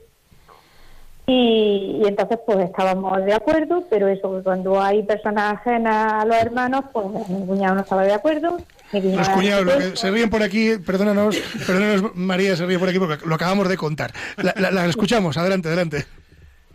Y, 1.27 2.01
y 2.03 2.07
entonces 2.07 2.39
pues 2.47 2.57
estábamos 2.61 3.23
de 3.23 3.35
acuerdo, 3.35 3.83
pero 3.91 4.07
eso 4.07 4.41
cuando 4.43 4.81
hay 4.81 5.03
personas 5.03 5.53
ajenas 5.53 6.13
a 6.13 6.25
los 6.25 6.37
hermanos, 6.37 6.85
pues 6.91 7.29
mi 7.29 7.45
cuñado 7.45 7.75
no 7.75 7.81
estaba 7.81 8.05
de 8.05 8.13
acuerdo. 8.13 8.57
Los 8.93 9.29
cuñados, 9.29 9.65
lo 9.65 9.71
que 9.73 9.77
tampoco. 9.79 9.95
se 9.97 10.11
ríen 10.11 10.29
por 10.29 10.43
aquí, 10.43 10.71
perdónanos, 10.85 11.37
perdónanos, 11.65 12.15
María, 12.15 12.55
se 12.55 12.65
ríe 12.65 12.79
por 12.79 12.89
aquí 12.89 12.99
porque 12.99 13.25
lo 13.25 13.35
acabamos 13.35 13.67
de 13.69 13.77
contar. 13.77 14.11
La, 14.37 14.53
la- 14.57 14.71
la 14.71 14.85
escuchamos, 14.85 15.37
adelante, 15.37 15.67
adelante. 15.67 16.05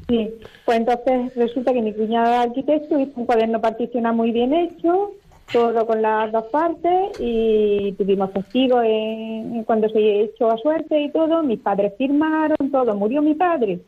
Sí, 0.08 0.30
pues 0.64 0.78
entonces 0.78 1.34
resulta 1.36 1.72
que 1.72 1.80
mi 1.80 1.94
cuñado 1.94 2.34
arquitecto 2.40 2.98
hizo 2.98 3.12
un 3.16 3.24
cuaderno 3.26 3.60
particional 3.60 4.14
muy 4.14 4.30
bien 4.32 4.52
hecho, 4.52 5.12
todo 5.52 5.86
con 5.86 6.02
las 6.02 6.30
dos 6.32 6.44
partes 6.46 7.12
y 7.20 7.92
tuvimos 7.92 8.32
testigos 8.32 8.84
en, 8.86 9.64
cuando 9.64 9.88
se 9.88 10.22
echó 10.22 10.50
a 10.50 10.58
suerte 10.58 11.00
y 11.00 11.10
todo, 11.12 11.42
mis 11.42 11.60
padres 11.60 11.92
firmaron, 11.96 12.56
todo, 12.70 12.94
murió 12.94 13.22
mi 13.22 13.34
padre. 13.34 13.78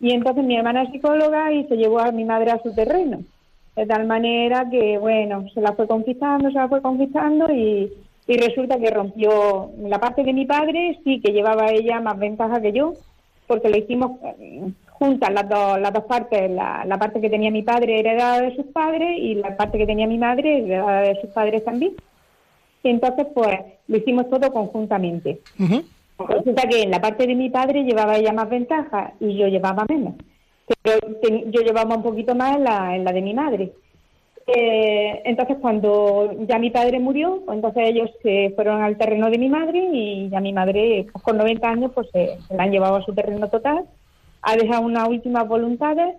Y 0.00 0.12
entonces 0.12 0.44
mi 0.44 0.56
hermana 0.56 0.82
es 0.82 0.90
psicóloga 0.92 1.50
y 1.52 1.64
se 1.64 1.76
llevó 1.76 2.00
a 2.00 2.12
mi 2.12 2.24
madre 2.24 2.50
a 2.50 2.62
su 2.62 2.74
terreno. 2.74 3.22
De 3.76 3.86
tal 3.86 4.06
manera 4.06 4.68
que, 4.70 4.98
bueno, 4.98 5.46
se 5.52 5.60
la 5.60 5.72
fue 5.72 5.88
conquistando, 5.88 6.48
se 6.48 6.54
la 6.54 6.68
fue 6.68 6.80
conquistando 6.80 7.52
y, 7.52 7.92
y 8.26 8.36
resulta 8.36 8.78
que 8.78 8.90
rompió 8.90 9.70
la 9.78 9.98
parte 9.98 10.22
de 10.22 10.32
mi 10.32 10.46
padre, 10.46 11.00
sí 11.04 11.20
que 11.20 11.32
llevaba 11.32 11.70
ella 11.70 12.00
más 12.00 12.18
ventaja 12.18 12.60
que 12.60 12.72
yo, 12.72 12.94
porque 13.46 13.68
lo 13.68 13.76
hicimos 13.76 14.12
eh, 14.38 14.70
juntas 14.90 15.32
las 15.32 15.48
dos, 15.48 15.80
las 15.80 15.92
dos 15.92 16.04
partes. 16.04 16.50
La, 16.50 16.84
la 16.86 16.98
parte 16.98 17.20
que 17.20 17.30
tenía 17.30 17.50
mi 17.50 17.62
padre 17.62 17.98
heredada 17.98 18.40
de 18.40 18.54
sus 18.54 18.66
padres 18.66 19.18
y 19.18 19.34
la 19.34 19.56
parte 19.56 19.78
que 19.78 19.86
tenía 19.86 20.06
mi 20.06 20.18
madre 20.18 20.58
heredada 20.58 21.00
de 21.02 21.20
sus 21.20 21.30
padres 21.30 21.64
también. 21.64 21.94
Y 22.82 22.90
entonces, 22.90 23.26
pues, 23.34 23.58
lo 23.88 23.96
hicimos 23.96 24.28
todo 24.30 24.52
conjuntamente. 24.52 25.40
Resulta 26.18 26.68
que 26.68 26.82
en 26.82 26.90
la 26.90 27.00
parte 27.00 27.26
de 27.26 27.34
mi 27.34 27.50
padre 27.50 27.82
llevaba 27.82 28.16
ella 28.16 28.32
más 28.32 28.48
ventaja 28.48 29.12
y 29.20 29.36
yo 29.36 29.48
llevaba 29.48 29.84
menos. 29.88 30.14
Pero 30.82 30.98
yo 31.22 31.60
llevaba 31.60 31.96
un 31.96 32.02
poquito 32.02 32.34
más 32.34 32.56
en 32.56 32.64
la, 32.64 32.96
en 32.96 33.04
la 33.04 33.12
de 33.12 33.22
mi 33.22 33.34
madre. 33.34 33.72
Eh, 34.46 35.22
entonces, 35.24 35.56
cuando 35.60 36.34
ya 36.46 36.58
mi 36.58 36.70
padre 36.70 37.00
murió, 37.00 37.42
pues 37.46 37.56
entonces 37.56 37.88
ellos 37.88 38.10
se 38.22 38.52
fueron 38.54 38.82
al 38.82 38.98
terreno 38.98 39.30
de 39.30 39.38
mi 39.38 39.48
madre 39.48 39.88
y 39.92 40.28
ya 40.28 40.40
mi 40.40 40.52
madre, 40.52 41.06
pues, 41.10 41.24
con 41.24 41.38
90 41.38 41.68
años, 41.68 41.92
pues 41.94 42.08
se, 42.12 42.38
se 42.46 42.54
la 42.54 42.64
han 42.64 42.70
llevado 42.70 42.96
a 42.96 43.04
su 43.04 43.14
terreno 43.14 43.48
total. 43.48 43.84
Ha 44.42 44.56
dejado 44.56 44.82
unas 44.82 45.08
últimas 45.08 45.48
voluntades 45.48 46.16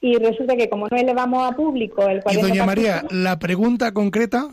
y 0.00 0.16
resulta 0.16 0.56
que 0.56 0.68
como 0.68 0.86
no 0.88 0.96
elevamos 0.96 1.48
a 1.48 1.56
público 1.56 2.02
el 2.08 2.18
Y 2.18 2.22
cuaderno 2.22 2.48
doña 2.48 2.66
María, 2.66 3.04
la 3.10 3.38
pregunta 3.38 3.92
concreta, 3.92 4.48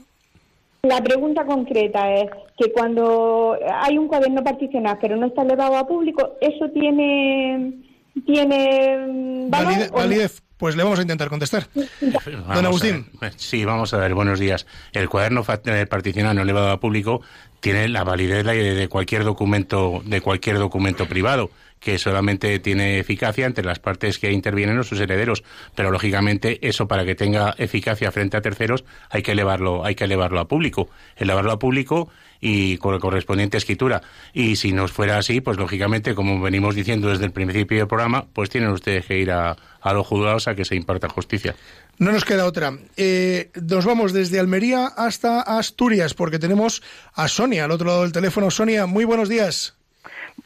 la 0.83 1.01
pregunta 1.01 1.45
concreta 1.45 2.13
es 2.13 2.29
que 2.57 2.71
cuando 2.71 3.57
hay 3.81 3.97
un 3.97 4.07
cuaderno 4.07 4.43
particional 4.43 4.97
pero 5.01 5.15
no 5.15 5.27
está 5.27 5.41
elevado 5.41 5.77
a 5.77 5.87
público, 5.87 6.33
¿eso 6.41 6.69
tiene 6.69 7.73
tiene 8.21 8.97
mm, 9.07 9.49
valor 9.49 9.77
no? 9.77 9.91
validez, 9.91 10.43
pues 10.57 10.75
le 10.75 10.83
vamos 10.83 10.99
a 10.99 11.01
intentar 11.01 11.29
contestar. 11.29 11.67
Vamos 12.01 12.55
Don 12.55 12.65
Agustín. 12.65 13.09
ver. 13.19 13.33
Sí, 13.35 13.65
vamos 13.65 13.93
a 13.93 13.97
ver, 13.97 14.13
buenos 14.13 14.39
días. 14.39 14.65
El 14.93 15.09
cuaderno 15.09 15.43
eh, 15.65 15.85
particional 15.85 16.35
no 16.35 16.41
elevado 16.43 16.69
a 16.69 16.79
público 16.79 17.21
tiene 17.65 17.87
la 17.87 18.03
validez 18.03 18.45
de, 18.45 18.87
cualquier 18.89 19.23
documento 19.23 20.03
de 20.05 20.21
cualquier 20.21 20.59
documento 20.59 21.07
privado 21.07 21.49
que 21.79 21.97
solamente 21.97 22.59
tiene 22.59 22.99
eficacia 22.99 23.47
entre 23.47 23.65
las 23.65 23.79
partes 23.79 24.19
que 24.19 24.31
intervienen 24.31 24.77
o 24.77 24.83
sus 24.83 24.99
herederos, 24.99 25.43
pero 25.73 25.89
lógicamente 25.89 26.59
eso 26.61 26.87
para 26.87 27.05
que 27.05 27.15
tenga 27.15 27.55
eficacia 27.57 28.11
frente 28.11 28.37
a 28.37 28.41
terceros 28.41 28.83
hay 29.09 29.23
que 29.23 29.31
elevarlo, 29.31 29.83
hay 29.83 29.95
que 29.95 30.03
elevarlo 30.03 30.39
a 30.41 30.47
público, 30.47 30.89
elevarlo 31.15 31.51
a 31.53 31.57
público 31.57 32.07
y 32.39 32.77
con 32.77 32.93
la 32.93 32.99
correspondiente 32.99 33.57
escritura. 33.57 34.03
Y 34.31 34.57
si 34.57 34.71
no 34.71 34.87
fuera 34.87 35.17
así, 35.17 35.41
pues 35.41 35.57
lógicamente, 35.57 36.13
como 36.13 36.39
venimos 36.39 36.75
diciendo 36.75 37.09
desde 37.09 37.25
el 37.25 37.31
principio 37.31 37.79
del 37.79 37.87
programa, 37.87 38.27
pues 38.31 38.51
tienen 38.51 38.69
ustedes 38.69 39.07
que 39.07 39.17
ir 39.17 39.31
a, 39.31 39.55
a 39.81 39.93
los 39.93 40.05
juzgados 40.05 40.47
a 40.47 40.53
que 40.53 40.65
se 40.65 40.75
imparta 40.75 41.09
justicia. 41.09 41.55
No 41.97 42.11
nos 42.11 42.25
queda 42.25 42.45
otra. 42.45 42.73
Eh, 42.97 43.51
nos 43.61 43.85
vamos 43.85 44.11
desde 44.11 44.39
Almería 44.39 44.87
hasta 44.87 45.41
Asturias, 45.41 46.13
porque 46.13 46.39
tenemos 46.39 46.83
a 47.13 47.27
Sonia 47.27 47.65
al 47.65 47.71
otro 47.71 47.87
lado 47.87 48.01
del 48.03 48.11
teléfono. 48.11 48.51
Sonia, 48.51 48.85
muy 48.85 49.05
buenos 49.05 49.29
días. 49.29 49.77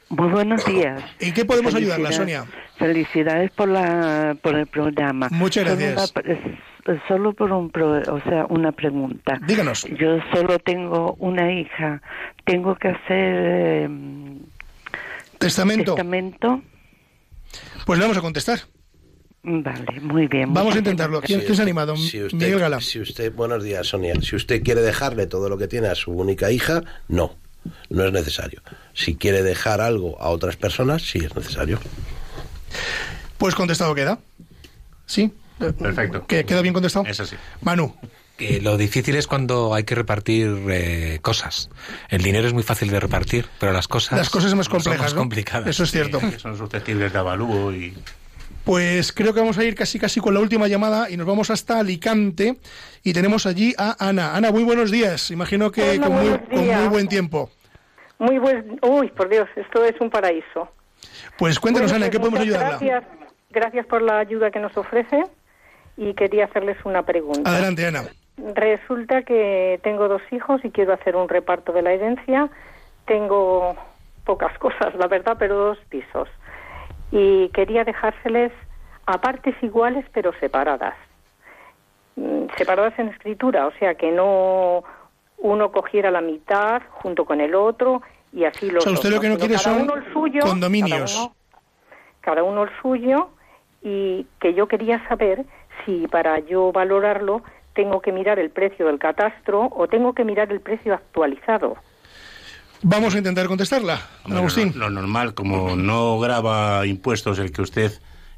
Muy 0.10 0.30
buenos 0.30 0.64
días. 0.66 1.04
¿En 1.20 1.34
qué 1.34 1.45
podemos 1.45 1.74
ayudarla, 1.74 2.12
Sonia? 2.12 2.45
Felicidades 2.78 3.52
por 3.52 3.68
la 3.68 4.36
por 4.41 4.56
el 4.56 4.68
programa. 4.68 5.28
Muchas 5.32 5.64
Solo 5.68 5.76
gracias. 5.78 6.14
es- 6.26 7.00
solo 7.08 7.34
por 7.34 7.52
un 7.52 7.70
pro- 7.70 8.02
o 8.02 8.22
sea, 8.22 8.45
una 8.50 8.72
pregunta. 8.72 9.39
Díganos. 9.45 9.84
Yo 10.00 10.18
solo 10.34 10.58
tengo 10.60 11.14
una 11.20 11.52
hija. 11.52 12.02
Tengo 12.45 12.76
que 12.76 12.88
hacer 12.89 13.36
eh, 13.36 13.89
Testamento. 15.38 15.93
testamento. 15.95 16.62
Pues 17.86 18.00
le 18.00 18.06
vamos 18.06 18.18
a 18.18 18.22
contestar. 18.22 18.60
Vale, 19.42 20.00
muy 20.02 20.28
bien. 20.28 20.54
Vamos 20.54 20.76
a 20.76 20.80
intentarlo. 20.80 21.22
¿Quién, 21.22 21.40
Si 21.40 21.46
quién 21.46 21.56
se 21.56 21.62
ha 21.62 21.64
usted- 21.64 21.64
animado? 21.64 21.96
Si 21.98 22.22
usted, 22.24 22.38
Miguel 22.38 22.60
Gala. 22.60 22.82
si 22.82 23.00
usted, 23.00 23.34
buenos 23.34 23.64
días, 23.64 23.88
Sonia. 23.88 24.16
Si 24.22 24.36
usted 24.36 24.62
quiere 24.64 24.82
dejarle 24.82 25.28
todo 25.28 25.48
lo 25.50 25.58
que 25.58 25.68
tiene 25.68 25.88
a 25.88 25.96
su 25.96 26.12
única 26.12 26.52
hija, 26.52 26.84
no, 27.08 27.36
no 27.90 28.06
es 28.06 28.12
necesario. 28.12 28.62
Si 28.94 29.16
quiere 29.16 29.42
dejar 29.42 29.80
algo 29.82 30.22
a 30.22 30.30
otras 30.30 30.58
personas, 30.58 31.04
sí 31.04 31.20
es 31.20 31.34
necesario. 31.36 31.80
Pues 33.38 33.56
contestado 33.56 33.96
queda. 33.96 34.20
¿Sí? 35.06 35.32
Perfecto. 35.58 36.26
¿Que- 36.28 36.46
¿Queda 36.46 36.62
bien 36.62 36.74
contestado? 36.74 37.06
Es 37.06 37.20
así. 37.20 37.36
Manu. 37.62 37.96
Que 38.38 38.62
lo 38.62 38.78
difícil 38.78 39.16
es 39.16 39.28
cuando 39.28 39.74
hay 39.74 39.84
que 39.84 39.96
repartir 39.96 40.48
eh, 40.70 41.20
cosas. 41.22 41.70
El 42.10 42.22
dinero 42.22 42.48
es 42.48 42.54
muy 42.54 42.64
fácil 42.64 42.90
de 42.90 43.00
repartir, 43.00 43.46
pero 43.60 43.74
las 43.74 43.88
cosas, 43.90 44.18
Las 44.18 44.30
cosas 44.30 44.52
son 44.52 44.58
más 44.58 44.68
son 44.68 44.76
complejas, 44.76 45.02
más 45.02 45.14
¿no? 45.14 45.20
complicadas. 45.22 45.68
Eso 45.68 45.84
es 45.84 45.92
cierto. 45.92 46.20
Que 46.20 46.40
son 46.40 46.58
susceptibles 46.58 47.12
de 47.12 47.20
avalúo 47.20 47.74
y 47.74 47.94
Pues 48.66 49.12
creo 49.12 49.34
que 49.34 49.39
vamos 49.39 49.57
a 49.57 49.64
ir 49.64 49.76
casi 49.76 49.99
casi 49.99 50.20
con 50.20 50.34
la 50.34 50.39
última 50.39 50.68
llamada 50.68 51.10
y 51.10 51.18
nos 51.18 51.26
vamos 51.26 51.49
hasta 51.49 51.80
Alicante 51.80 52.57
y 53.03 53.14
tenemos 53.14 53.45
allí 53.45 53.74
a 53.78 53.95
Ana. 53.99 54.36
Ana, 54.36 54.51
muy 54.51 54.64
buenos 54.64 54.91
días. 54.91 55.32
Imagino 55.32 55.72
que 55.72 55.97
Hola, 55.97 56.07
con, 56.07 56.14
muy, 56.14 56.39
con 56.49 56.89
buen 56.89 57.07
tiempo. 57.07 57.49
Muy 58.20 58.38
buen. 58.38 58.80
Uy, 58.82 59.07
por 59.10 59.30
Dios, 59.30 59.47
esto 59.55 59.84
es 59.86 59.99
un 60.01 60.10
paraíso. 60.10 60.70
Pues 61.38 61.60
cuéntenos, 61.60 61.91
Bueno, 61.91 62.03
Ana, 62.03 62.05
¿en 62.07 62.12
qué 62.12 62.20
pues 62.20 62.30
podemos 62.30 62.47
ayudarla? 62.47 62.78
Gracias, 62.78 63.03
gracias 63.49 63.86
por 63.88 64.01
la 64.01 64.20
ayuda 64.20 64.51
que 64.51 64.60
nos 64.60 64.76
ofrece 64.78 65.24
y 65.97 66.14
quería 66.14 66.45
hacerles 66.45 66.78
una 66.84 67.03
pregunta. 67.03 67.49
Adelante, 67.49 67.88
Ana. 67.88 68.03
Resulta 68.55 69.24
que 69.24 69.80
tengo 69.84 70.07
dos 70.07 70.22
hijos 70.32 70.62
y 70.64 70.70
quiero 70.72 70.93
hacer 70.93 71.16
un 71.16 71.28
reparto 71.28 71.72
de 71.74 71.82
la 71.82 71.93
herencia. 71.93 72.49
Tengo 73.05 73.76
pocas 74.26 74.57
cosas, 74.60 74.93
la 74.95 75.07
verdad, 75.07 75.38
pero 75.39 75.55
dos 75.55 75.78
pisos. 75.89 76.30
Y 77.12 77.49
quería 77.49 77.84
dejárseles 77.84 78.51
a 79.05 79.20
partes 79.20 79.55
iguales 79.62 80.05
pero 80.14 80.32
separadas. 80.39 80.95
Mm, 82.16 82.47
Separadas 82.57 82.97
en 82.99 83.10
escritura, 83.10 83.68
o 83.68 83.72
sea 83.80 83.95
que 83.95 84.12
no 84.12 84.84
uno 85.38 85.72
cogiera 85.72 86.12
la 86.12 86.22
mitad 86.22 86.82
junto 86.91 87.26
con 87.26 87.41
el 87.41 87.55
otro 87.55 88.01
y 88.34 88.43
así 88.43 88.70
los 88.70 88.84
O 88.84 88.89
sea, 88.89 88.93
usted 88.93 89.10
dos, 89.10 89.16
lo 89.16 89.22
que 89.22 89.30
no 89.30 89.38
quiere 89.38 89.55
cada 89.55 89.76
son 89.76 89.82
uno 89.84 89.95
el 89.95 90.14
suyo, 90.14 90.41
condominios. 90.41 91.14
Cada 91.14 91.24
uno, 91.24 91.36
cada 92.22 92.43
uno 92.43 92.64
el 92.64 92.70
suyo 92.82 93.30
y 93.82 94.28
que 94.39 94.53
yo 94.53 94.68
quería 94.68 95.07
saber 95.07 95.45
si 95.86 96.07
para 96.07 96.39
yo 96.39 96.72
valorarlo 96.72 97.41
tengo 97.74 98.01
que 98.01 98.12
mirar 98.12 98.39
el 98.39 98.49
precio 98.49 98.88
del 98.88 98.99
catastro 98.99 99.70
o 99.72 99.88
tengo 99.88 100.14
que 100.14 100.26
mirar 100.26 100.51
el 100.51 100.60
precio 100.60 100.93
actualizado. 100.93 101.78
Vamos 102.82 103.13
a 103.13 103.17
intentar 103.17 103.47
contestarla, 103.47 104.01
Bueno, 104.23 104.39
Agustín. 104.39 104.73
Lo, 104.75 104.89
lo 104.89 105.01
normal, 105.01 105.34
como 105.34 105.75
no 105.75 106.17
graba 106.19 106.86
impuestos 106.86 107.38
el 107.39 107.51
que 107.51 107.61
usted 107.61 107.91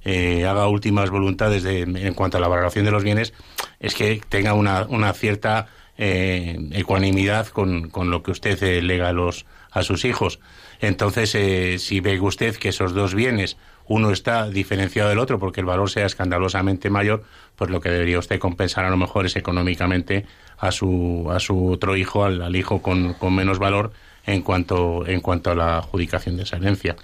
eh, 0.03 0.45
haga 0.45 0.67
últimas 0.67 1.11
voluntades 1.11 1.61
de, 1.61 1.81
en 1.81 2.13
cuanto 2.15 2.37
a 2.37 2.39
la 2.39 2.47
valoración 2.47 2.85
de 2.85 2.91
los 2.91 3.03
bienes, 3.03 3.33
es 3.79 3.93
que 3.93 4.19
tenga 4.29 4.53
una, 4.53 4.87
una 4.89 5.13
cierta 5.13 5.67
eh, 5.97 6.57
ecuanimidad 6.71 7.47
con, 7.47 7.89
con 7.89 8.09
lo 8.09 8.23
que 8.23 8.31
usted 8.31 8.61
eh, 8.63 8.81
lega 8.81 9.09
a, 9.09 9.13
los, 9.13 9.45
a 9.69 9.83
sus 9.83 10.05
hijos. 10.05 10.39
Entonces, 10.79 11.35
eh, 11.35 11.77
si 11.77 11.99
ve 11.99 12.19
usted 12.19 12.55
que 12.55 12.69
esos 12.69 12.93
dos 12.95 13.13
bienes, 13.13 13.57
uno 13.85 14.09
está 14.09 14.49
diferenciado 14.49 15.09
del 15.09 15.19
otro 15.19 15.37
porque 15.37 15.59
el 15.59 15.67
valor 15.67 15.91
sea 15.91 16.07
escandalosamente 16.07 16.89
mayor, 16.89 17.23
pues 17.55 17.69
lo 17.69 17.79
que 17.79 17.89
debería 17.89 18.17
usted 18.17 18.39
compensar 18.39 18.85
a 18.85 18.89
lo 18.89 18.97
mejor 18.97 19.27
es 19.27 19.35
económicamente 19.35 20.25
a 20.57 20.71
su, 20.71 21.27
a 21.31 21.39
su 21.39 21.67
otro 21.67 21.95
hijo, 21.95 22.23
al, 22.23 22.41
al 22.41 22.55
hijo 22.55 22.81
con, 22.81 23.13
con 23.13 23.35
menos 23.35 23.59
valor 23.59 23.91
en 24.25 24.41
cuanto, 24.41 25.05
en 25.07 25.21
cuanto 25.21 25.51
a 25.51 25.55
la 25.55 25.77
adjudicación 25.77 26.37
de 26.37 26.43
esa 26.43 26.57
herencia. 26.57 26.95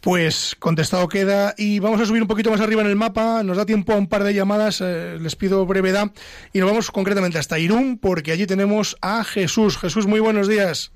Pues 0.00 0.54
contestado 0.58 1.08
queda 1.08 1.54
y 1.58 1.80
vamos 1.80 2.00
a 2.00 2.06
subir 2.06 2.22
un 2.22 2.28
poquito 2.28 2.50
más 2.50 2.60
arriba 2.60 2.82
en 2.82 2.88
el 2.88 2.96
mapa. 2.96 3.42
Nos 3.42 3.56
da 3.56 3.66
tiempo 3.66 3.92
a 3.92 3.96
un 3.96 4.06
par 4.06 4.22
de 4.22 4.32
llamadas, 4.32 4.80
eh, 4.80 5.18
les 5.20 5.34
pido 5.34 5.66
brevedad 5.66 6.12
y 6.52 6.60
nos 6.60 6.70
vamos 6.70 6.90
concretamente 6.92 7.38
hasta 7.38 7.58
Irún 7.58 7.98
porque 7.98 8.30
allí 8.30 8.46
tenemos 8.46 8.96
a 9.02 9.24
Jesús. 9.24 9.76
Jesús, 9.76 10.06
muy 10.06 10.20
buenos 10.20 10.46
días. 10.48 10.92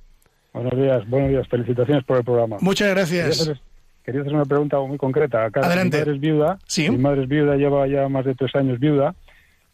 Buenos 0.52 0.76
días, 0.76 1.08
buenos 1.08 1.30
días. 1.30 1.48
Felicitaciones 1.48 2.04
por 2.04 2.18
el 2.18 2.24
programa. 2.24 2.58
Muchas 2.60 2.88
Quería 2.88 2.94
gracias. 2.94 3.40
hacer, 3.40 3.60
quería 4.04 4.20
hacer 4.20 4.34
una 4.34 4.44
pregunta 4.44 4.78
muy 4.80 4.98
concreta. 4.98 5.46
Acá, 5.46 5.60
Adelante. 5.60 5.96
Mi 5.96 6.00
madre 6.02 6.14
es 6.14 6.20
viuda. 6.20 6.58
Sí. 6.68 6.88
Mi 6.88 6.98
madre 6.98 7.22
es 7.22 7.28
viuda, 7.28 7.56
lleva 7.56 7.88
ya 7.88 8.08
más 8.08 8.24
de 8.24 8.34
tres 8.36 8.54
años 8.54 8.78
viuda. 8.78 9.16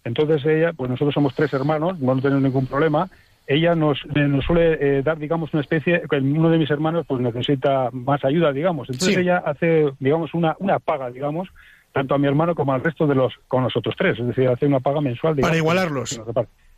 Entonces 0.05 0.43
ella, 0.47 0.73
pues 0.73 0.89
nosotros 0.91 1.13
somos 1.13 1.35
tres 1.35 1.53
hermanos, 1.53 1.99
no 2.01 2.19
tenemos 2.21 2.43
ningún 2.43 2.67
problema. 2.67 3.11
Ella 3.51 3.75
nos, 3.75 3.99
eh, 4.15 4.21
nos 4.29 4.45
suele 4.45 4.77
eh, 4.99 5.03
dar, 5.03 5.19
digamos, 5.19 5.53
una 5.55 5.63
especie, 5.63 6.03
que 6.09 6.17
uno 6.17 6.51
de 6.51 6.59
mis 6.59 6.71
hermanos 6.71 7.07
pues 7.09 7.21
necesita 7.23 7.89
más 7.93 8.23
ayuda, 8.25 8.53
digamos. 8.53 8.91
Entonces 8.91 9.15
Sí. 9.15 9.21
ella 9.23 9.39
hace, 9.39 9.91
digamos, 9.99 10.35
una, 10.35 10.55
una 10.59 10.79
paga, 10.79 11.11
digamos, 11.11 11.49
tanto 11.93 12.15
a 12.15 12.19
mi 12.19 12.27
hermano 12.29 12.55
como 12.55 12.75
al 12.75 12.85
resto 12.85 13.07
de 13.07 13.15
los, 13.15 13.33
con 13.49 13.63
los 13.65 13.75
otros 13.75 13.95
tres. 13.97 14.19
Es 14.19 14.27
decir, 14.27 14.47
hace 14.49 14.67
una 14.67 14.81
paga 14.81 15.01
mensual. 15.01 15.35
digamos, 15.35 15.49
Para 15.51 15.59
igualarlos. 15.59 16.21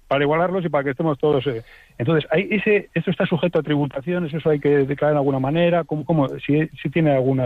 Para 0.07 0.23
igualarlos 0.25 0.65
y 0.65 0.69
para 0.69 0.85
que 0.85 0.91
estemos 0.91 1.19
todos. 1.19 1.45
eh. 1.49 1.63
Entonces, 1.99 2.29
hay 2.31 2.47
ese, 2.51 2.89
¿esto 2.95 3.11
está 3.11 3.27
sujeto 3.27 3.59
a 3.59 3.63
tributaciones? 3.63 4.33
¿Eso 4.33 4.49
hay 4.51 4.61
que 4.61 4.69
declarar 4.87 5.15
de 5.15 5.19
alguna 5.19 5.41
manera? 5.41 5.83
¿Cómo, 5.85 6.05
cómo, 6.05 6.29
si, 6.47 6.69
si 6.81 6.89
tiene 6.89 7.11
algún 7.13 7.41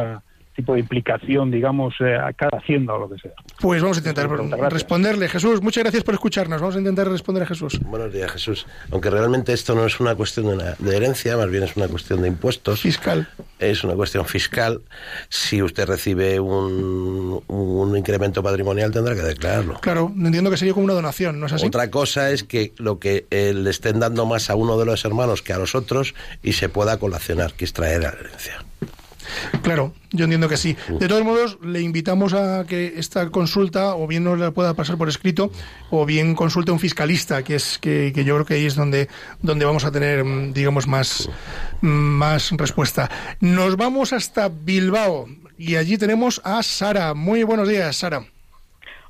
tipo 0.55 0.75
de 0.75 0.81
implicación, 0.81 1.51
digamos, 1.51 1.95
eh, 2.01 2.17
a 2.17 2.33
cada 2.33 2.59
hacienda 2.59 2.95
o 2.95 2.99
lo 3.01 3.11
que 3.11 3.19
sea? 3.21 3.33
Pues 3.61 3.83
vamos 3.83 3.97
a 3.97 4.01
intentar 4.01 4.29
Gracias. 4.29 4.73
responderle. 4.73 5.29
Jesús, 5.29 5.61
muchas 5.63 5.83
gracias 5.85 6.05
por 6.05 6.15
escucharnos. 6.15 6.61
Vamos 6.61 6.77
a 6.77 6.79
intentar 6.79 7.09
responder 7.09 7.43
a 7.43 7.47
Jesús. 7.47 7.81
Buenos 7.81 8.13
días, 8.13 8.31
Jesús. 8.33 8.67
Aunque 8.91 9.11
realmente 9.11 9.53
esto 9.53 9.75
no 9.75 9.85
es 9.87 9.99
una 10.01 10.15
cuestión 10.15 10.47
de, 10.47 10.55
una- 10.55 10.75
de 10.79 10.97
herencia, 10.97 11.37
más 11.37 11.51
bien 11.51 11.65
es 11.65 11.77
una 11.77 11.89
cuestión 11.89 12.23
de 12.23 12.29
impuestos. 12.29 12.81
Fiscal. 12.81 13.29
Es 13.59 13.83
una 13.85 13.95
cuestión 13.95 14.25
fiscal. 14.27 14.81
Si 15.29 15.63
usted 15.63 15.87
recibe 15.87 16.39
un, 16.41 17.43
un 17.47 17.97
incremento 17.97 18.43
patrimonial, 18.43 18.91
tendrá 18.91 19.15
que 19.15 19.23
declararlo. 19.23 19.81
Claro, 19.81 20.13
entiendo 20.17 20.51
que 20.51 20.57
sería 20.57 20.75
como 20.75 20.85
una 20.85 20.95
donación, 20.95 21.41
¿no 21.41 21.47
es 21.47 21.53
así? 21.53 21.67
Otra 21.67 21.91
cosa 21.91 22.31
es 22.31 22.45
que 22.45 22.73
lo 22.79 22.99
que 22.99 23.27
eh, 23.31 23.53
le 23.55 23.71
estén 23.71 24.01
dando 24.01 24.27
más 24.27 24.51
a 24.51 24.55
uno 24.55 24.79
de 24.79 24.85
los 24.87 25.05
hermanos 25.05 25.43
que 25.43 25.53
a 25.53 25.59
los 25.59 25.75
otros 25.75 26.15
y 26.43 26.53
se 26.53 26.69
pueda 26.69 26.99
colacionar, 26.99 27.55
que 27.55 27.65
es 27.65 27.73
traer 27.73 28.07
a 28.07 28.13
la 28.13 28.19
herencia. 28.21 28.65
Claro, 29.63 29.93
yo 30.11 30.25
entiendo 30.25 30.49
que 30.49 30.57
sí. 30.57 30.77
De 31.01 31.09
todos 31.09 31.25
modos, 31.25 31.59
le 31.63 31.81
invitamos 31.81 32.35
a 32.35 32.65
que 32.67 32.95
esta 32.97 33.31
consulta 33.31 33.95
o 33.97 34.07
bien 34.07 34.25
nos 34.25 34.39
la 34.39 34.51
pueda 34.51 34.75
pasar 34.75 34.97
por 34.97 35.09
escrito 35.09 35.51
o 35.91 36.05
bien 36.07 36.35
consulte 36.35 36.71
a 36.71 36.75
un 36.75 36.81
fiscalista, 36.81 37.43
que 37.43 37.55
es 37.57 37.79
que, 37.79 38.13
que 38.15 38.25
yo 38.25 38.35
creo 38.35 38.47
que 38.47 38.55
ahí 38.55 38.67
es 38.67 38.75
donde, 38.77 39.09
donde 39.43 39.65
vamos 39.65 39.85
a 39.85 39.93
tener, 39.93 40.25
mm, 40.25 40.53
digamos, 40.53 40.87
más, 40.87 41.29
mm, 41.81 41.87
más 41.89 42.51
respuesta. 42.53 43.11
Nos 43.41 43.77
vamos 43.77 44.13
hasta 44.13 44.49
Bilbao 44.49 45.27
y 45.59 45.77
allí 45.77 45.99
tenemos 45.99 46.41
a 46.45 46.63
Sara. 46.63 47.15
Muy 47.15 47.43
buenos 47.45 47.69
días, 47.69 47.97
Sara. 47.97 48.23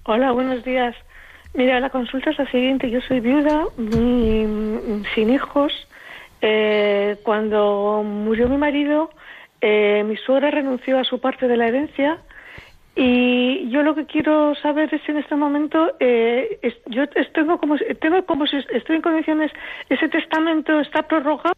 Hola, 0.05 0.33
buenos 0.33 0.64
días. 0.64 0.95
Mira, 1.55 1.79
la 1.81 1.89
consulta 1.89 2.31
es 2.31 2.39
la 2.39 2.51
siguiente. 2.51 2.91
Yo 2.91 3.01
soy 3.07 3.20
viuda, 3.20 3.64
mi- 3.79 4.45
mm, 4.47 5.05
sin 5.14 5.31
hijos. 5.31 5.72
Eh, 6.43 7.16
cuando 7.22 8.03
murió 8.05 8.49
mi 8.49 8.59
marido, 8.59 9.09
eh, 9.66 10.02
mi 10.06 10.16
suegra 10.24 10.50
renunció 10.50 10.98
a 10.98 11.04
su 11.04 11.16
parte 11.20 11.48
de 11.48 11.56
la 11.56 11.66
herencia 11.68 12.18
y 12.96 13.68
yo 13.70 13.82
lo 13.82 13.94
que 13.96 14.04
quiero 14.06 14.54
saber 14.56 14.92
es 14.94 15.00
si 15.04 15.10
en 15.10 15.18
este 15.18 15.34
momento 15.34 15.78
eh, 15.98 16.58
es- 16.62 16.76
yo 16.86 17.02
tengo 17.32 17.58
como 17.58 17.76
si- 17.78 17.84
tengo 18.00 18.24
como 18.24 18.46
si 18.46 18.56
estoy 18.72 18.96
en 18.96 19.02
condiciones 19.02 19.50
ese 19.88 20.08
testamento 20.08 20.78
está 20.80 21.02
prorrogado 21.02 21.54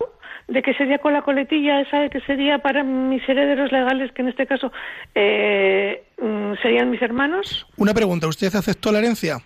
de 0.48 0.62
que 0.62 0.72
sería 0.74 0.98
con 0.98 1.12
la 1.12 1.22
coletilla 1.22 1.80
esa 1.82 2.08
que 2.08 2.20
sería 2.20 2.58
para 2.60 2.82
mis 2.84 3.22
herederos 3.28 3.70
legales 3.72 4.12
que 4.12 4.22
en 4.22 4.28
este 4.28 4.46
caso 4.46 4.72
eh, 5.14 6.04
mm, 6.22 6.54
serían 6.62 6.90
mis 6.90 7.02
hermanos 7.02 7.66
Una 7.76 7.92
pregunta, 7.92 8.26
¿usted 8.28 8.54
aceptó 8.54 8.90
la 8.92 9.00
herencia? 9.00 9.38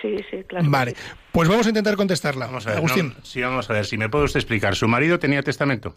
sí 0.00 0.16
sí 0.30 0.44
claro 0.46 0.66
Vale, 0.68 0.92
pues 1.32 1.48
vamos 1.48 1.66
a 1.66 1.70
intentar 1.70 1.96
contestarla. 1.96 2.46
Vamos 2.46 2.66
a 2.66 2.70
ver, 2.70 2.78
Agustín. 2.78 3.08
no, 3.16 3.24
sí, 3.24 3.40
vamos 3.40 3.68
a 3.70 3.72
ver, 3.72 3.84
si 3.86 3.96
me 3.96 4.08
puede 4.08 4.24
usted 4.26 4.38
explicar. 4.40 4.74
¿Su 4.74 4.86
marido 4.88 5.18
tenía 5.18 5.42
testamento? 5.42 5.96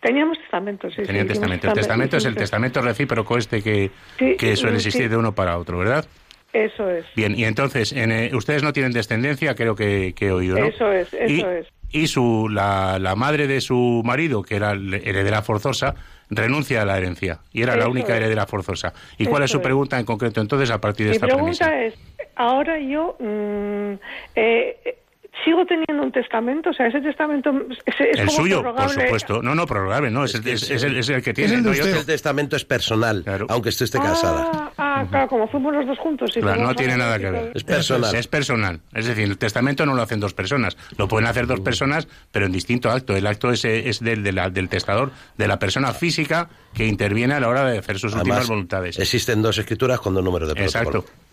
Teníamos 0.00 0.38
testamento 0.38 0.90
sí 0.90 1.02
Tenía 1.02 1.22
sí, 1.22 1.28
testamento. 1.28 1.68
El 1.68 1.74
testamento 1.74 2.16
es 2.16 2.24
el 2.24 2.34
testamento 2.36 2.80
recíproco 2.82 3.38
este 3.38 3.62
que, 3.62 3.90
Sí, 4.18 4.36
que 4.36 4.56
suele 4.56 4.76
existir 4.76 5.08
de 5.08 5.16
uno 5.16 5.34
para 5.34 5.58
otro, 5.58 5.78
¿verdad? 5.78 6.04
eso 6.52 6.88
es 6.90 7.04
Bien, 7.14 7.38
y 7.38 7.44
entonces, 7.44 7.92
en, 7.92 8.10
eh, 8.10 8.30
ustedes 8.34 8.62
no 8.62 8.72
tienen 8.72 8.92
descendencia, 8.92 9.54
creo 9.54 9.74
que, 9.74 10.14
que 10.16 10.26
he 10.26 10.32
oído, 10.32 10.58
¿no? 10.58 10.66
Eso 10.66 10.90
es, 10.90 11.12
eso 11.12 11.32
y, 11.32 11.40
es. 11.40 11.66
Y 11.90 12.06
su, 12.06 12.48
la, 12.50 12.98
la 12.98 13.14
madre 13.16 13.46
de 13.46 13.60
su 13.60 14.02
marido, 14.04 14.42
que 14.42 14.56
era 14.56 14.72
heredera 14.72 15.42
forzosa, 15.42 15.94
renuncia 16.30 16.82
a 16.82 16.84
la 16.84 16.98
herencia 16.98 17.40
y 17.52 17.62
era 17.62 17.76
la 17.76 17.88
única 17.88 18.12
es. 18.14 18.18
heredera 18.18 18.46
forzosa. 18.46 18.92
¿Y 19.16 19.26
cuál 19.26 19.42
es 19.44 19.50
su 19.50 19.56
es. 19.58 19.62
pregunta 19.62 19.98
en 19.98 20.04
concreto 20.04 20.40
entonces 20.40 20.70
a 20.70 20.80
partir 20.80 21.06
de 21.06 21.10
Mi 21.12 21.16
esta 21.16 21.26
pregunta 21.26 21.66
premisa? 21.66 21.84
es, 21.84 21.94
ahora 22.36 22.78
yo 22.78 23.16
mm, 23.18 23.92
eh, 24.36 24.98
sigo 25.44 25.64
teniendo 25.66 26.02
un 26.04 26.12
testamento, 26.12 26.70
o 26.70 26.72
sea, 26.72 26.86
ese 26.88 27.00
testamento 27.00 27.50
es, 27.70 27.78
es 27.86 28.18
el 28.20 28.26
como 28.26 28.30
suyo, 28.30 28.62
por 28.74 28.88
supuesto. 28.90 29.42
No, 29.42 29.54
no, 29.54 29.66
prorrogable, 29.66 30.10
no, 30.10 30.24
es, 30.24 30.34
el, 30.34 30.46
es, 30.48 30.70
es 30.70 30.82
el, 30.82 30.96
es 30.98 31.08
el 31.08 31.22
que 31.22 31.34
tiene. 31.34 31.58
no, 31.60 31.72
yo 31.72 31.84
te- 31.84 31.98
El 31.98 32.06
testamento 32.06 32.56
es 32.56 32.64
personal, 32.64 33.24
aunque 33.48 33.68
esté 33.70 33.84
esté 33.84 33.98
casada. 33.98 34.50
Ah, 34.52 34.72
ah, 34.78 35.06
claro, 35.08 35.28
como 35.28 35.48
fuimos 35.48 35.74
los 35.74 35.86
dos 35.86 35.98
juntos. 35.98 36.30
y 36.36 36.40
Claro, 36.40 36.62
no 36.62 36.74
tiene 36.74 36.96
nada 36.96 37.18
que 37.18 37.30
ver. 37.30 37.52
Es 37.54 37.64
personal. 37.64 38.14
Es 38.14 38.26
personal. 38.26 38.80
Es 38.92 39.06
decir, 39.06 39.24
el 39.24 39.38
testamento 39.38 39.84
no 39.86 39.94
lo 39.94 40.02
hacen 40.02 40.20
dos 40.20 40.34
personas. 40.34 40.76
Lo 40.96 41.08
pueden 41.08 41.26
hacer 41.28 41.46
dos 41.46 41.60
personas, 41.60 42.08
pero 42.32 42.46
en 42.46 42.52
distinto 42.52 42.90
acto. 42.90 43.16
El 43.16 43.26
acto 43.26 43.50
es, 43.50 43.64
es 43.64 44.00
del, 44.00 44.22
de 44.22 44.32
la- 44.32 44.50
del 44.50 44.68
testador, 44.68 45.10
de 45.36 45.48
la 45.48 45.58
persona 45.58 45.92
física 45.92 46.48
que 46.74 46.86
interviene 46.86 47.34
a 47.34 47.40
la 47.40 47.48
hora 47.48 47.64
de 47.64 47.78
hacer 47.78 47.98
sus 47.98 48.14
últimas 48.14 48.46
voluntades. 48.48 48.98
Existen 48.98 49.42
dos 49.42 49.58
escrituras 49.58 50.00
con 50.00 50.14
dos 50.14 50.24
números 50.24 50.48
de 50.48 50.54
protocolo. 50.54 50.98
Exacto. 51.00 51.27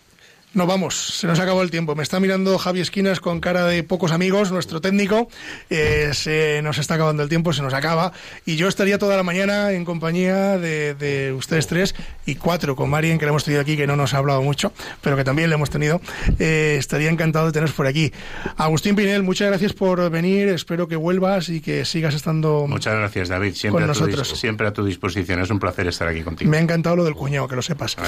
No 0.56 0.66
vamos, 0.66 0.94
se 1.18 1.26
nos 1.26 1.38
acabó 1.38 1.60
el 1.60 1.70
tiempo. 1.70 1.94
Me 1.94 2.02
está 2.02 2.18
mirando 2.18 2.56
Javi 2.56 2.80
Esquinas 2.80 3.20
con 3.20 3.40
cara 3.40 3.66
de 3.66 3.82
pocos 3.82 4.10
amigos, 4.10 4.50
nuestro 4.50 4.80
técnico. 4.80 5.28
Eh, 5.68 6.12
se 6.14 6.62
nos 6.62 6.78
está 6.78 6.94
acabando 6.94 7.22
el 7.22 7.28
tiempo, 7.28 7.52
se 7.52 7.60
nos 7.60 7.74
acaba. 7.74 8.12
Y 8.46 8.56
yo 8.56 8.66
estaría 8.66 8.96
toda 8.96 9.18
la 9.18 9.22
mañana 9.22 9.72
en 9.72 9.84
compañía 9.84 10.56
de, 10.56 10.94
de 10.94 11.34
ustedes 11.34 11.66
tres 11.66 11.94
y 12.24 12.36
cuatro 12.36 12.74
con 12.74 12.88
Marien, 12.88 13.18
que 13.18 13.26
la 13.26 13.32
hemos 13.32 13.44
tenido 13.44 13.60
aquí, 13.60 13.76
que 13.76 13.86
no 13.86 13.96
nos 13.96 14.14
ha 14.14 14.16
hablado 14.16 14.40
mucho, 14.40 14.72
pero 15.02 15.14
que 15.14 15.24
también 15.24 15.50
le 15.50 15.56
hemos 15.56 15.68
tenido. 15.68 16.00
Eh, 16.38 16.76
estaría 16.78 17.10
encantado 17.10 17.44
de 17.44 17.52
teneros 17.52 17.74
por 17.74 17.86
aquí. 17.86 18.10
Agustín 18.56 18.96
Pinel, 18.96 19.22
muchas 19.24 19.48
gracias 19.48 19.74
por 19.74 20.08
venir. 20.08 20.48
Espero 20.48 20.88
que 20.88 20.96
vuelvas 20.96 21.50
y 21.50 21.60
que 21.60 21.84
sigas 21.84 22.14
estando. 22.14 22.64
Muchas 22.66 22.94
gracias, 22.94 23.28
David. 23.28 23.52
Siempre, 23.52 23.82
Con 23.82 23.90
a 23.90 23.92
tu, 23.92 24.00
nosotros. 24.06 24.40
siempre 24.40 24.66
a 24.66 24.72
tu 24.72 24.86
disposición. 24.86 25.38
Es 25.42 25.50
un 25.50 25.58
placer 25.58 25.86
estar 25.86 26.08
aquí 26.08 26.22
contigo. 26.22 26.50
Me 26.50 26.56
ha 26.56 26.60
encantado 26.60 26.96
lo 26.96 27.04
del 27.04 27.12
cuñado, 27.14 27.46
que 27.46 27.56
lo 27.56 27.62
sepas. 27.62 27.98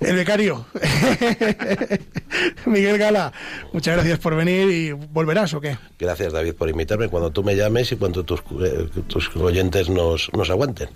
El 0.00 0.16
becario. 0.16 0.64
Miguel 2.66 2.98
Gala, 2.98 3.32
muchas 3.72 3.94
gracias 3.96 4.18
por 4.18 4.34
venir 4.36 4.70
y 4.70 4.92
volverás 4.92 5.54
o 5.54 5.60
qué? 5.60 5.76
Gracias, 5.98 6.32
David, 6.32 6.54
por 6.54 6.68
invitarme 6.68 7.08
cuando 7.08 7.30
tú 7.30 7.42
me 7.42 7.56
llames 7.56 7.92
y 7.92 7.96
cuando 7.96 8.24
tus, 8.24 8.40
eh, 8.62 8.88
tus 9.06 9.34
oyentes 9.36 9.88
nos, 9.88 10.30
nos 10.32 10.50
aguanten. 10.50 10.88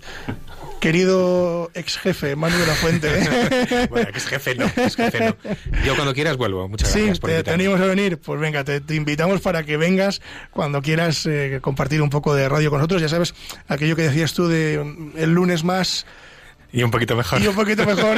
Querido 0.79 1.71
ex 1.73 1.97
jefe, 1.97 2.35
Manu 2.35 2.57
de 2.57 2.67
la 2.67 2.73
Fuente. 2.75 3.07
¿eh? 3.09 3.87
Bueno, 3.89 4.11
que 4.11 4.17
es 4.17 4.25
jefe 4.25 4.55
no, 4.55 4.65
es 4.75 4.95
jefe 4.95 5.19
no. 5.25 5.35
Yo 5.85 5.95
cuando 5.95 6.13
quieras 6.13 6.35
vuelvo. 6.35 6.67
Muchas 6.67 6.89
Sí, 6.89 6.99
gracias 6.99 7.19
por 7.19 7.29
te, 7.29 7.35
te 7.35 7.39
invitarme. 7.39 7.63
animamos 7.63 7.81
a 7.87 7.89
venir. 7.89 8.17
Pues 8.17 8.39
venga, 8.39 8.63
te, 8.65 8.81
te 8.81 8.95
invitamos 8.95 9.39
para 9.39 9.63
que 9.63 9.77
vengas 9.77 10.21
cuando 10.51 10.81
quieras 10.81 11.25
eh, 11.25 11.59
compartir 11.61 12.01
un 12.01 12.09
poco 12.09 12.35
de 12.35 12.49
radio 12.49 12.69
con 12.69 12.79
nosotros. 12.79 13.01
Ya 13.01 13.07
sabes, 13.07 13.33
aquello 13.69 13.95
que 13.95 14.01
decías 14.03 14.33
tú 14.33 14.47
de 14.49 14.83
mm, 14.83 15.11
el 15.17 15.33
lunes 15.33 15.63
más 15.63 16.05
Y 16.75 16.81
un 16.81 16.89
poquito 16.89 17.15
mejor. 17.15 17.39
y 17.39 17.45
un 17.45 17.53
poquito 17.53 17.85
mejor. 17.85 18.17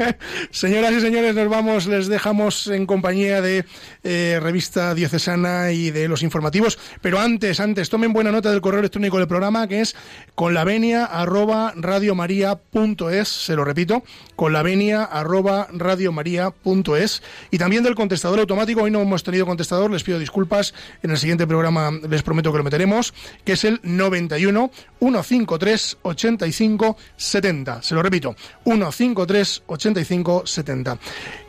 Señoras 0.50 0.92
y 0.94 1.02
señores, 1.02 1.34
nos 1.34 1.50
vamos, 1.50 1.86
les 1.86 2.08
dejamos 2.08 2.66
en 2.68 2.86
compañía 2.86 3.42
de 3.42 3.66
eh, 4.02 4.38
Revista 4.40 4.94
Diocesana 4.94 5.72
y 5.72 5.90
de 5.90 6.08
los 6.08 6.22
informativos. 6.22 6.78
Pero 7.02 7.20
antes, 7.20 7.60
antes, 7.60 7.90
tomen 7.90 8.14
buena 8.14 8.32
nota 8.32 8.50
del 8.50 8.62
correo 8.62 8.80
electrónico 8.80 9.18
del 9.18 9.28
programa 9.28 9.68
que 9.68 9.82
es 9.82 9.94
con 10.34 10.54
la 10.54 10.64
venia 10.64 11.04
arroba 11.04 11.74
radiomaria.es, 11.76 13.28
se 13.28 13.54
lo 13.54 13.66
repito, 13.66 14.02
con 14.34 14.54
la 14.54 14.62
venia 14.62 15.04
arroba 15.04 15.68
radiomaria.es 15.70 17.22
y 17.50 17.58
también 17.58 17.82
del 17.82 17.96
contestador 17.96 18.40
automático. 18.40 18.82
Hoy 18.82 18.90
no 18.90 19.02
hemos 19.02 19.24
tenido 19.24 19.44
contestador, 19.44 19.90
les 19.90 20.04
pido 20.04 20.18
disculpas. 20.18 20.72
En 21.02 21.10
el 21.10 21.18
siguiente 21.18 21.46
programa 21.46 21.90
les 22.08 22.22
prometo 22.22 22.50
que 22.50 22.56
lo 22.56 22.64
meteremos, 22.64 23.12
que 23.44 23.52
es 23.52 23.64
el 23.64 23.78
91 23.82 24.70
153 25.00 25.98
85 26.00 26.96
70. 27.18 27.82
Se 27.90 27.96
lo 27.96 28.04
repito, 28.04 28.36
153 28.62 29.64
85 29.66 30.42
70. 30.46 30.98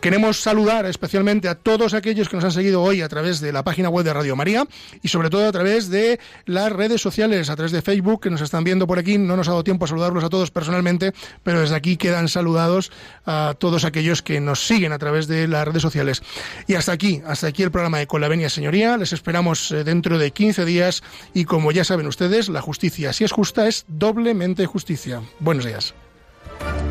Queremos 0.01 0.41
saludar 0.41 0.87
especialmente 0.87 1.47
a 1.47 1.53
todos 1.53 1.93
aquellos 1.93 2.29
que 2.29 2.35
nos 2.35 2.45
han 2.45 2.51
seguido 2.51 2.81
hoy 2.81 3.03
a 3.03 3.09
través 3.09 3.41
de 3.41 3.53
la 3.53 3.63
página 3.63 3.89
web 3.89 4.03
de 4.03 4.11
Radio 4.11 4.35
María 4.35 4.65
y 5.03 5.09
sobre 5.09 5.29
todo 5.29 5.47
a 5.47 5.51
través 5.51 5.91
de 5.91 6.19
las 6.47 6.71
redes 6.71 6.99
sociales, 6.99 7.51
a 7.51 7.55
través 7.55 7.71
de 7.71 7.83
Facebook, 7.83 8.21
que 8.21 8.31
nos 8.31 8.41
están 8.41 8.63
viendo 8.63 8.87
por 8.87 8.97
aquí. 8.97 9.19
No 9.19 9.37
nos 9.37 9.49
ha 9.49 9.51
dado 9.51 9.63
tiempo 9.63 9.85
a 9.85 9.87
saludarlos 9.87 10.23
a 10.23 10.29
todos 10.29 10.49
personalmente, 10.49 11.13
pero 11.43 11.61
desde 11.61 11.75
aquí 11.75 11.95
quedan 11.95 12.27
saludados 12.27 12.91
a 13.27 13.53
todos 13.59 13.85
aquellos 13.85 14.23
que 14.23 14.41
nos 14.41 14.65
siguen 14.65 14.93
a 14.93 14.97
través 14.97 15.27
de 15.27 15.47
las 15.47 15.67
redes 15.67 15.83
sociales. 15.83 16.23
Y 16.65 16.73
hasta 16.73 16.91
aquí, 16.91 17.21
hasta 17.23 17.45
aquí 17.45 17.61
el 17.61 17.69
programa 17.69 17.99
de 17.99 18.07
Con 18.07 18.19
la 18.19 18.29
Venia 18.29 18.49
Señoría. 18.49 18.97
Les 18.97 19.13
esperamos 19.13 19.71
eh, 19.71 19.83
dentro 19.83 20.17
de 20.17 20.31
15 20.31 20.65
días 20.65 21.03
y 21.35 21.45
como 21.45 21.71
ya 21.71 21.83
saben 21.83 22.07
ustedes, 22.07 22.49
la 22.49 22.61
justicia, 22.61 23.13
si 23.13 23.25
es 23.25 23.31
justa, 23.31 23.67
es 23.67 23.85
doblemente 23.87 24.65
justicia. 24.65 25.21
Buenos 25.39 25.65
días. 25.65 25.93
Bye. 26.61 26.90